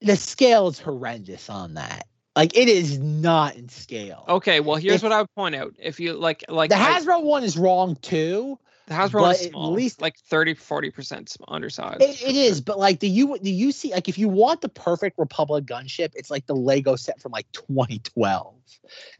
[0.00, 2.06] the scale is horrendous on that.
[2.34, 4.24] Like it is not in scale.
[4.28, 5.74] Okay, well here's If- what I would point out.
[5.78, 8.58] If you like like the I- Hasbro one is wrong too.
[8.88, 12.02] the Hasbro one is but at least- like 30 40% undersized.
[12.02, 15.18] It, it is, but like the U the UC like if you want the perfect
[15.18, 18.54] Republic gunship, it's like the Lego set from like 2012.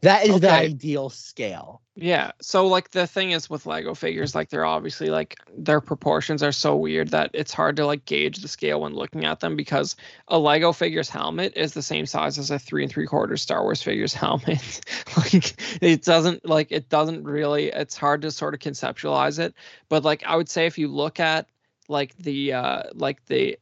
[0.01, 1.81] That is the ideal scale.
[1.95, 2.31] Yeah.
[2.41, 6.51] So like the thing is with Lego figures, like they're obviously like their proportions are
[6.51, 9.95] so weird that it's hard to like gauge the scale when looking at them because
[10.27, 13.63] a Lego figure's helmet is the same size as a three and three quarters Star
[13.63, 14.81] Wars figure's helmet.
[15.17, 19.55] like it doesn't like it doesn't really it's hard to sort of conceptualize it.
[19.89, 21.47] But like I would say if you look at
[21.89, 23.57] like the uh like the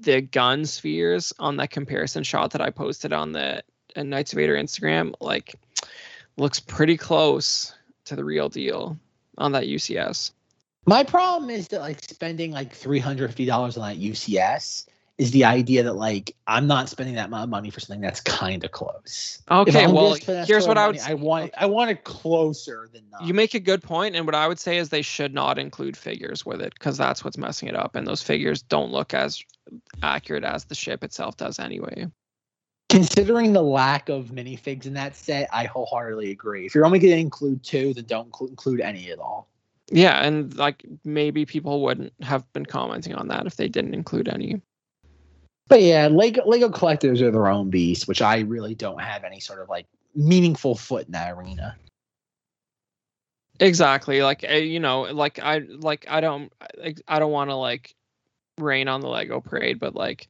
[0.00, 3.62] the gun spheres on that comparison shot that I posted on the
[3.96, 5.54] uh, Knights of Vader Instagram, like
[6.36, 8.98] looks pretty close to the real deal
[9.38, 10.32] on that UCS.
[10.86, 15.94] My problem is that like spending like $350 on that UCS is the idea that
[15.94, 19.40] like I'm not spending that amount of money for something that's kind of close.
[19.50, 23.22] Okay, well, here's what I would money, I want I want it closer than not.
[23.22, 25.96] You make a good point, and what I would say is they should not include
[25.96, 29.42] figures with it because that's what's messing it up, and those figures don't look as
[30.02, 32.08] accurate as the ship itself does anyway.
[32.94, 36.64] Considering the lack of minifigs in that set, I wholeheartedly agree.
[36.64, 39.48] If you're only going to include two, then don't inclu- include any at all.
[39.90, 44.28] Yeah, and like maybe people wouldn't have been commenting on that if they didn't include
[44.28, 44.62] any.
[45.66, 49.40] But yeah, Lego Lego collectors are their own beast, which I really don't have any
[49.40, 51.76] sort of like meaningful foot in that arena.
[53.58, 54.22] Exactly.
[54.22, 56.52] Like uh, you know, like I like I don't
[57.08, 57.92] I don't want to like
[58.58, 60.28] rain on the Lego parade, but like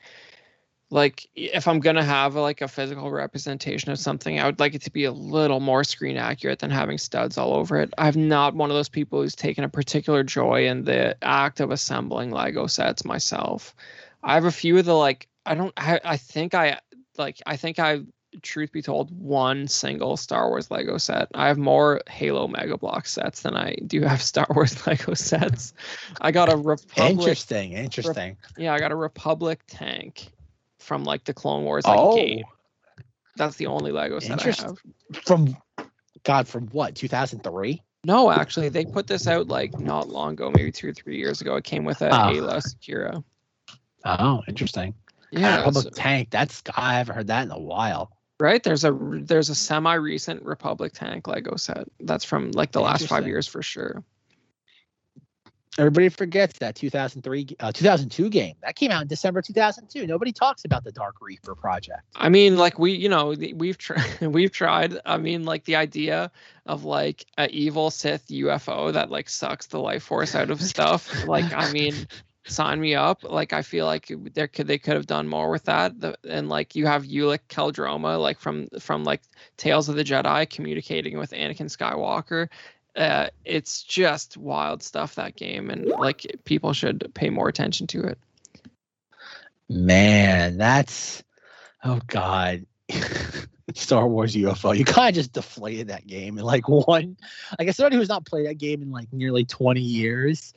[0.91, 4.83] like if I'm gonna have like a physical representation of something, I would like it
[4.83, 7.93] to be a little more screen accurate than having studs all over it.
[7.99, 11.71] I'm not one of those people who's taken a particular joy in the act of
[11.71, 13.75] assembling Lego sets myself.
[14.23, 16.81] I have a few of the like I don't I, I think I
[17.19, 18.03] like I think I
[18.43, 21.29] truth be told, one single Star Wars Lego set.
[21.35, 25.75] I have more Halo Mega Block sets than I do have Star Wars Lego sets.
[26.21, 27.19] I got a Republic.
[27.19, 28.37] Interesting, interesting.
[28.57, 30.33] Yeah, I got a Republic tank
[30.85, 32.45] from like the Clone Wars like oh, game.
[33.37, 34.79] That's the only Lego set I have.
[35.25, 35.57] from
[36.23, 36.95] God, from what?
[36.95, 37.83] 2003.
[38.05, 41.41] No, actually, they put this out like not long ago, maybe two or three years
[41.41, 41.57] ago.
[41.57, 42.31] It came with a Ah.
[42.31, 43.25] Aayla Secura.
[44.05, 44.95] Oh, interesting.
[45.33, 46.31] Yeah, Republic so- tank.
[46.31, 48.11] That's I haven't heard that in a while.
[48.39, 48.63] right.
[48.63, 53.09] There's a there's a semi recent Republic tank Lego set that's from like the last
[53.09, 54.05] five years for sure.
[55.77, 60.07] Everybody forgets that 2003, uh, 2002 game that came out in December 2002.
[60.07, 62.03] Nobody talks about the Dark Reaper project.
[62.15, 64.97] I mean, like we, you know, we've tried, we've tried.
[65.05, 66.31] I mean, like the idea
[66.67, 71.27] of like a evil Sith UFO that like sucks the life force out of stuff.
[71.27, 71.95] like, I mean,
[72.47, 73.25] sign me up.
[73.25, 75.99] Like, I feel like there could they could have done more with that.
[76.01, 79.23] The, and like you have Ulic Qel-Droma, like from from like
[79.57, 82.49] Tales of the Jedi, communicating with Anakin Skywalker.
[82.97, 88.05] Uh, it's just wild stuff that game, and like people should pay more attention to
[88.05, 88.19] it.
[89.69, 91.23] Man, that's
[91.83, 92.67] oh god.
[93.75, 94.77] Star Wars UFO.
[94.77, 97.17] You kind of just deflated that game in like one.
[97.59, 100.55] Like as somebody who's not played that game in like nearly 20 years,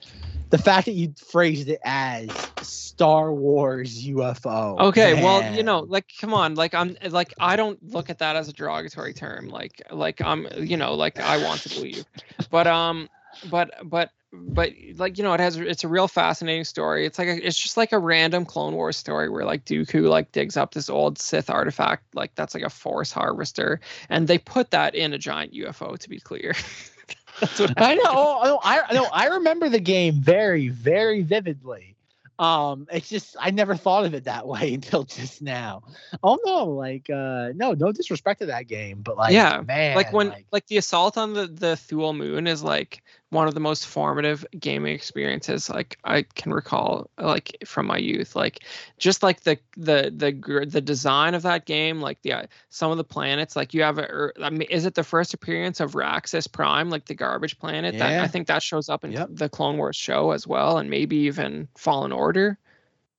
[0.50, 2.30] the fact that you phrased it as
[2.62, 4.80] Star Wars UFO.
[4.80, 8.36] Okay, well, you know, like, come on, like, I'm like, I don't look at that
[8.36, 9.50] as a derogatory term.
[9.50, 12.06] Like, like, I'm, you know, like, I want to believe,
[12.50, 13.10] but, um,
[13.46, 17.06] but, but, but, like, you know, it has, it's a real fascinating story.
[17.06, 20.32] It's like, a, it's just like a random Clone Wars story where like Dooku like
[20.32, 24.72] digs up this old Sith artifact, like that's like a Force harvester, and they put
[24.72, 25.98] that in a giant UFO.
[25.98, 26.54] To be clear,
[27.40, 28.04] that's what I know.
[28.06, 29.06] Oh, oh, I know.
[29.06, 31.98] I remember the game very, very vividly.
[32.40, 35.84] Um, it's just I never thought of it that way until just now.
[36.22, 40.14] Oh no, like uh no, no disrespect to that game, but like Yeah, man, like
[40.14, 43.86] when like, the assault on the the Thule moon is like one of the most
[43.86, 48.64] formative gaming experiences like I can recall like from my youth like
[48.98, 52.98] just like the the the the design of that game like the uh, some of
[52.98, 56.50] the planets like you have a I mean is it the first appearance of Raxus
[56.50, 59.30] Prime like the garbage planet that I think that shows up in Yep.
[59.32, 62.58] the Clone Wars show as well and maybe even Fallen Order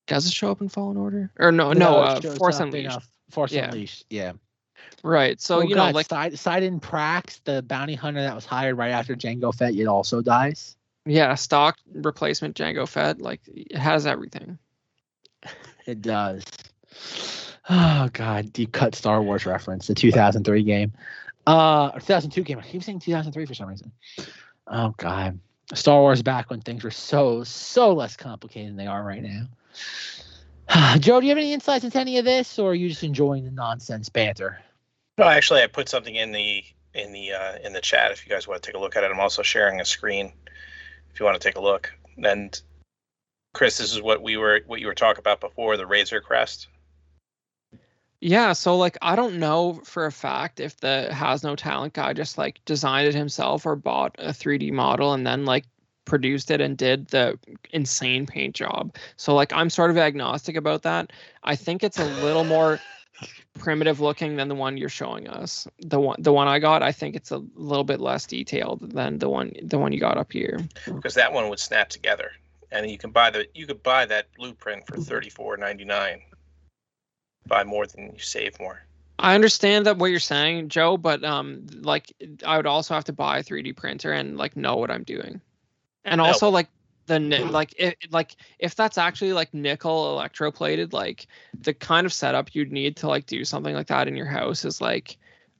[0.06, 2.96] does it show up in Fallen Order or no no, it uh, Force in, Unleashed
[2.96, 3.66] uh, Force Yeah.
[3.66, 4.32] Unleashed, yeah.
[5.02, 8.76] Right so oh, you know like Side Sidon Prax, the bounty hunter that was hired
[8.76, 10.76] right after Jango Fett, it also dies.
[11.06, 14.58] Yeah, stock replacement Jango Fett, like it has everything.
[15.86, 16.44] It does.
[17.70, 20.90] Oh God, deep cut Star Wars reference, the 2003 game,
[21.46, 22.58] uh, or 2002 game.
[22.58, 23.92] I keep saying 2003 for some reason.
[24.66, 25.38] Oh God,
[25.74, 29.48] Star Wars back when things were so so less complicated than they are right now.
[30.98, 33.44] Joe, do you have any insights into any of this, or are you just enjoying
[33.44, 34.58] the nonsense banter?
[35.18, 36.62] No, actually, I put something in the
[36.94, 39.02] in the uh, in the chat if you guys want to take a look at
[39.02, 39.10] it.
[39.10, 40.32] I'm also sharing a screen
[41.12, 41.92] if you want to take a look.
[42.24, 42.60] And
[43.52, 46.68] Chris, this is what we were what you were talking about before the Razor Crest.
[48.20, 52.12] Yeah, so like I don't know for a fact if the has no talent guy
[52.12, 55.64] just like designed it himself or bought a 3D model and then like
[56.04, 57.38] produced it and did the
[57.72, 58.94] insane paint job.
[59.16, 61.12] So like I'm sort of agnostic about that.
[61.42, 62.80] I think it's a little more
[63.58, 65.66] primitive looking than the one you're showing us.
[65.80, 69.18] The one the one I got, I think it's a little bit less detailed than
[69.18, 70.60] the one the one you got up here.
[70.86, 72.32] because that one would snap together,
[72.70, 76.22] and you can buy the you could buy that blueprint for thirty four ninety nine.
[77.46, 78.82] Buy more than you save more.
[79.18, 82.12] I understand that what you're saying, Joe, but um like
[82.46, 85.40] I would also have to buy a 3D printer and like know what I'm doing.
[86.04, 86.26] And No.
[86.26, 86.68] also like
[87.08, 87.50] the hmm.
[87.50, 91.26] like if like if that's actually like nickel electroplated like
[91.60, 94.64] the kind of setup you'd need to like do something like that in your house
[94.64, 95.18] is like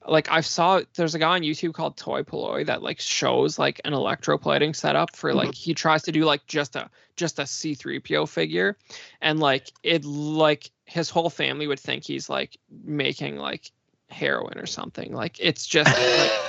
[0.09, 3.81] like I saw there's a guy on YouTube called Toy Polloy that like shows like
[3.85, 5.39] an electroplating setup for mm-hmm.
[5.39, 8.77] like he tries to do like just a just a C3PO figure.
[9.21, 13.71] And like it like his whole family would think he's like making like
[14.09, 15.13] heroin or something.
[15.13, 15.91] Like it's just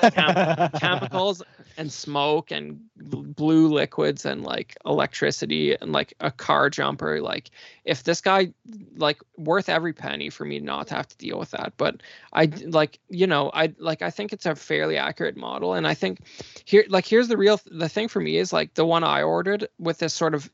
[0.01, 1.43] like chem- chemicals
[1.79, 7.51] and smoke and blue liquids and like electricity and like a car jumper like
[7.85, 8.51] if this guy
[8.97, 11.71] like worth every penny for me not to have to deal with that.
[11.77, 12.03] But
[12.33, 15.73] i like you know i like i think it's a fairly accurate model.
[15.73, 16.19] And i think
[16.65, 19.69] here like here's the real the thing for me is like the one i ordered
[19.79, 20.51] with this sort of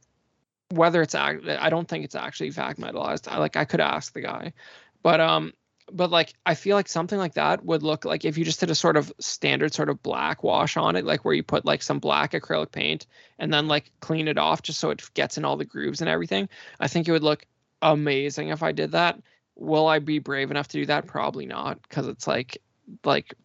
[0.69, 3.27] whether it's act- i don't think it's actually vac metalized.
[3.27, 4.53] I like i could ask the guy.
[5.01, 5.53] But um
[5.91, 8.71] but like I feel like something like that would look like if you just did
[8.71, 11.83] a sort of standard sort of black wash on it, like where you put like
[11.83, 13.05] some black acrylic paint
[13.39, 16.09] and then like clean it off just so it gets in all the grooves and
[16.09, 16.49] everything.
[16.79, 17.45] I think it would look
[17.81, 19.21] amazing if I did that.
[19.55, 21.07] Will I be brave enough to do that?
[21.07, 22.57] Probably not, because it's like
[23.03, 23.35] like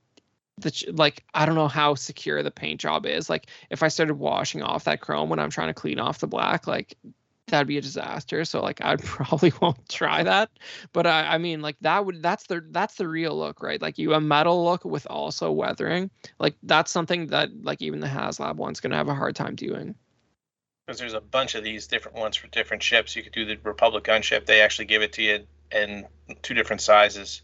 [0.59, 3.29] the like I don't know how secure the paint job is.
[3.29, 6.27] Like if I started washing off that chrome when I'm trying to clean off the
[6.27, 6.97] black, like
[7.51, 8.45] that'd be a disaster.
[8.45, 10.51] So like I probably won't try that.
[10.93, 13.81] But I, I mean like that would that's the that's the real look, right?
[13.81, 16.11] Like you a metal look with also weathering.
[16.39, 19.95] Like that's something that like even the HasLab one's gonna have a hard time doing.
[20.87, 23.15] Because there's a bunch of these different ones for different ships.
[23.15, 24.47] You could do the Republic gunship.
[24.47, 26.07] They actually give it to you in
[26.43, 27.43] two different sizes.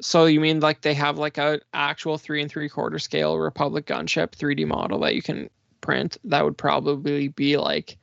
[0.00, 3.86] So you mean like they have like a actual three and three quarter scale Republic
[3.86, 5.48] gunship 3D model that you can
[5.82, 6.16] print?
[6.24, 7.98] That would probably be like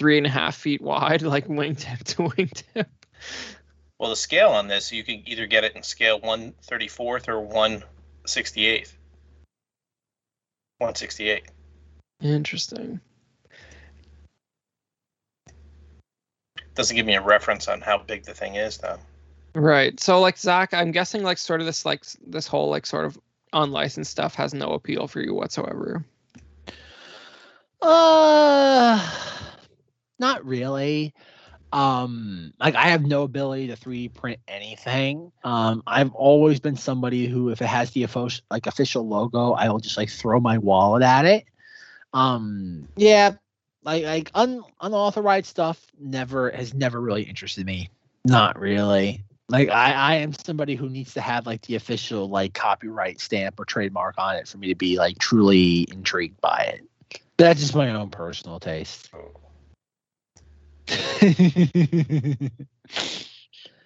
[0.00, 2.86] three and a half feet wide, like wingtip to wingtip.
[3.98, 7.46] Well, the scale on this, you can either get it in scale 134th or
[8.24, 8.94] 168th.
[10.78, 11.44] 168.
[12.22, 12.98] Interesting.
[16.74, 18.98] Doesn't give me a reference on how big the thing is, though.
[19.54, 20.00] Right.
[20.00, 23.18] So like Zach, I'm guessing like sort of this like this whole like sort of
[23.52, 26.06] unlicensed stuff has no appeal for you whatsoever.
[27.82, 29.10] Uh,
[30.20, 31.14] not really.
[31.72, 35.32] Um, like I have no ability to 3D print anything.
[35.44, 39.68] Um, I've always been somebody who, if it has the official like official logo, I
[39.68, 41.44] will just like throw my wallet at it.
[42.12, 43.32] Um, yeah,
[43.84, 47.88] like like un, unauthorized stuff never has never really interested me.
[48.24, 49.24] Not really.
[49.48, 53.58] Like I, I am somebody who needs to have like the official like copyright stamp
[53.58, 57.20] or trademark on it for me to be like truly intrigued by it.
[57.36, 59.10] That's just my own personal taste.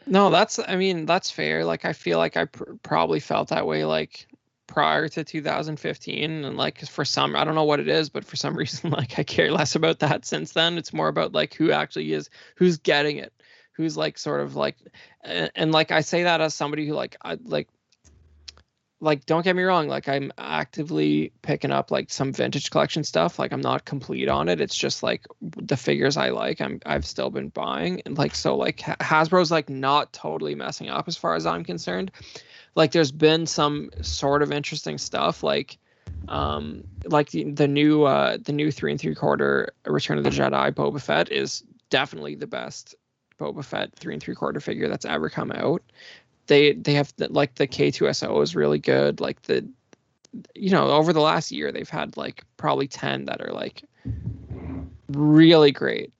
[0.06, 1.64] No, that's I mean that's fair.
[1.64, 4.26] Like I feel like I pr- probably felt that way like
[4.66, 8.36] prior to 2015 and like for some I don't know what it is, but for
[8.36, 10.76] some reason like I care less about that since then.
[10.78, 13.32] It's more about like who actually is who's getting it.
[13.72, 14.76] Who's like sort of like
[15.22, 17.68] and, and like I say that as somebody who like I like
[19.00, 23.38] like don't get me wrong like i'm actively picking up like some vintage collection stuff
[23.38, 27.04] like i'm not complete on it it's just like the figures i like i'm i've
[27.04, 31.34] still been buying and like so like hasbro's like not totally messing up as far
[31.34, 32.10] as i'm concerned.
[32.74, 35.78] Like there's been some sort of interesting stuff like
[36.28, 40.30] um like the, the new uh the new three and three quarter return of the
[40.30, 42.94] jedi boba fett is definitely the best
[43.38, 45.82] boba fett three and three quarter figure that's ever come out
[46.46, 49.20] they they have the, like the K2SO is really good.
[49.20, 49.66] Like the
[50.54, 53.82] you know over the last year they've had like probably ten that are like
[55.08, 56.12] really great.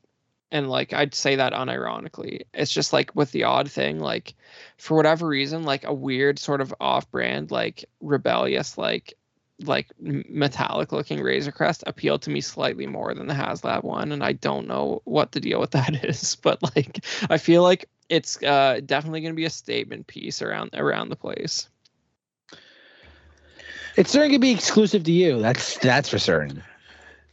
[0.50, 2.42] And like I'd say that unironically.
[2.52, 4.34] It's just like with the odd thing, like
[4.76, 9.14] for whatever reason, like a weird sort of off-brand, like rebellious, like
[9.62, 14.22] like metallic looking Razor Crest appealed to me slightly more than the HasLab one, and
[14.22, 18.42] I don't know what the deal with that is, but like I feel like it's
[18.42, 21.68] uh, definitely going to be a statement piece around around the place.
[23.96, 25.40] It's certainly gonna be exclusive to you.
[25.40, 26.62] That's that's for certain.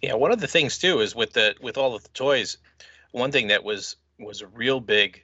[0.02, 2.58] Yeah, one of the things too is with the with all of the toys,
[3.12, 5.24] one thing that was was a real big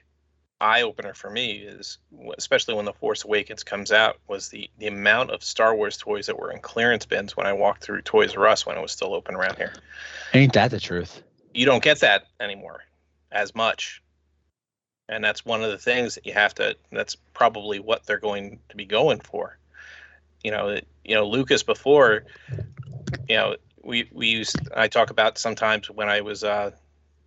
[0.60, 1.98] eye opener for me is
[2.36, 6.26] especially when the Force Awakens comes out was the the amount of Star Wars toys
[6.26, 8.90] that were in clearance bins when I walked through Toys R Us when it was
[8.90, 9.72] still open around here.
[10.34, 11.22] Ain't that the truth?
[11.54, 12.80] You don't get that anymore
[13.30, 14.02] as much.
[15.08, 18.58] And that's one of the things that you have to that's probably what they're going
[18.68, 19.58] to be going for.
[20.44, 22.24] You know, you know Lucas before
[23.28, 26.72] you know, we we used I talk about sometimes when I was uh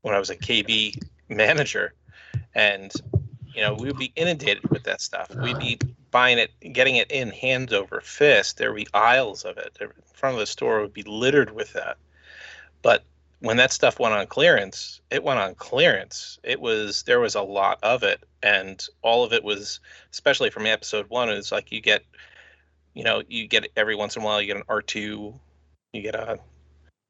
[0.01, 1.93] when I was a KB manager
[2.53, 2.91] and
[3.53, 5.33] you know, we would be inundated with that stuff.
[5.35, 5.79] We'd be
[6.09, 8.57] buying it, getting it in hand over fist.
[8.57, 9.77] There would be aisles of it.
[9.77, 11.97] The front of the store would be littered with that.
[12.81, 13.03] But
[13.41, 16.39] when that stuff went on clearance, it went on clearance.
[16.43, 19.79] It was there was a lot of it, and all of it was,
[20.11, 22.03] especially from episode one, is like you get,
[22.93, 25.33] you know, you get every once in a while you get an R two,
[25.91, 26.39] you get a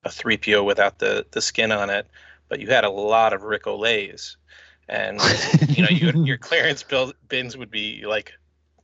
[0.04, 2.08] a three PO without the the skin on it,
[2.48, 4.38] but you had a lot of Ric Oliés,
[4.88, 5.20] and
[5.68, 8.32] you know, you, your clearance bill, bins would be like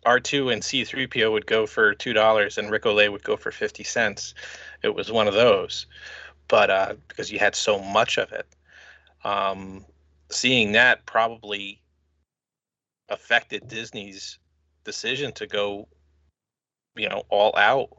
[0.06, 3.86] R2 and C3PO would go for two dollars, and Ric Olié would go for fifty
[3.86, 4.34] cents.
[4.84, 5.88] It was one of those,
[6.48, 8.48] but uh, because you had so much of it,
[9.24, 9.86] um,
[10.30, 11.82] seeing that probably
[13.10, 14.40] affected Disney's
[14.84, 15.88] decision to go,
[16.96, 17.90] you know, all out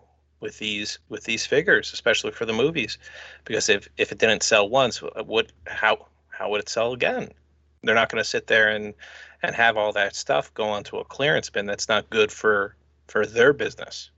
[0.41, 2.99] with these with these figures, especially for the movies,
[3.45, 7.31] because if if it didn't sell once, what how how would it sell again?
[7.83, 8.95] they're not going to sit there and
[9.43, 12.75] and have all that stuff go onto a clearance bin that's not good for
[13.07, 14.11] for their business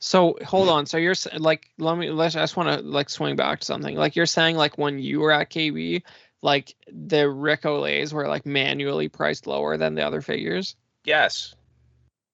[0.00, 0.86] So hold on.
[0.86, 2.10] So you're like, let me.
[2.10, 2.34] Let's.
[2.34, 3.96] I just want to like swing back to something.
[3.96, 6.02] Like you're saying, like when you were at KB,
[6.42, 10.74] like the Ric Oliés were like manually priced lower than the other figures.
[11.04, 11.54] yes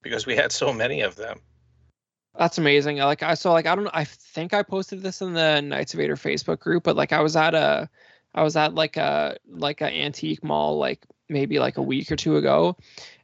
[0.07, 1.41] because we had so many of them
[2.39, 2.99] That's amazing.
[2.99, 3.91] Like I so like I don't know.
[3.95, 7.23] I think I posted this in the Knights of Vader Facebook group, but like I
[7.23, 7.89] was at a,
[8.35, 12.17] I was at like a like a antique mall like maybe like a week or
[12.17, 12.77] two ago,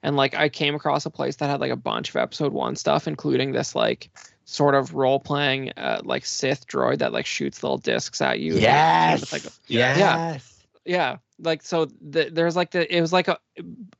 [0.03, 2.75] and like I came across a place that had like a bunch of Episode One
[2.75, 4.11] stuff, including this like
[4.45, 8.57] sort of role playing uh, like Sith droid that like shoots little discs at you.
[9.23, 9.99] and, like, yes.
[9.99, 10.39] Yeah.
[10.85, 13.37] yeah like so the, there's like the it was like a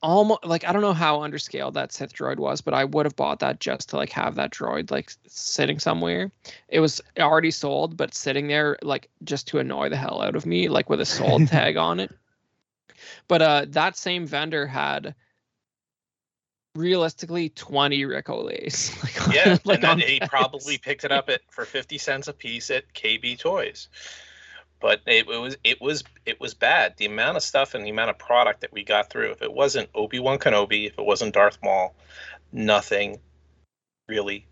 [0.01, 3.17] almost like i don't know how underscaled that sith droid was but i would have
[3.17, 6.31] bought that just to like have that droid like sitting somewhere
[6.69, 10.47] it was already sold but sitting there like just to annoy the hell out of
[10.47, 12.11] me like with a sold tag on it
[13.29, 15.15] but uh that same vendor had
[16.75, 19.03] realistically 20 Ric Oliés.
[19.27, 22.33] like, yeah like and then he probably picked it up at for 50 cents a
[22.33, 23.89] piece at kb toys.
[24.81, 26.97] But it, it was it was it was bad.
[26.97, 29.53] The amount of stuff and the amount of product that we got through if it
[29.53, 31.95] wasn't obi-wan kenobi if it wasn't darth maul
[32.53, 33.19] nothing
[34.09, 34.45] really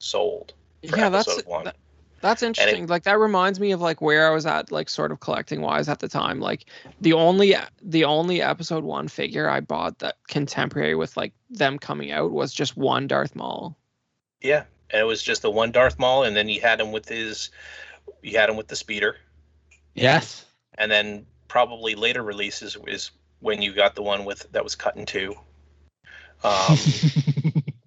[0.00, 0.52] sold
[0.88, 1.64] for yeah that's one.
[1.64, 1.76] that-
[2.20, 2.86] that's interesting.
[2.86, 5.88] Like that reminds me of like where i was at like sort of collecting wise
[5.88, 6.40] at the time.
[6.40, 6.66] Like
[7.00, 12.10] the only the only episode one figure i bought that contemporary with like them coming
[12.10, 13.76] out was just one darth maul.
[14.40, 17.08] Yeah, and it was just the one Darth Maul, and then you had him with
[17.08, 17.50] his,
[18.22, 19.16] you had him with the speeder,
[19.94, 20.44] Yes.
[20.76, 24.96] and then probably later releases is when you got the one with that was cut
[24.96, 25.34] in two.
[26.44, 26.78] Um,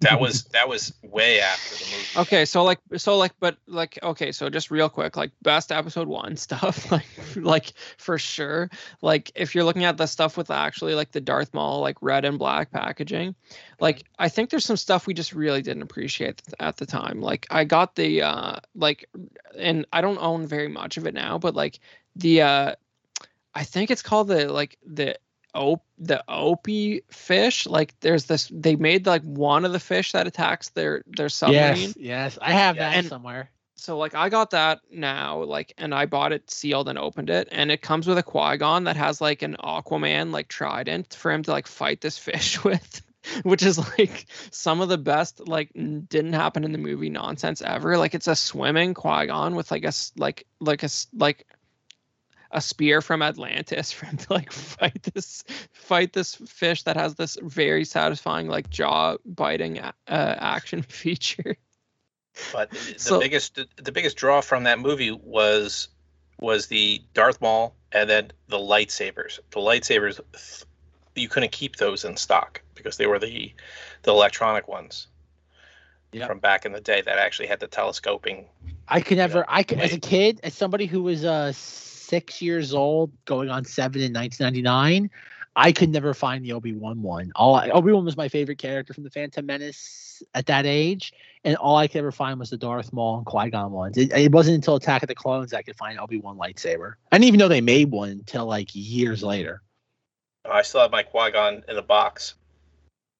[0.02, 2.28] that was that was way after the movie.
[2.28, 6.08] okay so like so like but like okay so just real quick like best episode
[6.08, 7.06] one stuff like
[7.36, 8.68] like for sure.
[9.00, 12.24] Like if you're looking at the stuff with actually like the darth maul like red
[12.24, 13.34] and black packaging
[13.80, 17.20] like i think there's some stuff we just really didn't appreciate at the time.
[17.20, 19.08] Like i got the uh like
[19.58, 21.78] and i don't own very much of it now but like
[22.16, 22.74] the uh
[23.54, 25.16] i think it's called the like the
[25.54, 30.26] op the Opee fish like there's this they made like one of the fish that
[30.26, 31.96] attacks their their submarine Yes.
[31.96, 32.38] Yes.
[32.40, 33.50] I have that And- somewhere.
[33.76, 37.48] so like I got that now, like, and I bought it sealed and opened it,
[37.50, 41.42] and it comes with a Qui-Gon that has like an Aquaman like trident for him
[41.42, 43.02] to like fight this fish with,
[43.42, 47.98] which is like some of the best like didn't happen in the movie nonsense ever.
[47.98, 51.46] Like it's a swimming Qui-Gon with like a like like a like
[52.52, 55.42] a spear from Atlantis for him to like fight this
[55.72, 61.56] fight this fish that has this very satisfying like jaw biting uh, action feature.
[62.52, 65.88] But the So- biggest the biggest draw from that movie was
[66.38, 69.38] was the Darth Maul and then the lightsabers.
[69.50, 70.64] The lightsabers
[71.14, 73.52] you couldn't keep those in stock because they were the
[74.02, 75.08] the electronic ones.
[76.14, 76.28] Yep.
[76.28, 78.44] from back in the day that actually had the telescoping.
[78.86, 79.46] I could never.
[79.48, 81.54] I could, as a kid, as somebody who was uh
[82.12, 85.08] six years old, going on seven in 1999,
[85.56, 87.32] I could never find the Obi Wan one.
[87.34, 91.56] All Obi Wan was my favorite character from the Phantom Menace at that age, and
[91.56, 93.96] all I could ever find was the Darth Maul and Qui Gon ones.
[93.96, 96.94] It, it wasn't until Attack of the Clones I could find Obi Wan lightsaber.
[97.10, 99.62] I didn't even know they made one until like years later.
[100.44, 102.34] I still have my Qui Gon in a box.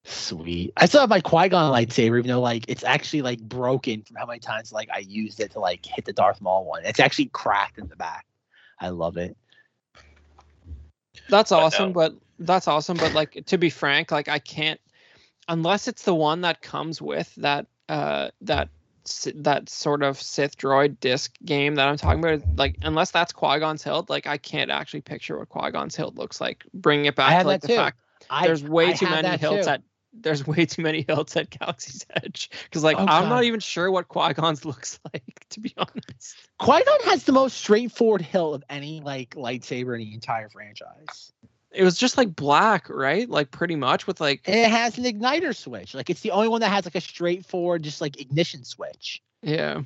[0.05, 0.75] Sweet.
[0.77, 4.17] I still have my Qui Gon lightsaber, even though like it's actually like broken from
[4.17, 6.85] how many times like I used it to like hit the Darth Maul one.
[6.85, 8.27] It's actually cracked in the back.
[8.81, 9.37] I love it.
[11.29, 11.93] That's But awesome, no.
[11.93, 12.99] but that's awesome.
[12.99, 14.81] But like to be frank, like I can't
[15.49, 18.69] unless it's the one that comes with that uh that
[19.35, 22.43] that sort of Sith droid disc game that I'm talking about.
[22.57, 26.15] Like unless that's Qui Gon's hilt, like I can't actually picture what Qui Gon's hilt
[26.15, 26.65] looks like.
[26.75, 27.81] Bringing it back have to like that the too.
[27.81, 27.99] fact
[28.31, 29.71] I, there's way I too many that hilts too.
[29.71, 29.83] at
[30.13, 33.91] there's way too many hilts at Galaxy's Edge because like Oh, I'm not even sure
[33.91, 36.37] what Qui Gon's looks like to be honest.
[36.59, 41.33] Qui Gon has the most straightforward hilt of any like lightsaber in the entire franchise.
[41.71, 43.29] It was just like black, right?
[43.29, 45.95] Like pretty much with like And it has an igniter switch.
[45.95, 49.23] Like it's the only one that has like a straightforward, just like ignition switch.
[49.43, 49.83] yeah.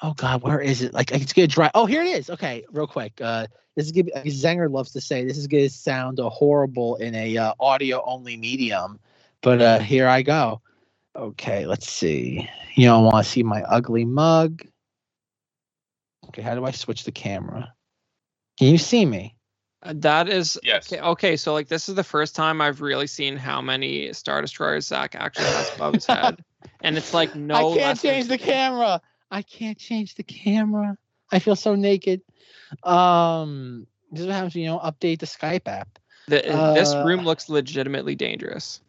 [0.00, 0.94] Oh God, where is it?
[0.94, 1.70] Like it's gonna dry.
[1.74, 2.30] Oh, here it is.
[2.30, 3.20] Okay, real quick.
[3.20, 4.04] Uh, this is gonna.
[4.04, 8.02] Be, Zenger loves to say this is gonna sound uh, horrible in a uh, audio
[8.04, 9.00] only medium,
[9.42, 10.60] but uh, here I go.
[11.16, 12.48] Okay, let's see.
[12.74, 14.62] You don't want to see my ugly mug.
[16.28, 17.72] Okay, how do I switch the camera?
[18.58, 19.34] Can you see me?
[19.82, 20.92] Uh, That is Yes.
[20.92, 21.36] okay, okay.
[21.36, 25.14] So like this is the first time I've really seen how many Star Destroyers Zach
[25.14, 26.42] actually has above his head,
[26.82, 27.54] and it's like no.
[27.54, 29.00] I can't less than- change the camera.
[29.30, 30.96] I can't change the camera.
[31.30, 32.22] I feel so naked.
[32.82, 34.54] Um, this is what happens.
[34.54, 35.98] when You know, update the Skype app.
[36.28, 36.40] The,
[36.74, 38.80] this Uh, room looks legitimately dangerous.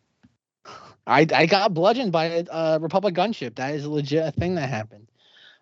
[1.10, 3.56] I I got bludgeoned by a uh, Republic gunship.
[3.56, 5.08] That is a legit thing that happened.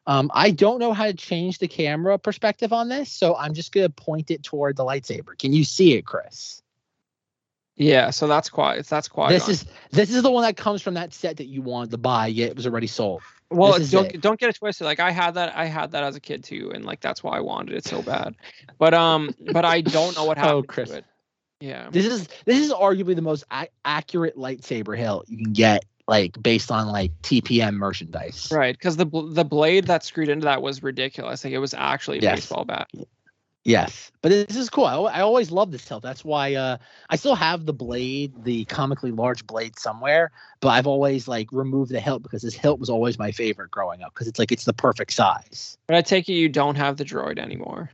[0.05, 3.71] Um, I don't know how to change the camera perspective on this, so I'm just
[3.71, 5.37] gonna point it toward the lightsaber.
[5.37, 6.61] Can you see it, Chris?
[7.77, 8.85] Yeah, so that's quite.
[8.85, 9.29] That's quite.
[9.29, 11.97] This is this is the one that comes from that set that you wanted to
[11.97, 13.21] buy, yet it was already sold.
[13.51, 13.77] well.
[13.79, 14.21] Don't it.
[14.21, 14.85] don't get it twisted.
[14.85, 15.55] Like I had that.
[15.55, 18.01] I had that as a kid too, and like that's why I wanted it so
[18.01, 18.35] bad.
[18.79, 20.89] But um, but I don't know what happened Oh, happened Chris.
[20.89, 21.05] to it.
[21.59, 21.89] Yeah.
[21.91, 26.41] This is this is arguably the most a- accurate lightsaber hilt you can get, like
[26.41, 28.49] based on like TPM merchandise.
[28.51, 31.43] Right, because the bl- the blade that screwed into that was ridiculous.
[31.43, 32.35] Like it was actually a Yes.
[32.41, 32.89] baseball bat.
[33.63, 34.85] Yes, but this is cool.
[34.85, 36.01] I, I always love this hilt.
[36.01, 36.77] That's why uh,
[37.09, 40.31] I still have the blade, the comically large blade somewhere.
[40.61, 44.03] But I've always like removed the hilt because this hilt was always my favorite growing
[44.03, 45.77] up because it's like it's the perfect size.
[45.87, 47.89] But I take it you don't have the droid anymore.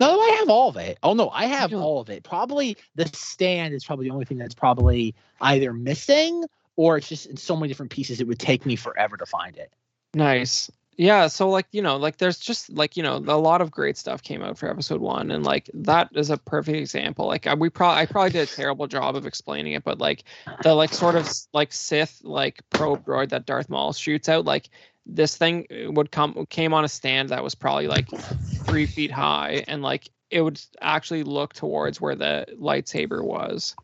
[0.00, 0.98] No, I have all of it.
[1.02, 2.24] Oh no, I have all of it.
[2.24, 6.44] Probably the stand is probably the only thing that's probably either missing
[6.76, 8.20] or it's just in so many different pieces.
[8.20, 9.72] It would take me forever to find it.
[10.14, 10.70] Nice.
[10.96, 13.96] Yeah, so like, you know, like there's just like, you know, a lot of great
[13.96, 17.26] stuff came out for episode 1 and like that is a perfect example.
[17.26, 20.24] Like I, we probably I probably did a terrible job of explaining it, but like
[20.62, 24.68] the like sort of like Sith like probe droid that Darth Maul shoots out like
[25.06, 29.64] this thing would come came on a stand that was probably like 3 feet high
[29.66, 33.74] and like it would actually look towards where the lightsaber was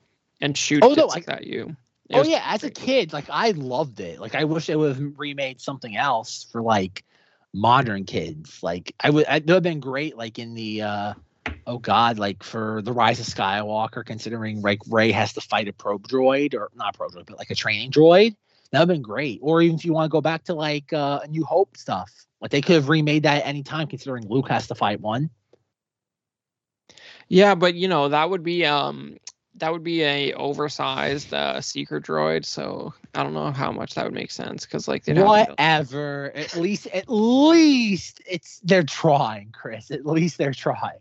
[0.40, 1.76] and shoot Oh, no, bits at you.
[2.08, 4.20] It oh yeah, as a kid, like I loved it.
[4.20, 7.04] Like I wish it would have remade something else for like
[7.52, 8.62] modern kids.
[8.62, 10.16] Like I would, it would have been great.
[10.16, 11.14] Like in the, uh
[11.66, 15.72] oh god, like for the Rise of Skywalker, considering like Rey has to fight a
[15.72, 18.36] probe droid or not probe droid, but like a training droid.
[18.72, 19.40] That would have been great.
[19.42, 22.12] Or even if you want to go back to like uh, a New Hope stuff,
[22.40, 25.30] like they could have remade that at any time, considering Luke has to fight one.
[27.28, 29.16] Yeah, but you know that would be um
[29.56, 32.44] that would be a oversized uh, seeker droid.
[32.44, 35.30] So I don't know how much that would make sense because like they'd have to
[35.30, 36.32] Whatever.
[36.34, 39.90] At least, at least it's they're trying, Chris.
[39.90, 41.00] At least they're trying.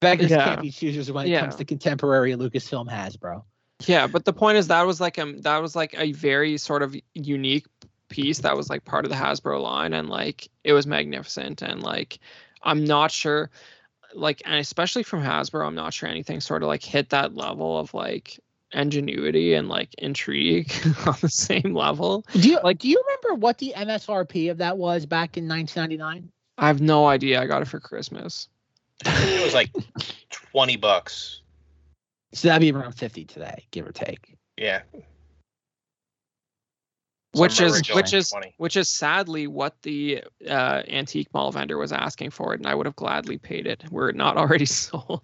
[0.00, 0.44] Beggars Yeah.
[0.44, 1.40] can't be choosers when it Yeah.
[1.40, 3.44] comes to contemporary Lucasfilm Hasbro.
[3.86, 6.82] Yeah, but the point is that was like um that was like a very sort
[6.82, 7.66] of unique
[8.08, 11.82] piece that was like part of the Hasbro line and like it was magnificent and
[11.82, 12.18] like
[12.62, 13.50] I'm not sure
[14.14, 17.78] like and especially from Hasbro I'm not sure anything sort of like hit that level
[17.78, 18.38] of like
[18.72, 20.72] ingenuity and like intrigue
[21.06, 22.24] on the same level.
[22.32, 22.78] Do you Like- like?
[22.78, 26.30] Do you remember what the MSRP of that was back in 1999?
[26.58, 27.40] I have no idea.
[27.40, 28.48] I got it for Christmas.
[29.06, 29.70] It was like
[30.30, 31.39] twenty bucks.
[32.32, 34.36] So that'd be around 50 today, give or take.
[34.56, 34.82] Yeah.
[37.32, 38.54] which is which is 20.
[38.58, 42.74] which is sadly what the uh, antique mall vendor was asking for it, and I
[42.74, 45.22] would have gladly paid it were it not already sold.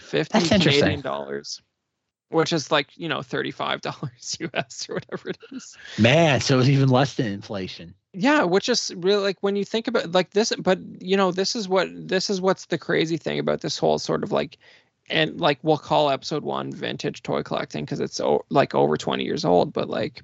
[0.00, 0.80] Fifty That's interesting.
[0.82, 1.60] Canadian dollars.
[2.30, 5.76] which is like you know thirty five dollars US or whatever it is.
[5.98, 7.94] Man, so it's even less than inflation.
[8.14, 11.56] Yeah, which is really like when you think about like this, but you know this
[11.56, 14.58] is what this is what's the crazy thing about this whole sort of like
[15.08, 19.24] and like we'll call episode one vintage toy collecting because it's o- like over 20
[19.24, 20.22] years old but like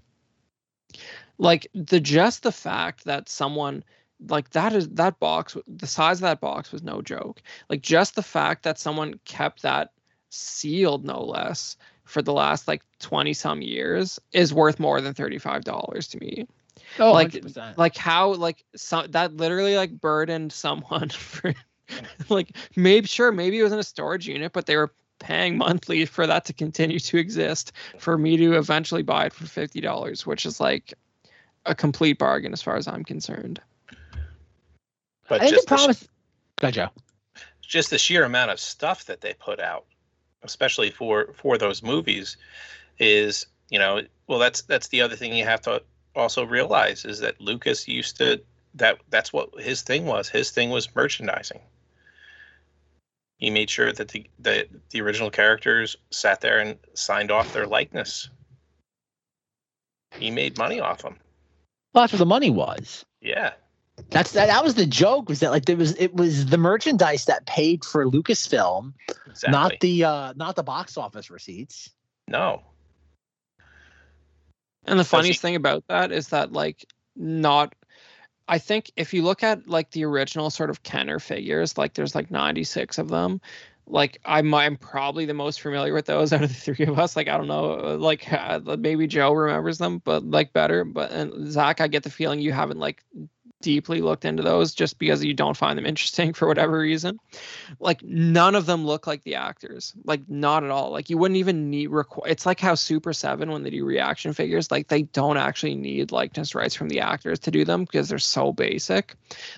[1.38, 3.84] like the just the fact that someone
[4.28, 7.40] like that is that box the size of that box was no joke.
[7.70, 9.92] Like just the fact that someone kept that
[10.30, 16.08] sealed no less for the last like 20 some years is worth more than $35
[16.08, 16.46] to me
[17.00, 17.76] Oh, Like- 100%.
[17.78, 21.54] like how like so that literally like burdened someone for
[22.28, 26.04] like maybe sure maybe it was in a storage unit but they were paying monthly
[26.04, 30.44] for that to continue to exist for me to eventually buy it for $50 which
[30.46, 30.94] is like
[31.66, 33.60] a complete bargain as far as i'm concerned
[35.28, 36.08] But I think the just the, sh- problem is,
[36.60, 36.88] Go, Joe.
[37.62, 39.84] just the sheer amount of stuff that they put out,
[40.42, 42.36] especially for for those movies,
[42.98, 45.82] is you know well that's that's the other thing you have to
[46.18, 48.42] also realize is that Lucas used to
[48.74, 50.28] that that's what his thing was.
[50.28, 51.60] His thing was merchandising.
[53.38, 57.66] He made sure that the the, the original characters sat there and signed off their
[57.66, 58.28] likeness.
[60.18, 61.16] He made money off them.
[61.94, 63.04] Well, that's where the money was.
[63.20, 63.52] Yeah.
[64.10, 64.46] That's that.
[64.46, 65.28] That was the joke.
[65.28, 68.92] Was that like there was it was the merchandise that paid for Lucasfilm,
[69.26, 69.50] Exactly.
[69.50, 71.90] not the uh not the box office receipts.
[72.26, 72.62] no.
[74.88, 76.84] And the funniest thing about that is that like
[77.14, 77.74] not
[78.48, 82.14] I think if you look at like the original sort of Kenner figures, like there's
[82.14, 83.40] like 96 of them.
[83.86, 87.14] Like I'm I'm probably the most familiar with those out of the three of us.
[87.14, 90.84] Like I don't know, uh, like uh, maybe Joe remembers them, but like better.
[90.84, 93.04] But and Zach, I get the feeling you haven't like
[93.60, 97.18] deeply looked into those just because you don't find them interesting for whatever reason.
[97.80, 99.94] Like none of them look like the actors.
[100.04, 100.90] Like not at all.
[100.90, 104.32] Like you wouldn't even need requ- it's like how Super 7 when they do reaction
[104.32, 108.08] figures, like they don't actually need likeness rights from the actors to do them because
[108.08, 109.14] they're so basic.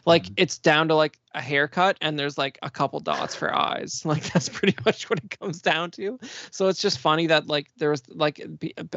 [0.06, 0.34] Like Mhm.
[0.36, 4.04] it's down to like a haircut and there's like a couple dots for eyes.
[4.10, 6.18] Like that's pretty much what it comes down to.
[6.50, 8.40] So it's just funny that like there's like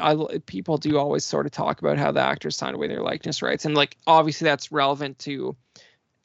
[0.01, 3.41] I, people do always sort of talk about how the actors signed away their likeness
[3.41, 5.55] rights and like obviously that's relevant to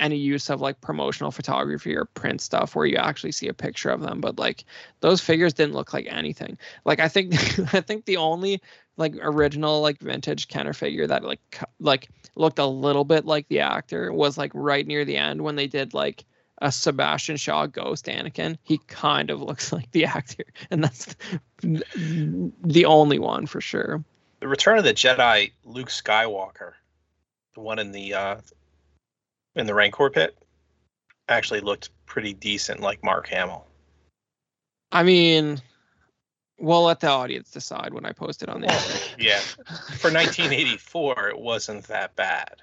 [0.00, 3.90] any use of like promotional photography or print stuff where you actually see a picture
[3.90, 4.64] of them but like
[5.00, 7.34] those figures didn't look like anything like i think
[7.74, 8.62] i think the only
[8.98, 13.60] like original like vintage kenner figure that like like looked a little bit like the
[13.60, 16.24] actor was like right near the end when they did like
[16.60, 18.58] a Sebastian Shaw ghost Anakin.
[18.64, 21.14] He kind of looks like the actor, and that's
[21.62, 24.04] the only one for sure.
[24.40, 26.72] The Return of the Jedi Luke Skywalker,
[27.54, 28.36] the one in the uh
[29.54, 30.36] in the Rancor pit,
[31.28, 33.66] actually looked pretty decent like Mark Hamill.
[34.90, 35.60] I mean,
[36.58, 38.68] we'll let the audience decide when I post it on the.
[39.18, 39.40] Yeah.
[39.98, 42.62] For 1984, it wasn't that bad.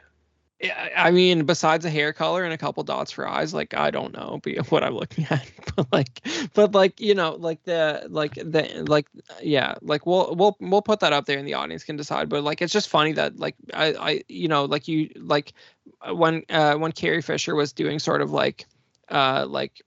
[0.62, 3.92] Yeah, I mean, besides a hair color and a couple dots for eyes, like I
[3.92, 4.40] don't know
[4.70, 5.46] what I'm looking at,
[5.76, 6.22] but like,
[6.54, 9.08] but like you know, like the like the like
[9.42, 12.30] yeah, like we'll we'll we'll put that up there and the audience can decide.
[12.30, 15.52] But like, it's just funny that like I I you know like you like
[16.10, 18.66] when uh when Carrie Fisher was doing sort of like
[19.10, 19.82] uh like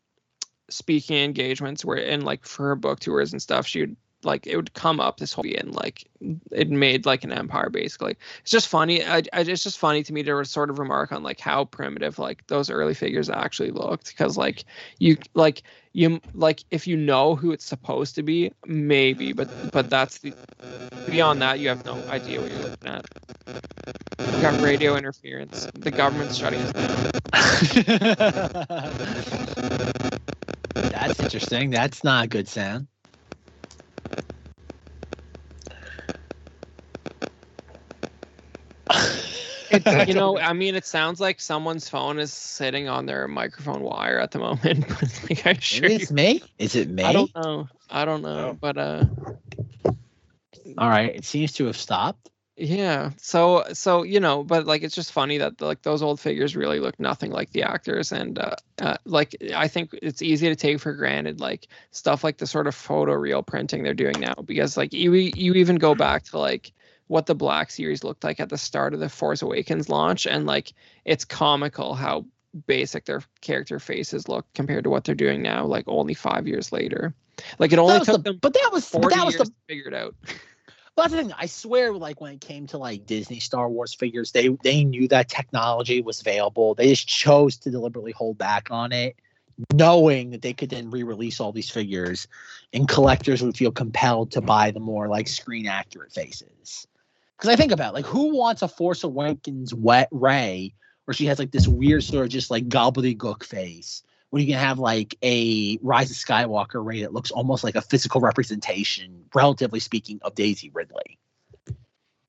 [0.71, 4.57] speaking engagements where and like for her book tours and stuff, she would like it
[4.57, 6.05] would come up this whole and like
[6.51, 8.17] it made like an empire basically.
[8.41, 11.23] It's just funny I, I it's just funny to me to sort of remark on
[11.23, 14.65] like how primitive like those early figures actually looked because like
[14.99, 15.63] you like
[15.93, 20.35] you like if you know who it's supposed to be maybe but but that's the
[21.07, 23.07] beyond that you have no idea what you're looking at.
[24.35, 26.99] You got radio interference the government's shutting us down
[31.01, 31.71] That's interesting.
[31.71, 32.89] That's not a good sound.
[39.71, 43.83] It, you know, I mean, it sounds like someone's phone is sitting on their microphone
[43.83, 44.89] wire at the moment.
[44.89, 46.43] But like, I assure Maybe you, it's me.
[46.59, 47.05] Is it me?
[47.05, 47.69] I don't know.
[47.91, 48.59] I don't know, Oh.
[48.61, 49.05] but uh,
[50.79, 51.15] All right.
[51.15, 52.29] It seems to have stopped.
[52.59, 53.11] Yeah.
[53.19, 56.81] So, so you know, but like, it's just funny that like those old figures really
[56.81, 60.81] look nothing like the actors, and uh, uh, like I think it's easy to take
[60.81, 64.77] for granted like stuff like the sort of photo real printing they're doing now, because
[64.77, 66.73] like you you even go back to like
[67.07, 70.45] what the Black Series looked like at the start of the Force Awakens launch, and
[70.45, 70.73] like
[71.05, 72.27] it's comical how
[72.67, 76.73] basic their character faces look compared to what they're doing now, like only five years
[76.73, 77.15] later.
[77.61, 79.87] Like it only took the- them but that was but that was the to figure
[79.87, 80.15] it out.
[80.99, 81.35] But that's the thing.
[81.39, 85.07] I swear, like when it came to like Disney Star Wars figures, they they knew
[85.07, 86.75] that technology was available.
[86.75, 89.15] They just chose to deliberately hold back on it
[89.73, 92.27] knowing that they could then re-release all these figures
[92.73, 96.87] and collectors would feel compelled to buy the more like screen accurate faces
[97.37, 100.73] because i think about it, like who wants a force awakens wet Rey
[101.07, 104.59] where she has like this weird sort of just like gobbledygook face when you can
[104.59, 109.81] have like a rise of skywalker Rey that looks almost like a physical representation relatively
[109.81, 111.19] speaking of daisy ridley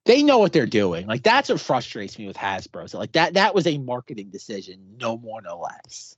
[0.05, 3.34] they know what they're doing like that's what frustrates me with hasbro so like that
[3.34, 6.15] that was a marketing decision no more no less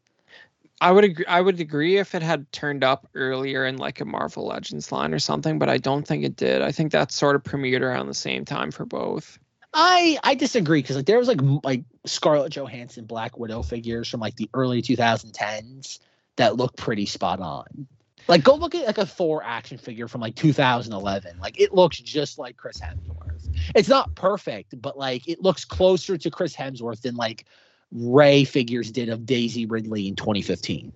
[0.81, 1.25] I would agree.
[1.27, 5.13] I would agree if it had turned up earlier in like a Marvel Legends line
[5.13, 6.63] or something, but I don't think it did.
[6.63, 9.37] I think that sort of premiered around the same time for both.
[9.73, 14.19] I I disagree because like there was like like Scarlett Johansson Black Widow figures from
[14.19, 15.99] like the early 2010s
[16.35, 17.87] that look pretty spot on.
[18.27, 21.39] Like go look at like a Thor action figure from like 2011.
[21.39, 23.49] Like it looks just like Chris Hemsworth.
[23.73, 27.45] It's not perfect, but like it looks closer to Chris Hemsworth than like
[27.91, 30.93] Rey figures did of Daisy Ridley in 2015.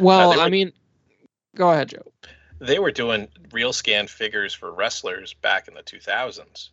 [0.00, 0.72] Well, they I mean,
[1.54, 2.12] go ahead, Joe.
[2.60, 6.70] They were doing real scan figures for wrestlers back in the 2000s.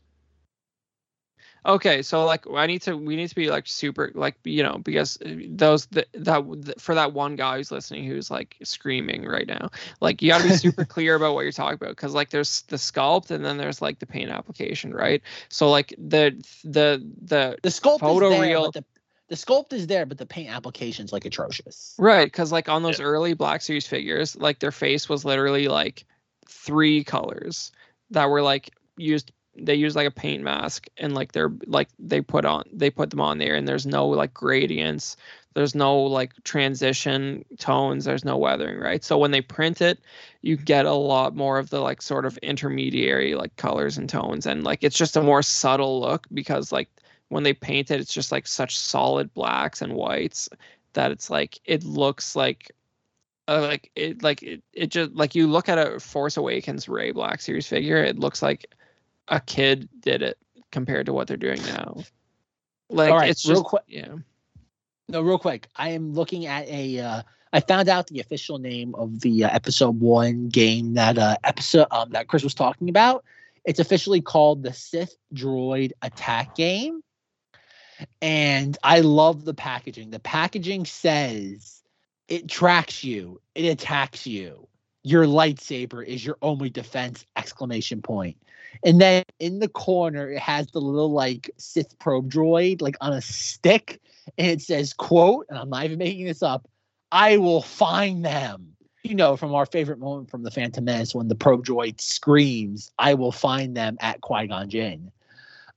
[1.63, 4.79] Okay, so like I need to we need to be like super like you know
[4.83, 6.43] because those that that
[6.79, 9.69] for that one guy who's listening who's like screaming right now
[9.99, 12.63] like you got to be super clear about what you're talking about because like there's
[12.63, 16.31] the sculpt and then there's like the paint application right so like the
[16.63, 18.85] the the The sculpt Photo is there, real- but the,
[19.27, 21.95] the sculpt is there, but the paint application's like atrocious.
[21.99, 26.05] Right, because like on those early Black Series figures, like their face was literally like
[26.47, 27.71] three colors
[28.09, 29.31] that were like used.
[29.55, 33.09] They use like a paint mask, and like they're like they put on they put
[33.09, 35.17] them on there, and there's no like gradients,
[35.53, 39.03] there's no like transition tones, there's no weathering, right?
[39.03, 39.99] So when they print it,
[40.41, 44.45] you get a lot more of the like sort of intermediary like colors and tones,
[44.45, 46.89] and like it's just a more subtle look because like
[47.29, 50.49] when they paint it, it's just like such solid blacks and whites
[50.93, 52.71] that it's like it looks like
[53.47, 57.11] uh, like it like it, it just like you look at a Force Awakens Rey
[57.11, 58.65] Black Series figure, it looks like
[59.31, 60.37] a kid did it
[60.71, 62.03] compared to what they're doing now.
[62.89, 64.15] Like right, it's real quick- yeah.
[65.07, 65.67] No, real quick.
[65.75, 66.99] I am looking at a.
[66.99, 67.21] Uh,
[67.53, 71.87] I found out the official name of the uh, episode one game that uh, episode
[71.91, 73.25] um, that Chris was talking about.
[73.65, 77.01] It's officially called the Sith Droid Attack Game,
[78.21, 80.11] and I love the packaging.
[80.11, 81.81] The packaging says
[82.27, 84.67] it tracks you, it attacks you.
[85.03, 87.25] Your lightsaber is your only defense!
[87.35, 88.37] Exclamation point.
[88.83, 93.13] And then in the corner, it has the little like Sith probe droid, like on
[93.13, 93.99] a stick,
[94.37, 96.67] and it says, "quote," and I'm not even making this up.
[97.11, 98.67] I will find them.
[99.03, 102.91] You know, from our favorite moment from the Phantom Menace when the probe droid screams,
[102.99, 105.11] "I will find them at Qui Gon Jinn."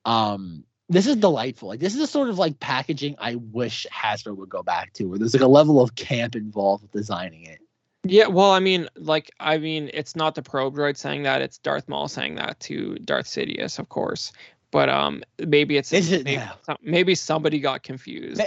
[0.05, 1.69] Um, this is delightful.
[1.69, 5.05] Like this is the sort of like packaging I wish Hasbro would go back to,
[5.05, 7.61] where there's like a level of camp involved with designing it.
[8.05, 11.59] Yeah, well, I mean, like, I mean, it's not the probe droid saying that; it's
[11.59, 14.33] Darth Maul saying that to Darth Sidious, of course.
[14.71, 16.77] But um, maybe it's Is it maybe, now?
[16.83, 18.43] maybe somebody got confused.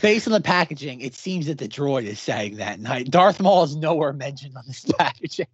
[0.00, 3.10] Based on the packaging, it seems that the droid is saying that night.
[3.10, 5.46] Darth Maul is nowhere mentioned on this packaging.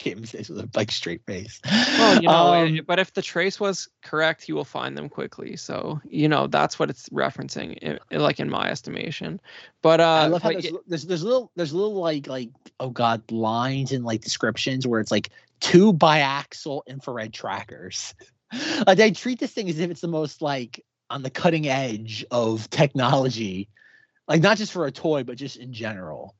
[0.00, 1.60] Kim says with a like straight face.
[1.98, 5.56] Well, you know, Um, but if the trace was correct, he will find them quickly.
[5.56, 9.40] So you know that's what it's referencing, like in my estimation.
[9.82, 12.50] But uh, I love how there's, there's there's little there's little like like
[12.80, 15.28] oh god lines and like descriptions where it's like
[15.60, 18.14] two biaxial infrared trackers.
[18.86, 22.24] like they treat this thing as if it's the most like on the cutting edge
[22.30, 23.68] of technology,
[24.26, 26.34] like not just for a toy but just in general.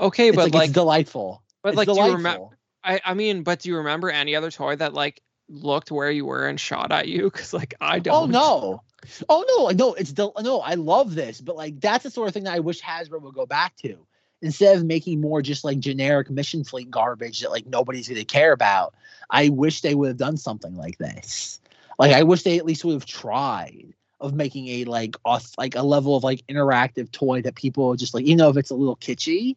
[0.00, 1.42] okay, It's but like, like, delightful.
[1.62, 2.16] but It's like, do you delightful.
[2.16, 2.55] remember?
[2.86, 6.24] I I mean, but do you remember any other toy that like looked where you
[6.24, 7.24] were and shot at you?
[7.30, 8.22] Because like I oh, don't.
[8.22, 8.82] Oh no.
[9.28, 12.28] Oh no, like, no, it's del- no, I love this, but like that's the sort
[12.28, 13.98] of thing that I wish Hasbro would go back to.
[14.42, 18.52] Instead of making more just like generic mission fleet garbage that like nobody's gonna care
[18.52, 18.94] about,
[19.30, 21.60] I wish they would have done something like this.
[21.98, 25.74] Like I wish they at least would have tried of making a like auth- like
[25.74, 28.74] a level of like interactive toy that people just like, you know, if it's a
[28.74, 29.56] little kitschy,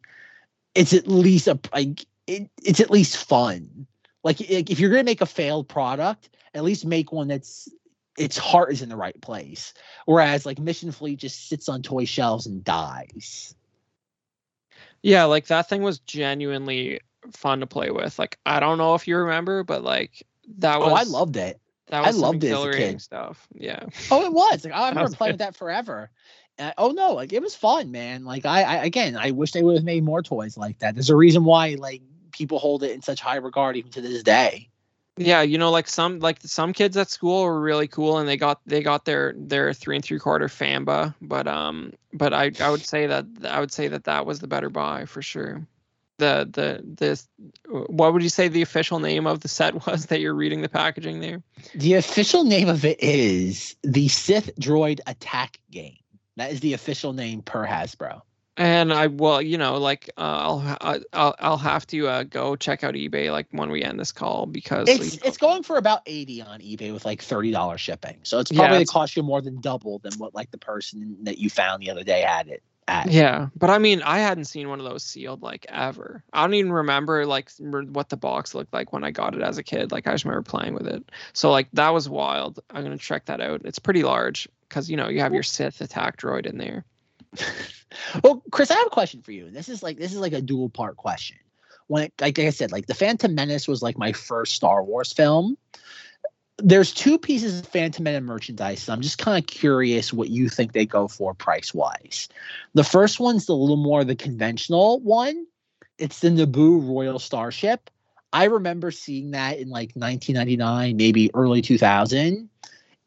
[0.76, 3.88] it's at least a like it, it's at least fun.
[4.24, 7.70] Like, if you're gonna make a failed product, at least make one that's
[8.18, 9.74] its heart is in the right place.
[10.06, 13.56] Whereas like Mission Fleet just sits on toy shelves and dies.
[15.02, 17.00] Yeah, like that thing was genuinely
[17.32, 18.20] fun to play with.
[18.20, 20.28] Like I don't know if you remember, but like
[20.58, 20.90] that was.
[20.92, 21.60] Oh, I loved it.
[21.88, 23.02] That was some loved it as a kid.
[23.02, 23.48] stuff.
[23.54, 23.86] Yeah.
[24.12, 24.66] Oh, it was.
[24.66, 26.12] Like I remember playing with that forever.
[26.60, 28.26] Uh, oh no, like it was fun, man.
[28.26, 30.94] Like I, I again, I wish they would have made more toys like that.
[30.94, 32.02] There's a reason why like
[32.40, 34.70] people hold it in such high regard even to this day.
[35.18, 38.38] Yeah, you know, like some like some kids at school were really cool, and they
[38.38, 42.70] got they got their their three and three quarter Fambaa, but um, but I I
[42.70, 45.68] would say that I would say that that was the better buy for sure.
[46.20, 47.28] The the this
[47.68, 50.70] what would you say the official name of the set was that you're reading the
[50.70, 51.44] packaging there?
[51.76, 55.98] The official name of it is the Sith Droid Attack Game.
[56.38, 58.22] That is the official name per Hasbro.
[58.60, 62.84] And I will, you know, like uh, I'll I'll I'll have to uh, go check
[62.84, 65.78] out eBay like when we end this call because It's you know, it's going for
[65.78, 68.18] about eighty on eBay with like thirty dollars shipping.
[68.24, 70.58] So it's probably Yeah, gonna it's- cost you more than double than what like the
[70.58, 73.10] person that you found the other day had it at.
[73.10, 76.22] Yeah, but I mean, I hadn't seen one of those sealed like ever.
[76.34, 79.58] I don't even remember like what the box looked like when I got it as
[79.58, 79.94] a kid.
[79.94, 81.10] Like I just remember playing with it.
[81.32, 82.60] So like that was wild.
[82.72, 83.62] I'm gonna check that out.
[83.64, 86.84] It's pretty large because you know you have your Sith attack droid in there.
[88.24, 89.50] Well, Chris, I have a question for you.
[89.50, 91.38] This is like this is like a dual part question.
[91.88, 95.12] When it, like I said, like the Phantom Menace was like my first Star Wars
[95.12, 95.58] film.
[96.62, 98.84] There's two pieces of Phantom Menace merchandise.
[98.84, 102.28] So I'm just kind of curious what you think they go for price wise.
[102.74, 105.48] The first one's the little more the conventional one.
[105.98, 107.90] It's the Naboo Royal Starship.
[108.32, 112.50] I remember seeing that in like 1999, maybe early 2000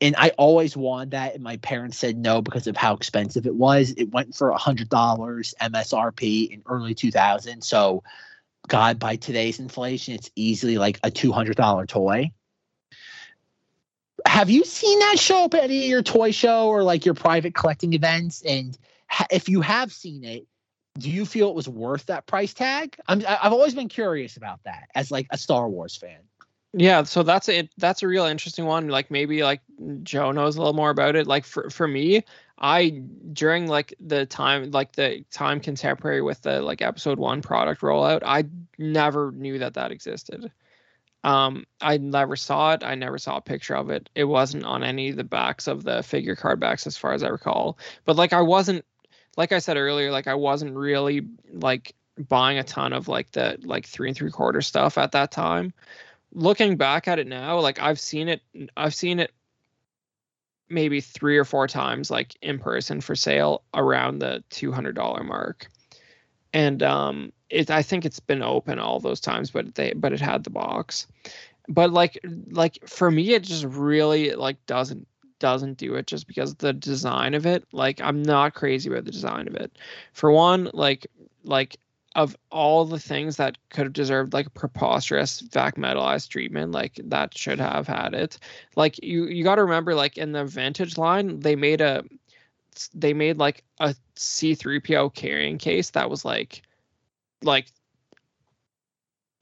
[0.02, 3.54] and I always wanted that, and my parents said no because of how expensive it
[3.54, 3.92] was.
[3.92, 7.62] It went for a hundred dollars MSRP in early 2000.
[7.62, 8.02] So,
[8.66, 12.32] God, by today's inflation, it's easily like a two hundred dollar toy.
[14.26, 17.14] Have you seen that show up at any of your toy show or like your
[17.14, 18.42] private collecting events?
[18.42, 18.76] And
[19.06, 20.46] ha- if you have seen it,
[20.98, 22.96] do you feel it was worth that price tag?
[23.06, 26.20] I'm, I've always been curious about that as like a Star Wars fan.
[26.74, 27.70] Yeah, so that's it.
[27.76, 28.88] That's a real interesting one.
[28.88, 29.60] Like maybe like
[30.02, 31.26] Joe knows a little more about it.
[31.26, 32.24] Like for for me,
[32.58, 37.82] I during like the time like the time contemporary with the like episode one product
[37.82, 38.44] rollout, I
[38.78, 40.50] never knew that that existed.
[41.24, 42.82] Um, I never saw it.
[42.82, 44.08] I never saw a picture of it.
[44.14, 47.22] It wasn't on any of the backs of the figure card backs, as far as
[47.22, 47.78] I recall.
[48.06, 48.84] But like I wasn't,
[49.36, 51.94] like I said earlier, like I wasn't really like
[52.28, 55.72] buying a ton of like the like three and three quarter stuff at that time
[56.32, 58.42] looking back at it now, like I've seen it,
[58.76, 59.32] I've seen it
[60.68, 65.22] maybe three or four times, like in person for sale around the two hundred dollar
[65.22, 65.68] mark,
[66.52, 70.20] and um, it I think it's been open all those times, but they but it
[70.20, 71.06] had the box,
[71.68, 72.18] but like
[72.50, 75.06] like for me, it just really like doesn't
[75.38, 79.10] doesn't do it just because the design of it like i'm not crazy about the
[79.10, 79.76] design of it.
[80.12, 81.08] For one like
[81.42, 81.78] like
[82.14, 87.36] of all the things that could have deserved like preposterous vac metalized treatment like that
[87.36, 88.38] should have had it.
[88.76, 92.04] Like you you got to remember like in the vintage line they made a
[92.94, 96.62] they made like a c3po carrying case that was like
[97.42, 97.66] like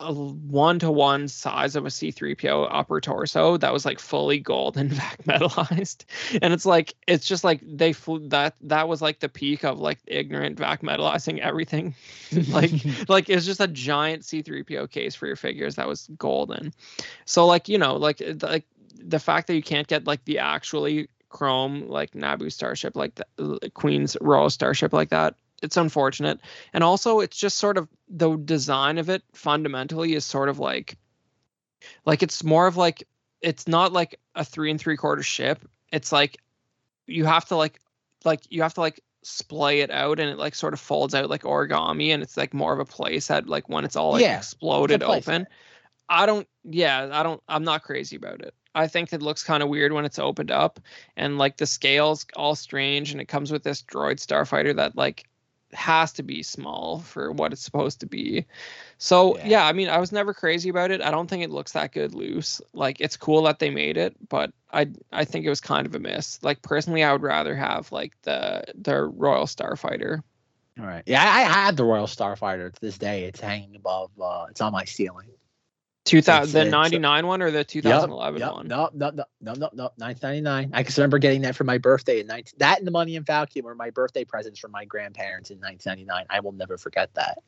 [0.00, 4.76] a one to one size of a C3PO upper torso that was like fully gold
[4.76, 6.04] and vac metalized.
[6.42, 9.78] And it's like it's just like they flew that that was like the peak of
[9.78, 11.94] like ignorant vac metalizing everything.
[12.48, 12.72] like
[13.08, 16.72] like it's just a giant C3PO case for your figures that was golden.
[17.26, 18.64] So like, you know, like like
[18.96, 23.26] the fact that you can't get like the actually chrome like Naboo starship like the
[23.38, 26.40] uh, Queen's Royal starship like that it's unfortunate.
[26.72, 30.96] And also it's just sort of the design of it fundamentally is sort of like
[32.04, 33.06] like it's more of like
[33.40, 35.66] it's not like a three and three quarter ship.
[35.92, 36.38] It's like
[37.06, 37.80] you have to like
[38.24, 41.28] like you have to like splay it out and it like sort of folds out
[41.28, 44.22] like origami and it's like more of a place playset like when it's all like
[44.22, 45.46] Yeah, exploded open.
[46.08, 48.54] I don't yeah i don't i'm not crazy about it.
[48.74, 50.80] I think it looks kind of weird when it's opened up
[51.16, 55.28] and like the scales all strange and it comes with this droid starfighter that like
[55.72, 58.46] has to be small for what it's supposed to be.
[58.98, 59.48] So Yeah.
[59.48, 59.66] yeah.
[59.66, 61.00] I mean, I was never crazy about it.
[61.00, 62.60] I don't think it looks that good loose.
[62.72, 65.94] Like it's cool that they made it, but I I think it was kind of
[65.94, 66.42] a miss.
[66.42, 70.22] Like personally, I would rather have like the the Royal Starfighter.
[70.78, 71.02] All right.
[71.06, 73.24] Yeah, I, I had the Royal Starfighter to this day.
[73.24, 74.10] It's hanging above.
[74.20, 75.28] Uh, it's on my ceiling.
[76.10, 78.52] Two thousand the it's- ninety nine one or the two thousand eleven Yep.
[78.52, 78.66] one.
[78.66, 79.90] No, no, no, no, no, no.
[79.98, 80.70] 1999.
[80.72, 82.54] I can remember getting that for my birthday in 19.
[82.58, 86.26] That and the Millennium Falcon were my birthday presents from my grandparents in 1999.
[86.28, 87.38] I will never forget that.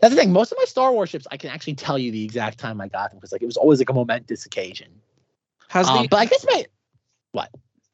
[0.00, 0.30] That's the thing.
[0.32, 2.88] Most of my Star Wars ships, I can actually tell you the exact time I
[2.88, 4.88] got them because like it was always like a momentous occasion.
[5.68, 6.66] Has Um, the but I guess my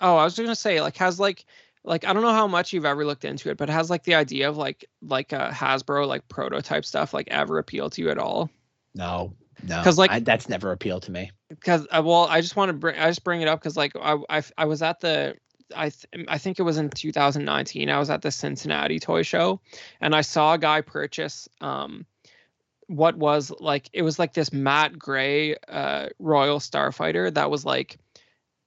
[0.00, 1.44] oh I was just gonna say like has like
[1.84, 4.16] like I don't know how much you've ever looked into it, but has like the
[4.16, 8.18] idea of like like a Hasbro like prototype stuff like ever appealed to you at
[8.18, 8.50] all?
[8.98, 9.32] No,
[9.66, 11.30] no, because like- I, that's never appealed to me.
[11.48, 13.92] because uh, well i just want to bring i just bring it up because like
[13.96, 15.36] I, I i was at the
[15.74, 19.60] i th- i think it was in 2019 i was at the cincinnati toy show
[20.00, 22.04] and i saw a guy purchase um
[22.88, 27.98] what was like it was like this matte gray uh, Royal Starfighter that was like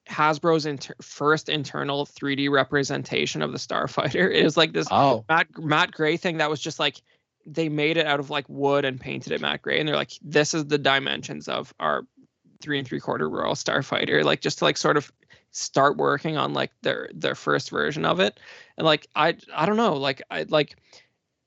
[0.09, 4.31] Hasbro's inter- first internal 3D representation of the Starfighter.
[4.39, 7.01] It was like this Oh, matte matte gray thing that was just like
[7.45, 10.11] they made it out of like wood and painted it matte gray, and they're like,
[10.21, 12.05] this is the dimensions of our
[12.61, 15.11] three and three quarter Royal Starfighter, like just to like sort of
[15.51, 18.39] start working on like their their first version of it,
[18.77, 20.75] and like I I don't know, like I like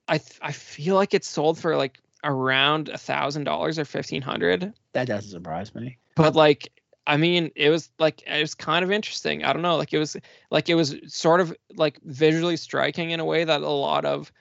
[0.09, 4.73] I I feel like it's sold for like around a thousand dollars or fifteen hundred,
[4.93, 5.99] that doesn't surprise me.
[6.17, 6.71] but like
[7.07, 9.45] I mean, it was like it was kind of interesting.
[9.45, 10.17] I don't know, like it was
[10.51, 14.33] like it was sort of like visually striking in a way that a lot of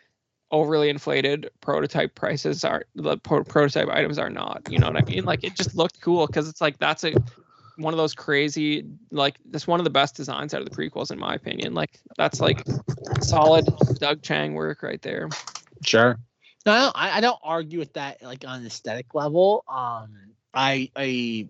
[0.53, 4.61] overly inflated prototype prices are the pro- prototype items are not.
[4.69, 5.25] You know what I mean?
[5.25, 7.13] Like it just looked cool because it's like that's a
[7.75, 11.11] one of those crazy like that's one of the best designs out of the prequels
[11.11, 11.73] in my opinion.
[11.73, 12.63] Like that's like
[13.19, 15.27] solid Doug Chiang work right there.
[15.83, 16.19] Sure.
[16.67, 19.65] No, I don't, I, I don't argue with that like on an aesthetic level.
[19.67, 20.13] Um,
[20.53, 21.47] I I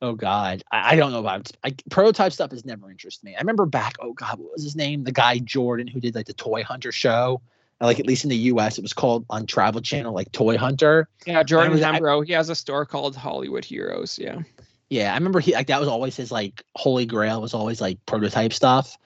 [0.00, 3.36] oh god, I, I don't know about I, prototype stuff has never interested me.
[3.36, 3.96] I remember back.
[4.00, 5.04] Oh god, what was his name?
[5.04, 7.42] The guy Jordan who did like the Toy Hunter show.
[7.80, 11.08] Like at least in the U.S., it was called on Travel Channel like Toy Hunter.
[11.26, 14.18] Yeah, Jordan Hembrough, he has a store called Hollywood Heroes.
[14.18, 14.40] Yeah.
[14.88, 17.98] Yeah, I remember he like that was always his like holy grail was always like
[18.06, 18.96] prototype stuff,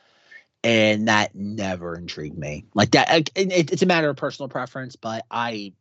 [0.62, 2.66] and that never intrigued me.
[2.74, 5.72] Like that, like, it, it's a matter of personal preference, but I,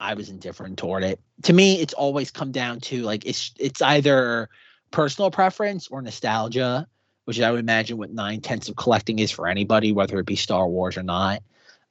[0.00, 1.20] I was indifferent toward it.
[1.44, 4.48] To me, it's always come down to like it's it's either
[4.90, 6.88] personal preference or nostalgia,
[7.24, 10.36] which I would imagine what nine tenths of collecting is for anybody, whether it be
[10.36, 11.42] Star Wars or not.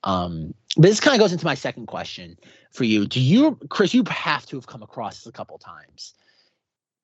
[0.04, 2.38] Um, but this kind of goes into my second question
[2.72, 3.06] for you.
[3.06, 3.94] Do you, Chris?
[3.94, 6.14] You have to have come across this a couple times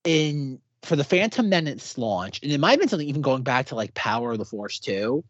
[0.04, 3.68] in for the Phantom Menace launch, and it might have been something even going back
[3.68, 5.24] to like Power of the Force 2,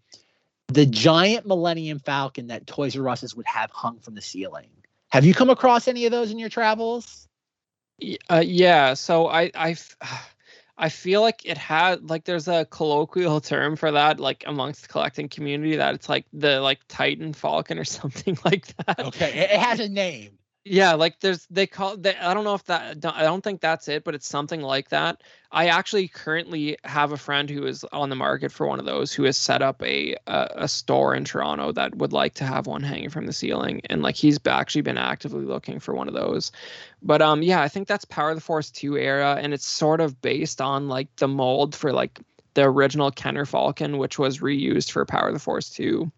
[0.68, 4.70] the giant Millennium Falcon that Toys R Us's would have hung from the ceiling.
[5.10, 7.28] Have you come across any of those in your travels?
[8.30, 10.36] Uh, yeah, so I I f-
[10.80, 14.88] I feel like it had like there's a colloquial term for that like amongst the
[14.88, 19.00] collecting community that it's like the like Titan Falcon or something like that.
[19.00, 20.40] Okay, it, it has a name.
[20.66, 23.88] Yeah, like there's they call they, I don't know if that I don't think that's
[23.88, 25.24] it, but it's something like that.
[25.52, 29.12] I actually currently have a friend who is on the market for one of those
[29.14, 32.68] who has set up a a, a store in Toronto that would like to have
[32.68, 36.14] one hanging from the ceiling and like he's actually been actively looking for one of
[36.14, 36.52] those.
[37.02, 40.02] But um yeah, I think that's Power of the Force 2 era and it's sort
[40.02, 42.20] of based on like the mold for like
[42.54, 46.12] the original Kenner Falcon which was reused for Power of the Force 2.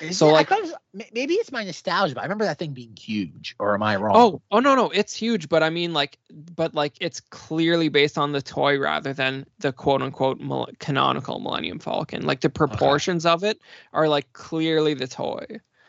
[0.00, 0.74] Is So, it- like- was-
[1.12, 3.54] maybe it's my nostalgia, but I remember that thing being huge.
[3.58, 4.16] Or am I wrong?
[4.16, 6.18] Oh, oh no, no, it's huge, but I mean like
[6.56, 11.38] but like it's clearly based on the toy rather than the quote unquote mil- canonical
[11.38, 12.26] Millennium Falcon.
[12.26, 13.60] Like the proportions of it
[13.92, 15.46] are like clearly the toy.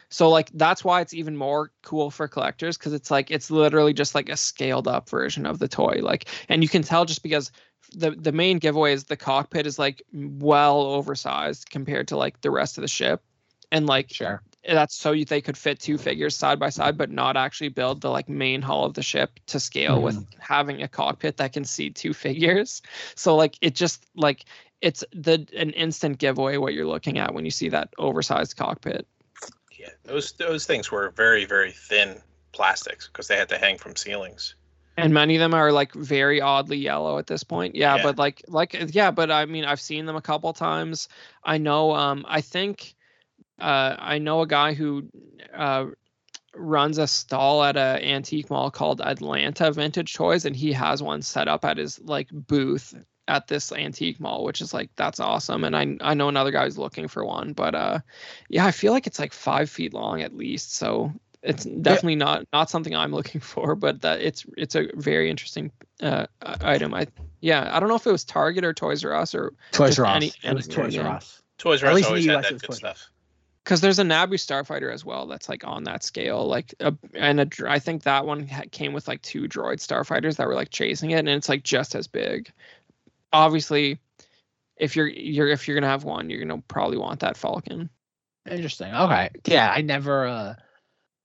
[0.10, 3.94] So like that's why it's even more cool for collectors cuz it's like it's literally
[3.94, 6.00] just like a scaled up version of the toy.
[6.02, 7.52] Like and you can tell just because
[7.94, 12.52] the the main giveaway is the cockpit is like well oversized compared to like the
[12.52, 13.24] rest of the ship.
[13.72, 14.42] And like sure.
[14.68, 18.10] that's so they could fit two figures side by side but not actually build the
[18.10, 21.90] like main hull of the ship to scale with having a cockpit that can see
[21.90, 22.82] two figures
[23.16, 24.46] so like it just like
[24.82, 29.08] it's the an instant giveaway what you're looking at when you see that oversized cockpit
[29.80, 32.22] Yeah, those those things were very very thin
[32.52, 34.56] plastics because they had to hang from ceilings.
[34.98, 38.04] and many of them are like very oddly yellow at this point yeah, Yeah.
[38.04, 41.08] but like like yeah but i mean i've seen them a couple times
[41.46, 42.94] i know um i think
[43.62, 45.04] uh i know a guy who
[45.54, 45.86] uh
[46.56, 51.22] runs a stall at an antique mall called atlanta vintage toys and he has one
[51.22, 52.94] set up at his like booth
[53.28, 56.66] at this antique mall which is like that's awesome and i i know another guy
[56.66, 58.00] who's looking for one but uh
[58.50, 61.14] yeah i feel like it's like five feet long at least so
[61.44, 65.72] it's definitely not not something I'm looking for, but that it's it's a very interesting
[66.00, 66.94] uh, item.
[66.94, 67.08] I
[67.40, 70.00] yeah, I don't know if it was Target or Toys R Us or Toys just
[70.02, 70.16] R Us.
[70.18, 71.08] any- it was Toys R.
[71.08, 71.42] Us.
[71.58, 72.98] Toys R At Us least in always the had US that good Toys R Us.
[73.00, 73.11] stuff.
[73.64, 76.48] Because there's a Naboo Starfighter as well that's like on that scale.
[76.48, 80.48] Like a, and a, I think that one came with like two droid starfighters that
[80.48, 82.52] were like chasing it, and it's like just as big.
[83.34, 84.00] Obviously,
[84.78, 87.90] if you're you're if you're gonna have one, you're gonna probably want that Falcon.
[88.50, 88.94] Interesting.
[88.94, 89.30] Okay.
[89.46, 90.56] Yeah, I never uh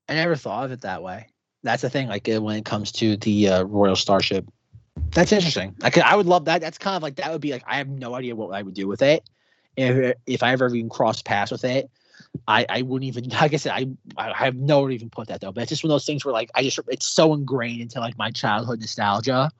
[0.08, 1.28] I never thought of it that way.
[1.62, 4.46] That's the thing, like uh, when it comes to the uh, Royal Starship.
[5.10, 5.74] That's interesting.
[5.82, 6.60] I could, I would love that.
[6.60, 8.74] That's kind of like that would be like I have no idea what I would
[8.74, 9.28] do with it.
[9.76, 11.90] If if I ever even crossed paths with it,
[12.46, 13.86] I I wouldn't even like I said, I
[14.16, 15.52] I have nowhere to even put that though.
[15.52, 18.00] But it's just one of those things where like I just it's so ingrained into
[18.00, 19.50] like my childhood nostalgia.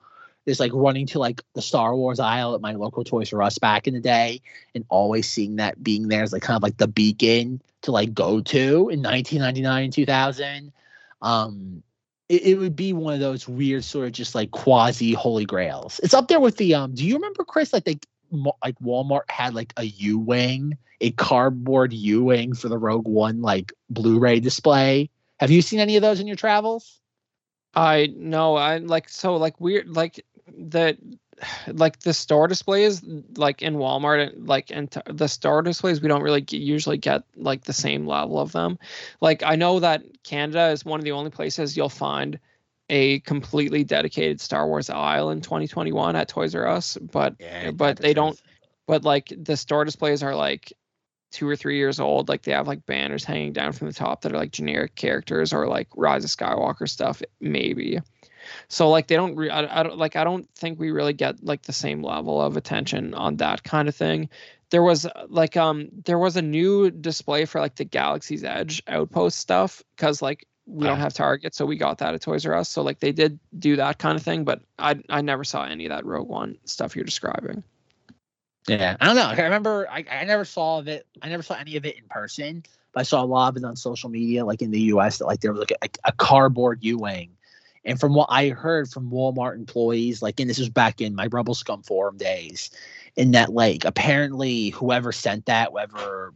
[0.45, 3.57] It's like running to like the Star Wars aisle at my local Toys R Us
[3.57, 4.41] back in the day
[4.73, 8.13] and always seeing that being there as like kind of like the beacon to like
[8.13, 10.71] go to in 1999 and 2000
[11.21, 11.83] um
[12.29, 15.99] it, it would be one of those weird sort of just like quasi holy grails.
[16.03, 16.93] It's up there with the um.
[16.93, 17.73] Do you remember Chris?
[17.73, 17.99] Like they
[18.31, 23.41] like Walmart had like a U wing, a cardboard U wing for the Rogue One
[23.41, 25.09] like Blu-ray display.
[25.39, 26.99] Have you seen any of those in your travels?
[27.75, 28.55] I know.
[28.55, 30.97] I like so like weird like the
[31.67, 33.03] like the store displays
[33.35, 37.23] like in Walmart like and t- the store displays we don't really get, usually get
[37.35, 38.79] like the same level of them.
[39.21, 42.39] Like I know that Canada is one of the only places you'll find
[42.89, 47.97] a completely dedicated Star Wars aisle in 2021 at Toys R Us, but yeah, but
[47.97, 48.39] they don't
[48.87, 50.73] but like the store displays are like
[51.31, 52.29] two or three years old.
[52.29, 55.53] Like they have like banners hanging down from the top that are like generic characters
[55.53, 57.99] or like Rise of Skywalker stuff, maybe.
[58.69, 61.43] So like they don't, re- I, I don't like I don't think we really get
[61.43, 64.29] like the same level of attention on that kind of thing.
[64.69, 69.37] There was like um there was a new display for like the Galaxy's Edge outpost
[69.37, 71.01] stuff because like we don't Ah.
[71.01, 72.69] have Target, so we got that at Toys R Us.
[72.69, 75.85] So like they did do that kind of thing, but I I never saw any
[75.85, 77.63] of that Rogue One stuff you're describing.
[78.67, 79.23] Yeah, I don't know.
[79.27, 81.07] I remember I, I never saw of it.
[81.21, 82.63] I never saw any of it in person,
[82.93, 85.19] but I saw a lot of it on social media, like in the U.S.
[85.19, 87.29] That like there was like a, a cardboard U-wing,
[87.85, 91.27] and from what I heard from Walmart employees, like and this was back in my
[91.31, 92.69] Rebel Scum forum days,
[93.15, 96.33] in that like apparently whoever sent that, whoever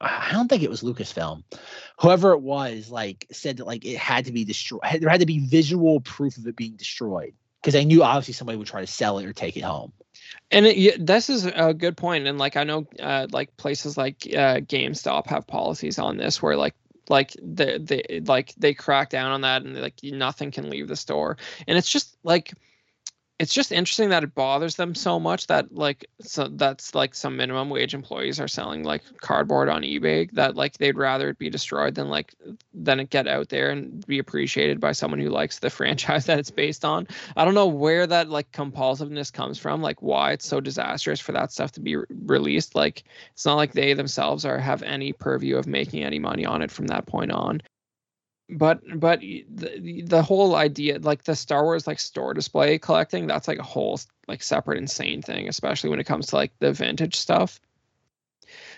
[0.00, 1.42] I don't think it was Lucasfilm,
[1.98, 4.82] whoever it was, like said that like it had to be destroyed.
[5.00, 8.58] There had to be visual proof of it being destroyed because they knew obviously somebody
[8.58, 9.92] would try to sell it or take it home.
[10.50, 12.26] And it, yeah, this is a good point.
[12.26, 16.56] And like I know, uh, like places like uh, GameStop have policies on this where
[16.56, 16.74] like
[17.08, 20.96] like they they like they crack down on that and like nothing can leave the
[20.96, 21.38] store.
[21.66, 22.52] And it's just like
[23.38, 27.36] it's just interesting that it bothers them so much that like so that's like some
[27.36, 31.48] minimum wage employees are selling like cardboard on eBay that like they'd rather it be
[31.48, 32.34] destroyed than like
[32.74, 36.40] than it get out there and be appreciated by someone who likes the franchise that
[36.40, 37.06] it's based on.
[37.36, 41.32] I don't know where that like compulsiveness comes from, like why it's so disastrous for
[41.32, 42.74] that stuff to be re- released.
[42.74, 46.62] Like it's not like they themselves are have any purview of making any money on
[46.62, 47.62] it from that point on.
[48.50, 53.46] But but the the whole idea, like the Star Wars like store display collecting, that's
[53.46, 57.16] like a whole like separate insane thing, especially when it comes to like the vintage
[57.16, 57.60] stuff.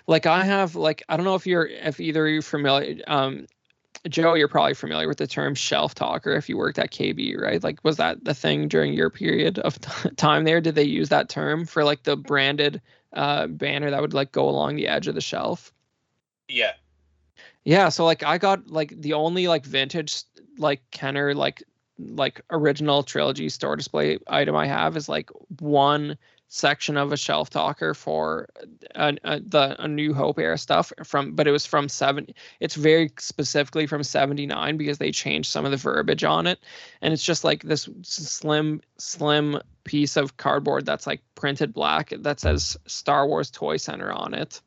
[0.09, 3.47] Like I have like I don't know if you're if either of you familiar um
[4.09, 7.63] Joe, you're probably familiar with the term shelf talker if you worked at KB, right?
[7.63, 10.61] Like, was that the thing during your period of t- time there?
[10.61, 12.81] Did they use that term for like the branded
[13.13, 15.73] uh, banner that would like go along the edge of the shelf?
[16.49, 16.73] Yeah.
[17.65, 20.23] Yeah, so like I got like the only like vintage
[20.59, 21.63] like Kenner like
[21.99, 26.17] like original trilogy store display item I have is like one
[26.49, 28.49] section of a shelf talker for
[28.97, 32.27] a, a, the a New Hope era stuff from, but it was from seven.
[32.59, 36.59] It's very specifically from seventy nine because they changed some of the verbiage on it,
[37.03, 42.41] and it's just like this slim slim piece of cardboard that's like printed black that
[42.41, 44.61] says Star Wars Toy Center on it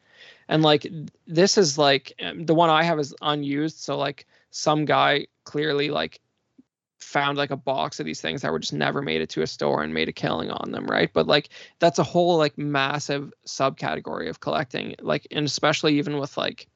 [0.48, 0.88] and like
[1.28, 6.20] this is like the one i have is unused so like some guy clearly like
[7.04, 9.48] found like a box of these things that were just never made it to a
[9.48, 11.12] store and made a killing on them right?
[11.14, 11.50] But like
[11.80, 16.68] that's a whole like massive subcategory of collecting like and especially even with like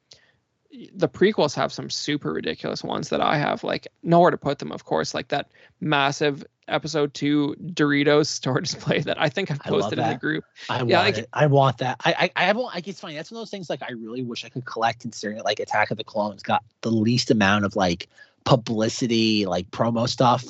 [0.94, 4.72] the prequels have some super ridiculous ones that i have like nowhere to put them
[4.72, 5.49] of course like that
[5.80, 10.44] massive episode 2 doritos store display that i think i've I posted in the group
[10.70, 11.30] I Yeah, want like- it.
[11.34, 11.98] I want that.
[12.06, 13.16] I I I have like it's funny.
[13.16, 15.91] That's one of those things like I really wish I could collect considering like Attack
[15.91, 18.10] of the Clones got the least amount of like
[18.44, 20.44] publicity, like promo stuff.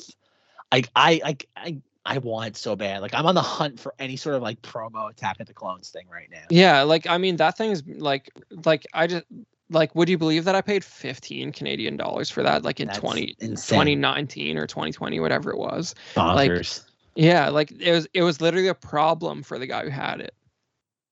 [0.72, 3.02] Like I like I I want so bad.
[3.02, 5.90] Like I'm on the hunt for any sort of like promo Attack of the Clones
[5.90, 6.44] thing right now.
[6.50, 8.32] Yeah, like I mean that thing is like
[8.66, 9.26] like I just
[9.70, 13.00] like would you believe that I paid 15 Canadian dollars for that like in That's
[13.00, 13.80] 20 insane.
[13.80, 15.96] 2019 or 2020 whatever it was.
[16.16, 16.84] Bonkers.
[17.16, 20.34] Yeah, like it was it was literally a problem for the guy who had it.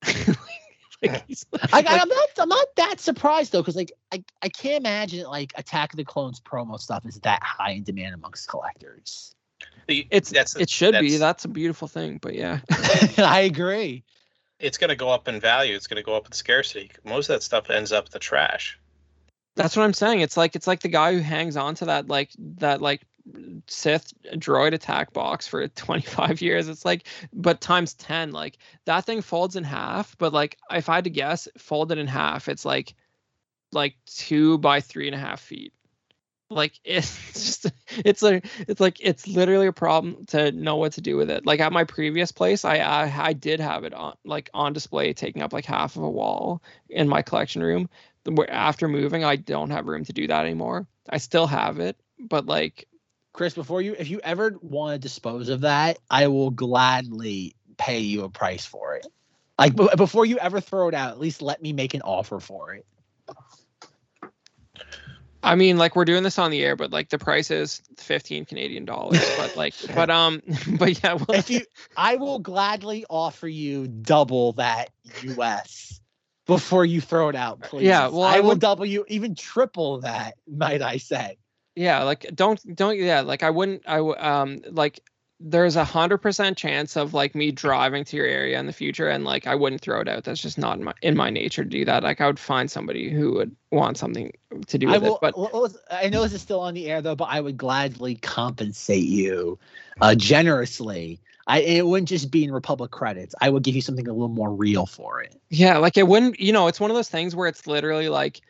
[1.02, 2.30] like, he's, I, like, I'm not.
[2.38, 6.06] I'm not that surprised though, because like I, I can't imagine like Attack of the
[6.06, 9.34] Clones promo stuff is that high in demand amongst collectors.
[9.88, 11.10] It's that's it should be.
[11.10, 12.60] that's- That's a beautiful thing, but yeah.
[13.18, 14.03] I agree.
[14.60, 15.76] It's going to go up in value.
[15.76, 16.91] It's going to go up in scarcity.
[17.03, 18.80] Most of that stuff ends up the trash.
[19.56, 20.22] That's what I'm saying.
[20.22, 23.02] It's like it's like the guy who hangs on to that like that like
[23.68, 26.68] Sith droid attack box for 25 years.
[26.68, 28.32] It's like, but times 10.
[28.32, 30.18] Like that thing folds in half.
[30.18, 32.95] But like, if I had to guess, folded in half, it's like
[33.72, 35.73] like two by three and a half feet.
[36.50, 41.02] Like it's just it's like it's like it's literally a problem to know what to
[41.02, 41.46] do with it.
[41.46, 45.14] Like at my previous place, I I, I did have it on like on display,
[45.14, 47.90] taking up like half of a wall in my collection room
[48.50, 52.46] after moving i don't have room to do that anymore i still have it but
[52.46, 52.88] like
[53.34, 58.00] Chris, before you, if you ever want to dispose of that, I will gladly pay
[58.00, 59.08] you a price for it.
[59.60, 62.40] Like b- before you ever throw it out, at least let me make an offer
[62.40, 62.86] for it.
[65.46, 68.46] I mean, like we're doing this on the air, but like the price is 15
[68.46, 69.20] Canadian dollars.
[69.38, 70.42] But like, but um,
[70.80, 71.62] but yeah, well, If you,
[71.96, 74.90] I will gladly offer you double that
[75.24, 76.02] US
[76.48, 77.86] before you throw it out, please.
[77.86, 81.38] Yeah, well, I, I will would- double you, even triple that, might I say?
[81.76, 85.00] yeah, like don't don't yeah, like I wouldn't I w- um like
[85.40, 89.10] there's a hundred percent chance of like me driving to your area in the future
[89.10, 90.24] and like I wouldn't throw it out.
[90.24, 92.03] That's just not in my in my nature to do that.
[92.03, 94.32] Like I would find somebody who would want something
[94.68, 95.16] to do I will.
[95.16, 95.22] it.
[95.22, 95.36] But
[95.91, 99.60] I know this is still on the air though, but I would gladly compensate you
[99.99, 101.20] uh, generously.
[101.48, 103.36] I it wouldn't just be in Republic credits.
[103.41, 105.36] I would give you something a little more real for it.
[105.49, 108.41] Yeah, like it wouldn't, you know, it's one of those things where it's literally like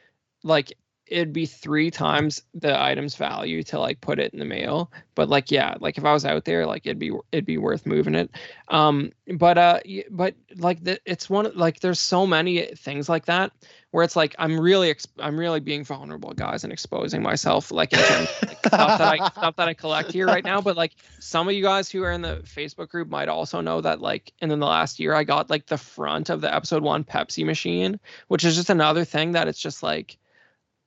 [0.43, 0.73] like
[1.07, 4.91] it'd be three times the item's value to like put it in the mail.
[5.13, 7.85] But like yeah, like if I was out there, like it'd be it'd be worth
[7.85, 8.31] moving it.
[8.69, 9.79] Um but uh
[10.09, 13.51] but like the, it's one like there's so many things like that
[13.91, 17.93] where it's like I'm really ex- I'm really being vulnerable guys and exposing myself like
[17.93, 20.59] in terms of, like, stuff that I stuff that I collect here right now.
[20.59, 23.79] But like some of you guys who are in the Facebook group might also know
[23.81, 26.83] that like and in the last year I got like the front of the episode
[26.83, 30.17] one Pepsi machine, which is just another thing that it's just like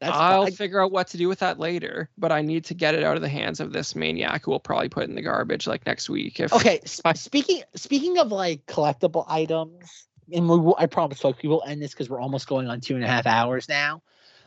[0.00, 0.52] That's I'll fine.
[0.52, 3.16] figure out what to do with that later, but I need to get it out
[3.16, 5.84] of the hands of this maniac who will probably put it in the garbage like
[5.86, 6.38] next week.
[6.38, 11.42] If Okay, I- speaking speaking of like collectible items, and we will, I promise, folks,
[11.42, 14.02] we will end this because we're almost going on two and a half hours now.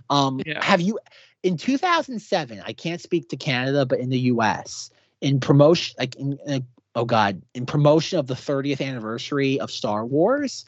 [0.10, 0.64] Um, Yeah.
[0.64, 1.00] have you
[1.44, 2.62] in 2007?
[2.66, 4.90] I can't speak to Canada, but in the U.S.
[5.20, 6.66] in promotion, like in, in
[6.96, 10.66] oh god, in promotion of the 30th anniversary of Star Wars.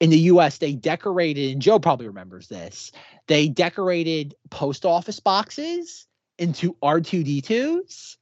[0.00, 2.92] In the US, they decorated, and Joe probably remembers this.
[3.26, 6.06] They decorated post office boxes
[6.38, 8.16] into R2D2s.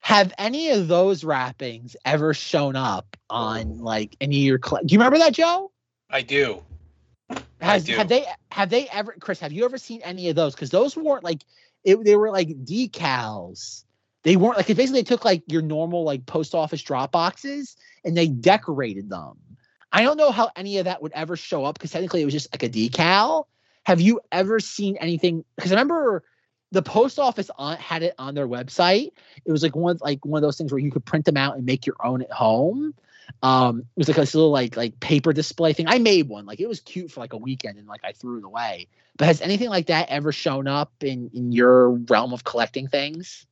[0.00, 4.60] Have any of those wrappings ever shown up on like any of your?
[4.62, 5.72] Cl- Do you remember that, Joe?
[6.10, 6.62] I do.
[7.60, 7.94] Has do.
[7.94, 9.40] have they have they ever, Chris?
[9.40, 10.54] Have you ever seen any of those?
[10.54, 11.42] Because those weren't like
[11.84, 12.04] it.
[12.04, 13.84] They were like decals.
[14.24, 17.76] They weren't like it basically they took like your normal like post office drop boxes
[18.04, 19.38] and they decorated them.
[19.94, 22.34] I don't know how any of that would ever show up because technically it was
[22.34, 23.44] just like a decal.
[23.84, 25.44] Have you ever seen anything?
[25.54, 26.24] Because I remember
[26.72, 29.12] the post office on had it on their website.
[29.44, 31.56] It was like one like one of those things where you could print them out
[31.56, 32.92] and make your own at home.
[33.40, 35.86] Um, it was like this little like like paper display thing.
[35.86, 36.44] I made one.
[36.44, 38.88] Like it was cute for like a weekend and like I threw it away.
[39.16, 43.46] But has anything like that ever shown up in in your realm of collecting things?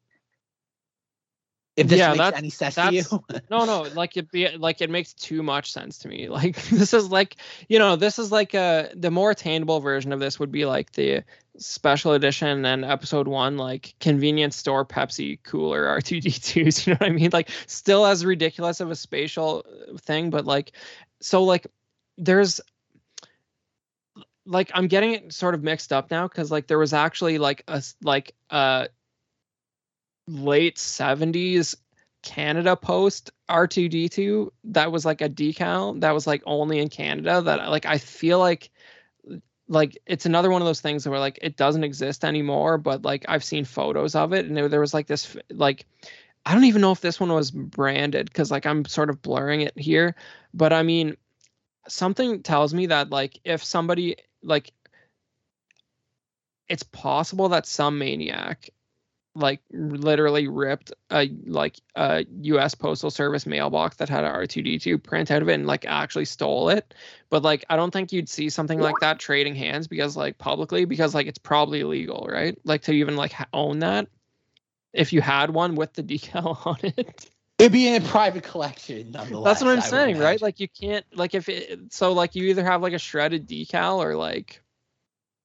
[1.75, 3.03] If this Yeah, makes that's- any sense to you.
[3.51, 6.29] no, no, like it be like it makes too much sense to me.
[6.43, 7.37] Like this is like
[7.69, 10.93] you know this is like a the more attainable version of this would be like
[10.93, 11.23] the
[11.59, 16.87] special edition and episode one like convenience store Pepsi cooler R2D2s.
[16.87, 17.31] You know what I mean?
[17.33, 20.73] Like still as ridiculous of a spatial uh, thing, but like
[21.21, 21.67] so like
[22.19, 22.61] there's
[24.45, 27.63] like I'm getting it sort of mixed up now because like there was actually like
[27.69, 28.89] a like uh
[30.27, 31.75] late 70s
[32.23, 37.69] Canada Post R2D2 that was like a decal that was like only in Canada that
[37.69, 38.71] like I feel like
[39.69, 43.25] like it's another one of those things where like it doesn't exist anymore but like
[43.29, 45.87] I've seen photos of it and there, was like this like
[46.47, 49.63] I don't even know if this one was branded cuz like I'm sort of blurring
[49.63, 50.15] it here
[50.55, 51.17] but I mean
[51.89, 54.73] something tells me that like if somebody like
[56.69, 58.71] it's possible that some maniac
[59.35, 65.31] like literally ripped a like a US postal service mailbox that had a R2D2 print
[65.31, 66.95] out of it and like actually stole it
[67.31, 70.85] but like I don't think you'd see something like that trading hands because like publicly
[70.85, 74.09] because like it's probably illegal right like to even like own that
[74.93, 79.13] if you had one with the decal on it It'd be in a private collection,
[79.13, 79.61] nonetheless.
[79.61, 80.43] that's what I I'm would saying, right?
[80.43, 83.99] Like you can't like if it so like you either have like a shredded decal
[83.99, 84.62] or like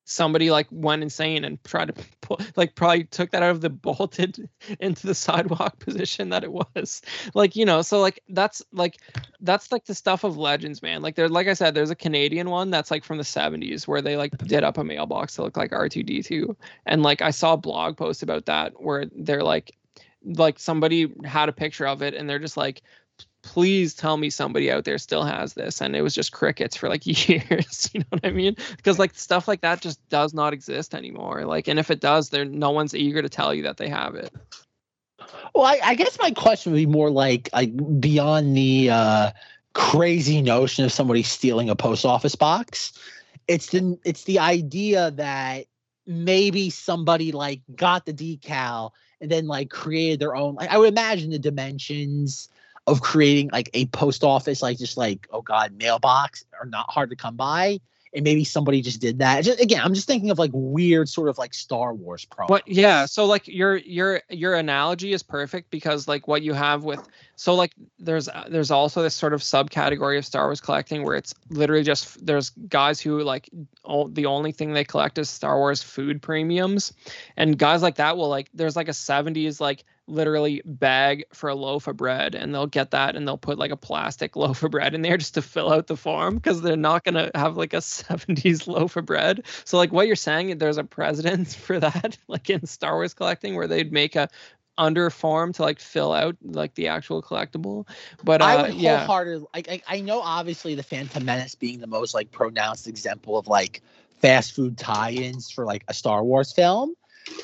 [0.09, 3.69] somebody like went insane and tried to pull like probably took that out of the
[3.69, 7.01] bolted into the sidewalk position that it was.
[7.33, 8.97] Like, you know, so like that's like
[9.41, 11.01] that's like the stuff of legends, man.
[11.01, 14.01] Like there like I said, there's a Canadian one that's like from the 70s where
[14.01, 16.55] they like did up a mailbox to look like R2D2.
[16.85, 19.75] And like I saw a blog post about that where they're like
[20.23, 22.81] like somebody had a picture of it and they're just like
[23.47, 26.89] please tell me somebody out there still has this and it was just crickets for
[26.89, 30.51] like years you know what i mean because like stuff like that just does not
[30.51, 33.77] exist anymore like and if it does there no one's eager to tell you that
[33.77, 34.33] they have it
[35.55, 39.31] Well, I, I guess my question would be more like like beyond the uh,
[39.73, 42.93] crazy notion of somebody stealing a post office box.
[43.47, 45.65] It's the it's the idea that
[46.05, 50.55] maybe somebody like got the decal and then like created their own.
[50.55, 52.49] Like I would imagine the dimensions
[52.87, 57.09] of creating like a post office, like just like oh god, mailbox are not hard
[57.09, 57.79] to come by.
[58.13, 59.43] And maybe somebody just did that.
[59.43, 62.47] Just, again, I'm just thinking of like weird sort of like Star Wars pro.
[62.47, 66.85] But yeah, so like your your your analogy is perfect because like what you have
[66.85, 71.15] with so like there's there's also this sort of subcategory of Star Wars collecting where
[71.15, 73.49] it's literally just there's guys who like
[73.83, 76.93] all, the only thing they collect is Star Wars food premiums,
[77.35, 81.55] and guys like that will like there's like a 70s like literally beg for a
[81.55, 84.71] loaf of bread and they'll get that and they'll put like a plastic loaf of
[84.71, 87.57] bread in there just to fill out the form because they're not going to have
[87.57, 91.79] like a 70s loaf of bread so like what you're saying there's a precedence for
[91.79, 94.29] that like in star wars collecting where they'd make a
[94.79, 97.87] under form to like fill out like the actual collectible
[98.23, 101.79] but uh, I would yeah wholeheartedly like I, I know obviously the Phantom Menace being
[101.79, 103.81] the most like pronounced example of like
[104.19, 106.95] fast food tie-ins for like a Star Wars film.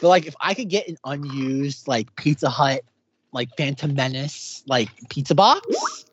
[0.01, 2.83] But like if I could get an unused like Pizza Hut
[3.31, 6.05] like Phantom Menace like pizza box,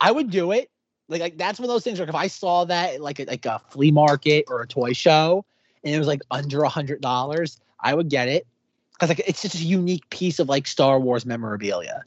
[0.00, 0.70] I would do it.
[1.08, 3.24] Like, like that's one of those things where if I saw that at, like a,
[3.24, 5.44] like a flea market or a toy show
[5.84, 8.46] and it was like under a hundred dollars, I would get it
[8.92, 12.02] because like it's just a unique piece of like Star Wars memorabilia.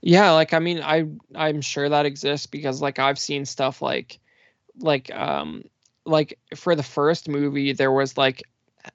[0.00, 4.18] Yeah, like I mean, I I'm sure that exists because like I've seen stuff like
[4.80, 5.64] like um
[6.04, 8.42] like for the first movie there was like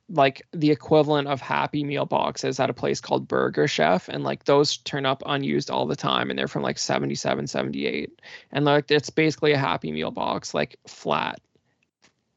[0.10, 4.46] like the equivalent of happy meal boxes at a place called burger chef and like
[4.46, 8.90] those turn up unused all the time and they're from like 77 78 and like
[8.92, 11.40] it's basically a happy meal box like flat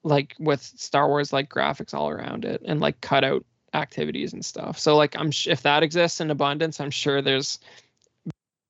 [0.02, 4.78] like with star wars like graphics all around it and like cutout activities and stuff.
[4.78, 7.58] So like i'm sh- if that exists in abundance i'm sure there's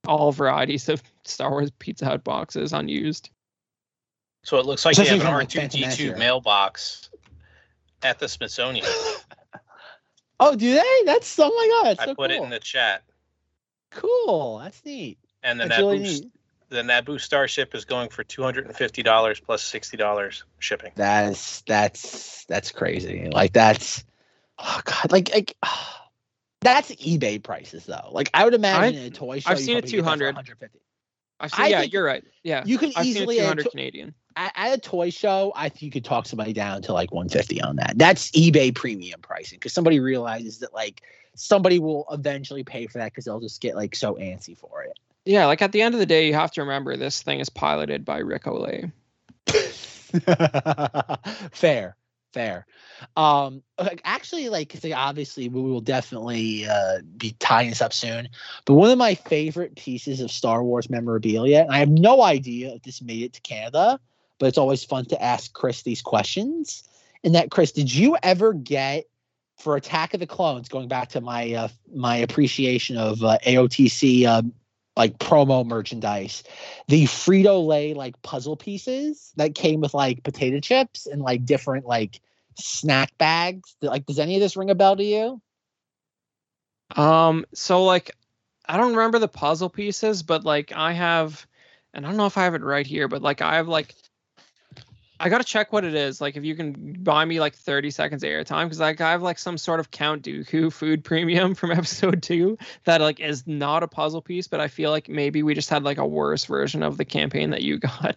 [0.07, 3.31] all varieties of star wars pizza hut boxes unused.
[4.44, 7.11] So it looks like you Especially have an from, like, Phantom Menace R2D2 mailbox
[8.02, 8.86] at the Smithsonian.
[10.44, 11.02] Oh, do they?
[11.05, 12.40] That's oh my god, that's I so put cool.
[12.40, 13.05] it in the chat.
[13.92, 15.18] Cool, that's neat.
[15.44, 16.32] And the That's really Naboo, neat.
[16.68, 20.90] the Naboo Starship is going for $250 plus $60 shipping.
[20.97, 23.28] That's that's that's crazy.
[23.31, 24.02] Like that's
[24.58, 25.56] oh god, like like
[26.60, 28.08] that's eBay prices though.
[28.10, 29.50] Like I would imagine I've- in a toy show.
[29.50, 30.26] I've you seen it probably get that for 200.
[30.34, 30.78] 150.
[31.39, 33.42] I've seen, I yeah think you're right yeah You can i've seen it easily at
[33.44, 35.52] a 200 to- canadian at, a toy show.
[35.55, 37.94] I think you could talk somebody down to like 150 on that.
[37.97, 41.02] That's eBay premium pricing because somebody realizes that like
[41.35, 44.99] somebody will eventually pay for that because they'll just get like so antsy for it.
[45.25, 47.49] Yeah, like at the end of the day, you have to remember this thing is
[47.49, 48.93] piloted by Ric Olié.
[51.52, 51.97] fair
[52.33, 52.67] fair
[53.17, 58.28] um like, actually like obviously we will definitely uh be tying this up soon
[58.65, 62.75] but one of my favorite pieces of star wars memorabilia and i have no idea
[62.75, 63.99] if this made it to canada
[64.43, 66.83] but it's always fun to ask chris these questions
[67.23, 69.05] and that chris did you ever get
[69.57, 74.27] for attack of the clones going back to my uh my appreciation of uh, aotc
[74.27, 74.43] uh,
[74.97, 76.43] like promo merchandise
[76.89, 81.87] the Frito Lay like puzzle pieces that came with like potato chips and like different
[81.87, 82.21] like
[82.59, 83.75] snack bags.
[83.81, 85.41] Like, does any of this ring a bell to you?
[86.97, 88.17] Um, so like,
[88.67, 91.47] I don't remember the puzzle pieces, but like I have,
[91.95, 93.95] and I don't know if I have it right here, but like I have like,
[95.23, 96.20] I gotta check what it is.
[96.20, 99.39] Like, if you can buy me like 30 seconds airtime, because like I have like
[99.39, 103.89] some sort of Count Dooku food premium from episode two that like is not a
[103.89, 106.97] puzzle piece, but I feel like maybe we just had like a worse version of
[106.97, 108.17] the campaign that you got.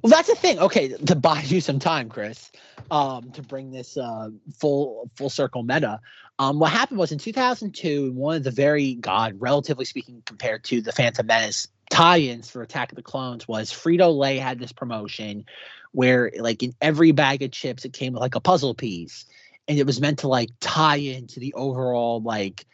[0.00, 0.60] Well, that's the thing.
[0.60, 2.52] Okay, to buy you some time, Chris,
[2.90, 5.98] um, to bring this uh, full full circle meta.
[6.38, 10.80] Um, what happened was in 2002, one of the very God, relatively speaking, compared to
[10.80, 15.44] the Phantom Menace tie-ins for Attack of the Clones, was Frito Lay had this promotion
[15.92, 19.26] where, like, in every bag of chips, it came with like a puzzle piece,
[19.68, 22.66] and it was meant to like tie into the overall like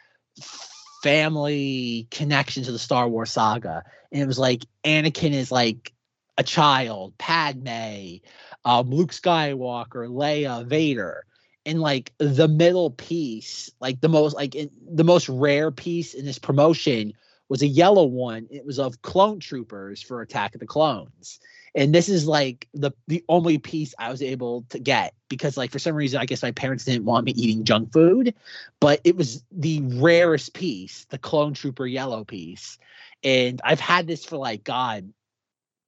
[1.03, 3.83] family connection to the Star Wars saga.
[4.11, 5.93] And it was like Anakin is like
[6.37, 8.17] a child, Padme,
[8.63, 11.25] um, Luke Skywalker, Leia, Vader,
[11.65, 16.25] and like the middle piece, like the most like in, the most rare piece in
[16.25, 17.13] this promotion
[17.49, 18.47] was a yellow one.
[18.49, 21.39] It was of clone troopers for Attack of the Clones.
[21.75, 25.71] And this is like the the only piece I was able to get because like
[25.71, 28.33] for some reason I guess my parents didn't want me eating junk food,
[28.79, 32.77] but it was the rarest piece, the clone trooper yellow piece.
[33.23, 35.13] And I've had this for like God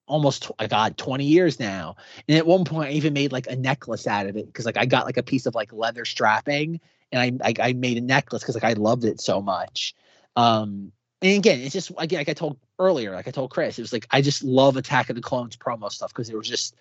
[0.07, 1.95] almost tw- God 20 years now.
[2.27, 4.77] And at one point I even made like a necklace out of it because like
[4.77, 6.79] I got like a piece of like leather strapping
[7.11, 9.95] and I I, I made a necklace because like I loved it so much.
[10.35, 10.91] Um
[11.21, 13.93] and again, it's just again like I told earlier, like I told Chris, it was
[13.93, 16.75] like I just love Attack of the Clones promo stuff because it was just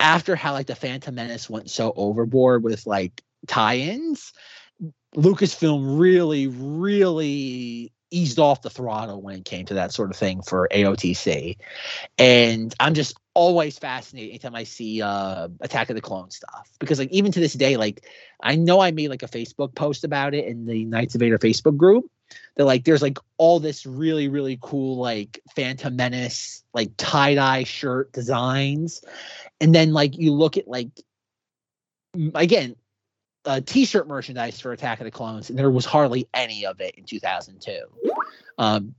[0.00, 4.32] after how like the Phantom Menace went so overboard with like tie-ins,
[5.16, 10.42] Lucasfilm really, really eased off the throttle when it came to that sort of thing
[10.42, 11.56] for AOTC.
[12.16, 16.68] And I'm just always fascinated anytime I see uh Attack of the Clone stuff.
[16.80, 18.04] Because like even to this day, like
[18.42, 21.38] I know I made like a Facebook post about it in the Knights of Vader
[21.38, 22.10] Facebook group.
[22.56, 28.12] That like there's like all this really, really cool like Phantom Menace, like tie-dye shirt
[28.12, 29.04] designs.
[29.60, 30.90] And then like you look at like
[32.34, 32.74] again,
[33.44, 36.96] uh, t-shirt merchandise for Attack of the Clones, and there was hardly any of it
[36.96, 37.80] in 2002,
[38.58, 38.94] um,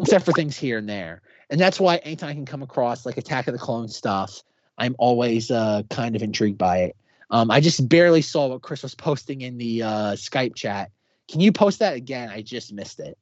[0.00, 1.20] except for things here and there.
[1.52, 4.42] And that's why anytime I can come across like Attack of the Clone stuff,
[4.78, 6.96] I'm always uh, kind of intrigued by it.
[7.30, 10.90] Um, I just barely saw what Chris was posting in the uh, Skype chat.
[11.30, 12.30] Can you post that again?
[12.30, 13.18] I just missed it.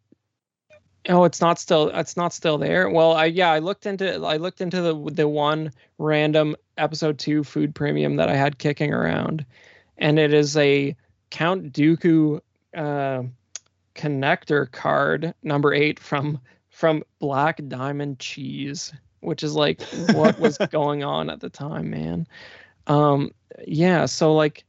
[1.09, 2.89] Oh, it's not still it's not still there.
[2.89, 7.43] Well, I yeah, I looked into I looked into the the one random episode 2
[7.43, 9.45] food premium that I had kicking around
[9.99, 10.95] and it is a
[11.31, 12.41] Count Dooku
[12.77, 13.23] uh,
[13.97, 16.41] connector card number 8 from
[16.81, 22.27] from Black Diamond Cheese, which is like what was going on at the time, man.
[22.87, 23.33] Um
[23.67, 24.65] yeah, so like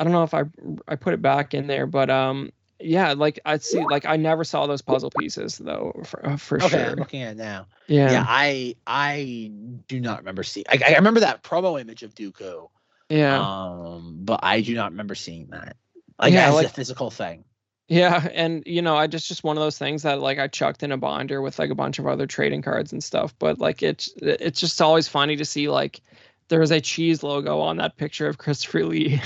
[0.00, 0.44] I don't know if I
[0.88, 2.50] I put it back in there, but um
[2.80, 6.56] yeah, like I see like I never saw those puzzle pieces though for uh, for
[6.62, 6.90] Okay, sure.
[6.92, 7.66] I'm looking at it now.
[7.88, 8.10] Yeah.
[8.12, 9.50] Yeah, I I
[9.86, 10.64] do not remember seeing.
[10.70, 12.70] I, I remember that promo image of Dooku.
[13.10, 13.38] Yeah.
[13.38, 15.76] Um, but I do not remember seeing that.
[16.18, 17.44] Like Yeah, as like- a physical thing.
[17.88, 20.82] Yeah, and you know, I just just one of those things that like I chucked
[20.82, 23.34] in a binder with like a bunch of other trading cards and stuff.
[23.38, 26.00] But like it's it's just always funny to see like
[26.48, 29.20] there was a cheese logo on that picture of Christopher Lee.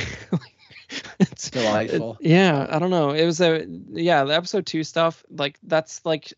[1.21, 2.17] it's Delightful.
[2.21, 3.11] it- yeah, I don't know.
[3.11, 6.33] It was a yeah, the episode two stuff like that's like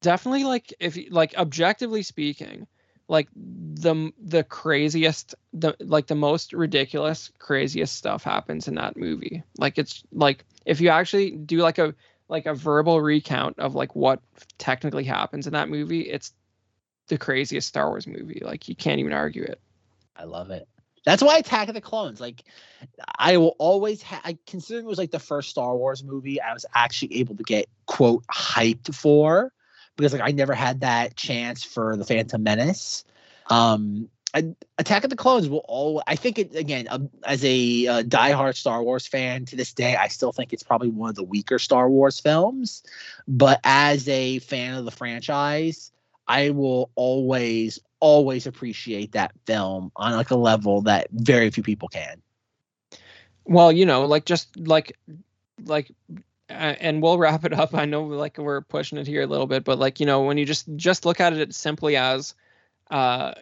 [0.00, 2.66] definitely like if you- like objectively speaking,
[3.12, 9.42] like the the craziest the like the most ridiculous craziest stuff happens in that movie.
[9.58, 11.94] Like it's like if you actually do like a
[12.28, 14.20] like a verbal recount of like what
[14.56, 16.32] technically happens in that movie, it's
[17.08, 18.40] the craziest Star Wars movie.
[18.42, 19.60] Like you can't even argue it.
[20.16, 20.66] I love it.
[21.04, 22.20] That's why Attack of the Clones.
[22.20, 22.44] Like,
[23.18, 24.02] I will always.
[24.24, 27.42] I considering it was like the first Star Wars movie, I was actually able to
[27.42, 29.52] get quote hyped for
[29.96, 33.04] because like I never had that chance for the Phantom Menace.
[33.48, 34.08] Um,
[34.78, 36.02] Attack of the Clones will all.
[36.06, 39.94] I think it again um, as a uh, diehard Star Wars fan to this day.
[39.94, 42.82] I still think it's probably one of the weaker Star Wars films,
[43.28, 45.92] but as a fan of the franchise,
[46.26, 51.88] I will always, always appreciate that film on like a level that very few people
[51.88, 52.22] can.
[53.44, 54.96] Well, you know, like just like
[55.66, 55.90] like
[56.52, 57.74] and we'll wrap it up.
[57.74, 60.38] I know like we're pushing it here a little bit, but like, you know, when
[60.38, 62.34] you just just look at it simply as
[62.90, 63.32] uh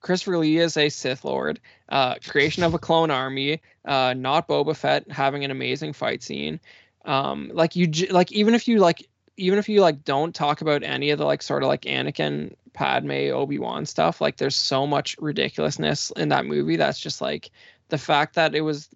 [0.00, 4.76] Christopher Lee is a Sith Lord, uh creation of a clone army, uh not Boba
[4.76, 6.60] Fett having an amazing fight scene.
[7.04, 10.82] Um like you like even if you like even if you like don't talk about
[10.82, 15.16] any of the like sort of like Anakin, Padme, Obi-Wan stuff, like there's so much
[15.18, 17.50] ridiculousness in that movie that's just like
[17.88, 18.88] the fact that it was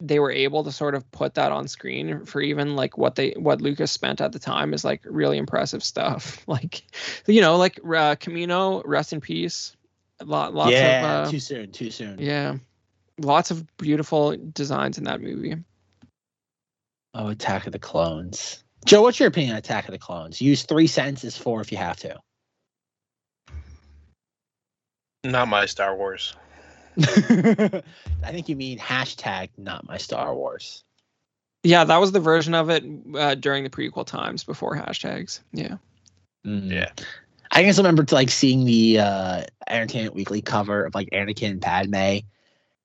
[0.00, 3.30] they were able to sort of put that on screen for even like what they
[3.38, 6.44] what Lucas spent at the time is like really impressive stuff.
[6.48, 6.82] Like,
[7.26, 9.76] you know, like uh, Kamino, rest in peace.
[10.24, 12.18] Lot, lots yeah, of uh, too soon, too soon.
[12.18, 12.56] yeah,
[13.18, 15.56] lots of beautiful designs in that movie.
[17.14, 18.62] Oh, Attack of the Clones.
[18.86, 20.40] Joe, what's your opinion on Attack of the Clones?
[20.40, 22.16] Use three sentences for if you have to.
[25.24, 26.34] Not my Star Wars.
[26.98, 27.82] I
[28.30, 30.84] think you mean hashtag not my Star Wars.
[31.62, 32.84] Yeah, that was the version of it
[33.16, 35.40] uh, during the prequel times before hashtags.
[35.52, 35.78] Yeah.
[36.46, 36.70] Mm.
[36.70, 36.90] Yeah.
[37.50, 41.50] I can just remember to like seeing the uh Entertainment Weekly cover of like Anakin
[41.50, 42.26] and Padme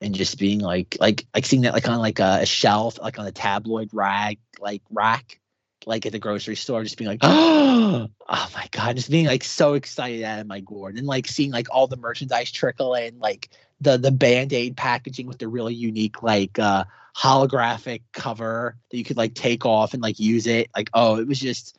[0.01, 3.19] and just being like like like seeing that like on like a, a shelf, like
[3.19, 5.39] on a tabloid rag like rack,
[5.85, 9.73] like at the grocery store, just being like, oh my god, just being like so
[9.73, 10.97] excited out of my gourd.
[10.97, 13.49] And like seeing like all the merchandise trickle in, like
[13.81, 16.85] the the band-aid packaging with the really unique like uh
[17.15, 20.69] holographic cover that you could like take off and like use it.
[20.75, 21.77] Like, oh, it was just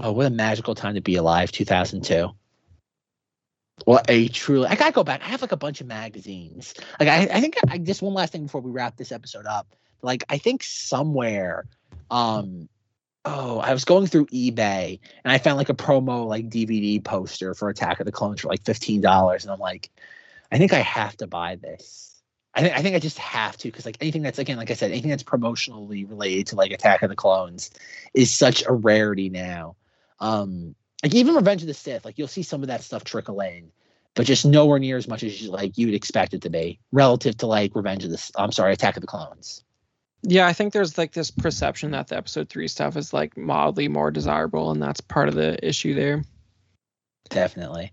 [0.00, 2.30] Oh, what a magical time to be alive, 2002.
[3.84, 5.22] What a truly, I gotta go back.
[5.22, 6.74] I have like a bunch of magazines.
[7.00, 9.74] Like, I, I think I just one last thing before we wrap this episode up.
[10.02, 11.66] Like, I think somewhere,
[12.10, 12.68] um,
[13.24, 17.54] oh, I was going through eBay and I found like a promo like DVD poster
[17.54, 19.42] for Attack of the Clones for like $15.
[19.42, 19.90] And I'm like,
[20.50, 22.20] I think I have to buy this.
[22.54, 24.74] I think I think I just have to because like anything that's again, like I
[24.74, 27.70] said, anything that's promotionally related to like Attack of the Clones
[28.14, 29.76] is such a rarity now.
[30.18, 33.40] Um, like even Revenge of the Sith, like you'll see some of that stuff trickle
[33.40, 33.70] in,
[34.14, 37.36] but just nowhere near as much as you, like you'd expect it to be relative
[37.38, 38.30] to like Revenge of the.
[38.36, 39.62] I'm sorry, Attack of the Clones.
[40.22, 43.86] Yeah, I think there's like this perception that the episode three stuff is like mildly
[43.86, 46.24] more desirable, and that's part of the issue there.
[47.28, 47.92] Definitely.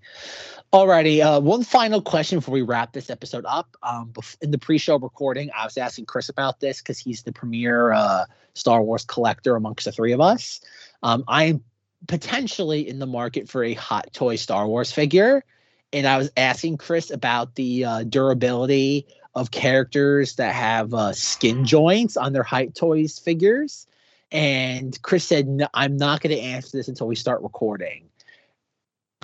[0.74, 3.78] Alrighty, uh, one final question before we wrap this episode up.
[3.82, 7.94] Um, in the pre-show recording, I was asking Chris about this because he's the premier
[7.94, 10.62] uh, Star Wars collector amongst the three of us.
[11.02, 11.64] Um, I'm
[12.08, 15.46] potentially in the market for a hot toy Star Wars figure,
[15.94, 21.66] and I was asking Chris about the uh, durability of characters that have uh, skin
[21.66, 23.88] joints on their height Toys figures.
[24.32, 28.10] And Chris said, no, I'm not going to answer this until we start recording.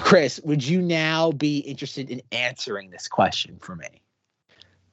[0.02, 3.88] Chris, would you now be interested in answering this question for me?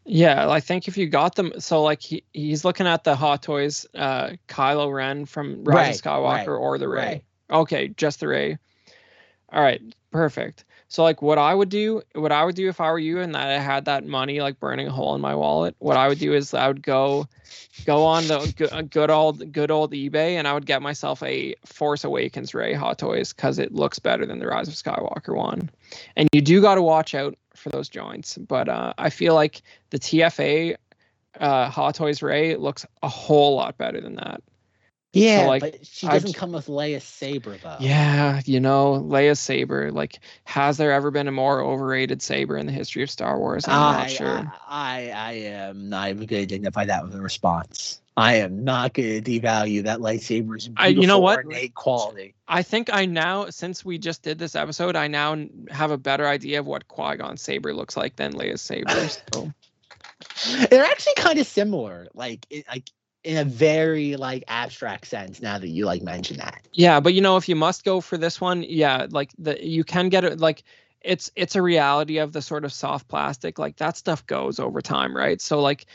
[0.05, 3.43] Yeah, I think if you got them, so like he, he's looking at the Hot
[3.43, 6.99] Toys, uh, Kylo Ren from Rise Right, of Skywalker right, or the Rey.
[7.01, 7.25] right.
[7.51, 8.59] Okay, just the Rey.
[9.53, 10.65] All right, perfect.
[10.89, 13.35] So like what I would do, what I would do if I were you and
[13.35, 16.19] that I had that money like burning a hole in my wallet, what I would
[16.19, 17.29] do is I would go
[17.85, 22.05] go on the good, old good old eBay and I would get myself a Force
[22.05, 25.71] Awakens Rey Hot Toys cuz it looks better than the Rise of Skywalker one.
[26.17, 29.63] And you do got to watch out for those joints, but uh, I feel like
[29.91, 30.77] the TFA
[31.39, 34.43] uh, Hot Toys Rey looks a whole lot better than that.
[35.19, 37.77] Yeah, like, but she doesn't come with Leia saber though.
[37.81, 39.91] Yeah, you know, Leia's saber.
[39.93, 43.67] Like, has there ever been a more overrated saber in the history of Star Wars?
[43.67, 44.53] I'm I, not sure.
[44.69, 48.01] I, I, I am not even going to dignify that with a response.
[48.17, 51.45] I am not going to devalue that lightsaber's I- you know what?
[51.45, 52.35] ornate quality.
[52.49, 55.37] I think I now, since we just did this episode, I now
[55.71, 59.09] have a better idea of what Qui Gon's saber looks like than Leia's saber.
[59.33, 59.53] So.
[60.71, 62.91] They're actually kind of similar, like it, like
[63.29, 65.43] in a very like abstract sense.
[65.43, 68.17] Now that you like mention that, Yeah, but you know, if you must go for
[68.17, 70.65] this one, yeah, like the you can get it like
[71.03, 74.83] it's it's a reality of the sort of soft plastic like that stuff goes over
[74.83, 75.87] time right so like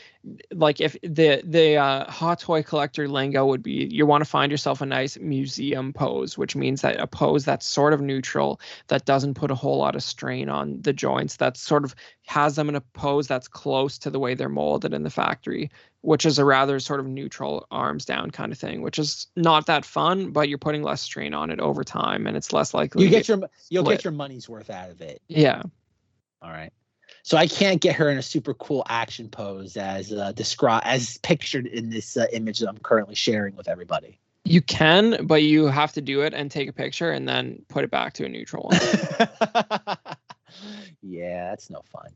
[0.50, 4.50] like if the the uh, hot toy collector lingo would be you want to find
[4.50, 9.04] yourself a nice museum pose which means that a pose that's sort of neutral that
[9.04, 12.70] doesn't put a whole lot of strain on the joints that sort of has them
[12.70, 15.70] in a pose that's close to the way they're molded in the factory
[16.04, 19.66] which is a rather sort of neutral arms down kind of thing, which is not
[19.66, 23.04] that fun, but you're putting less strain on it over time and it's less likely.
[23.04, 23.38] you get your
[23.70, 23.98] you'll split.
[23.98, 25.22] get your money's worth out of it.
[25.28, 25.62] yeah.
[26.42, 26.72] All right.
[27.22, 31.16] So I can't get her in a super cool action pose as uh, described as
[31.18, 34.20] pictured in this uh, image that I'm currently sharing with everybody.
[34.44, 37.82] You can, but you have to do it and take a picture and then put
[37.82, 38.78] it back to a neutral one.
[41.02, 42.10] yeah, that's no fun.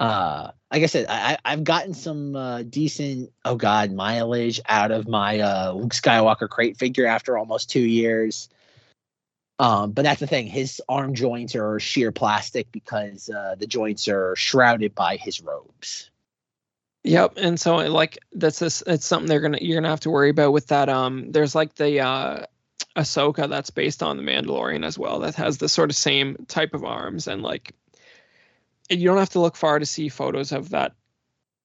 [0.00, 5.08] Uh, like I said, I, I've gotten some uh, decent, oh god, mileage out of
[5.08, 8.48] my uh, Luke Skywalker crate figure after almost two years.
[9.58, 14.06] Um, but that's the thing; his arm joints are sheer plastic because uh, the joints
[14.06, 16.10] are shrouded by his robes.
[17.02, 20.30] Yep, and so like that's this it's something they're gonna you're gonna have to worry
[20.30, 20.88] about with that.
[20.88, 22.46] Um, there's like the uh,
[22.94, 26.74] Ahsoka that's based on the Mandalorian as well that has the sort of same type
[26.74, 27.72] of arms and like
[28.88, 30.94] you don't have to look far to see photos of that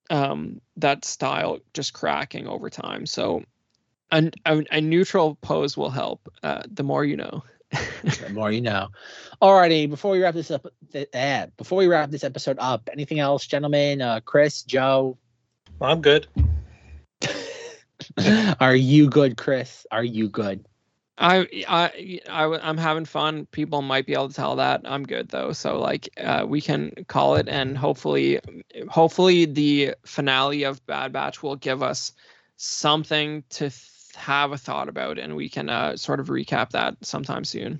[0.09, 3.05] um that style just cracking over time.
[3.05, 3.43] So
[4.11, 6.29] a, a, a neutral pose will help.
[6.41, 7.43] Uh, the more you know.
[8.03, 8.89] The more you know.
[9.41, 13.19] Alrighty, before we wrap this up, th- eh, before we wrap this episode up, anything
[13.19, 14.01] else, gentlemen?
[14.01, 15.17] Uh, Chris, Joe,
[15.81, 16.27] I'm good.
[18.59, 19.87] are you good, Chris?
[19.89, 20.65] Are you good?
[21.17, 23.45] I I I am having fun.
[23.51, 25.51] People might be able to tell that I'm good though.
[25.51, 28.39] So like uh, we can call it, and hopefully,
[28.89, 32.13] hopefully the finale of Bad Batch will give us
[32.57, 36.95] something to th- have a thought about, and we can uh, sort of recap that
[37.03, 37.79] sometime soon.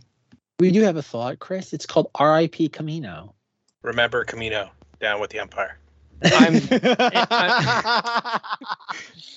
[0.60, 1.74] We do have a thought, Chris.
[1.74, 2.70] It's called R.I.P.
[2.70, 3.34] Kamino.
[3.82, 5.78] Remember Kamino down with the Empire.
[6.24, 6.62] I'm-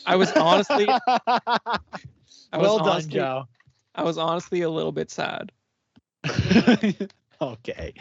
[0.06, 1.78] I was honestly- I
[2.54, 3.48] was well done, honestly- Joe.
[3.96, 5.50] I was honestly a little bit sad.
[7.40, 7.94] okay.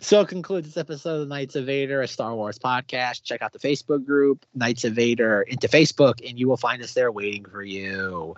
[0.00, 3.24] So concludes this episode of Knights of Vader, a Star Wars podcast.
[3.24, 6.94] Check out the Facebook group, Knights of Vader, into Facebook, and you will find us
[6.94, 8.36] there waiting for you.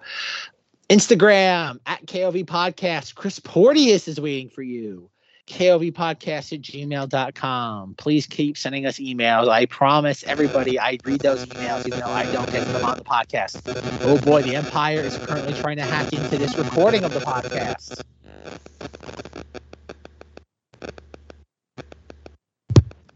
[0.88, 3.14] Instagram at KOV Podcast.
[3.14, 5.10] Chris Porteous is waiting for you.
[5.48, 7.94] KOV Podcast at gmail.com.
[7.94, 9.48] Please keep sending us emails.
[9.48, 13.04] I promise everybody I read those emails, even though I don't get them on the
[13.04, 13.60] podcast.
[14.02, 18.02] Oh boy, the Empire is currently trying to hack into this recording of the podcast.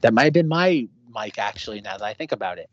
[0.00, 2.68] That might have been my mic, actually, now that I think about it.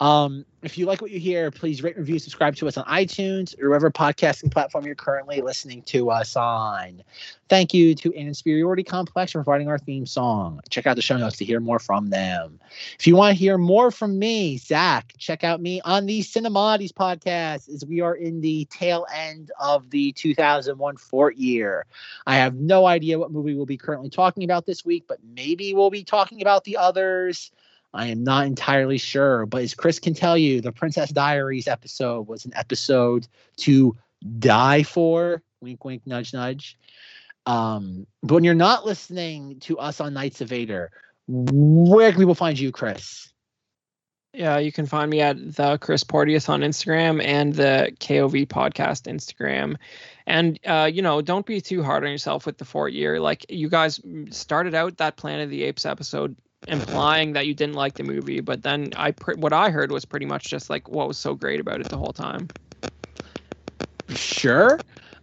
[0.00, 3.60] Um, if you like what you hear, please rate, review, subscribe to us on iTunes
[3.62, 7.02] or whatever podcasting platform you're currently listening to us on.
[7.48, 10.60] Thank you to An Inferiority Complex for providing our theme song.
[10.68, 12.58] Check out the show notes to hear more from them.
[12.98, 16.92] If you want to hear more from me, Zach, check out me on the Cinemodities
[16.92, 21.86] podcast as we are in the tail end of the 2001 Fort year.
[22.26, 25.72] I have no idea what movie we'll be currently talking about this week, but maybe
[25.72, 27.52] we'll be talking about the others.
[27.94, 32.26] I am not entirely sure, but as Chris can tell you, the Princess Diaries episode
[32.26, 33.96] was an episode to
[34.40, 35.42] die for.
[35.60, 36.76] Wink, wink, nudge, nudge.
[37.46, 40.90] Um, but when you're not listening to us on Knights of Vader,
[41.28, 43.32] where can people find you, Chris?
[44.32, 49.02] Yeah, you can find me at the Chris Porteous on Instagram and the KOV podcast
[49.02, 49.76] Instagram.
[50.26, 53.20] And uh, you know, don't be too hard on yourself with the Fort year.
[53.20, 54.00] Like you guys
[54.30, 56.34] started out that Planet of the Apes episode
[56.66, 60.04] implying that you didn't like the movie, but then I pre- what I heard was
[60.04, 62.48] pretty much just like what was so great about it the whole time.
[64.08, 64.82] Sure.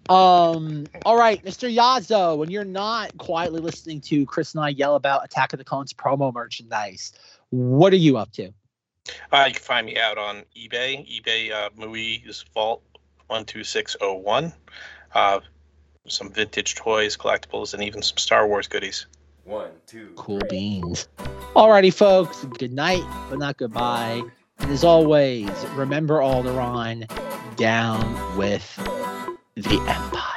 [0.09, 1.73] Um, all right, Mr.
[1.73, 5.63] Yazo, when you're not quietly listening to Chris and I yell about Attack of the
[5.63, 7.13] Clones promo merchandise,
[7.49, 8.51] what are you up to?
[9.31, 11.07] Uh, you can find me out on eBay.
[11.07, 12.83] eBay uh, movies vault
[13.27, 14.53] one two six zero one.
[15.13, 15.39] Uh,
[16.07, 19.07] some vintage toys, collectibles, and even some Star Wars goodies.
[19.43, 20.49] One, two, Cool three.
[20.49, 21.07] beans.
[21.55, 22.43] Alrighty, folks.
[22.45, 24.21] Good night, but not goodbye.
[24.59, 27.09] And as always, remember Alderaan,
[27.55, 28.75] down with
[29.55, 30.30] the Empire.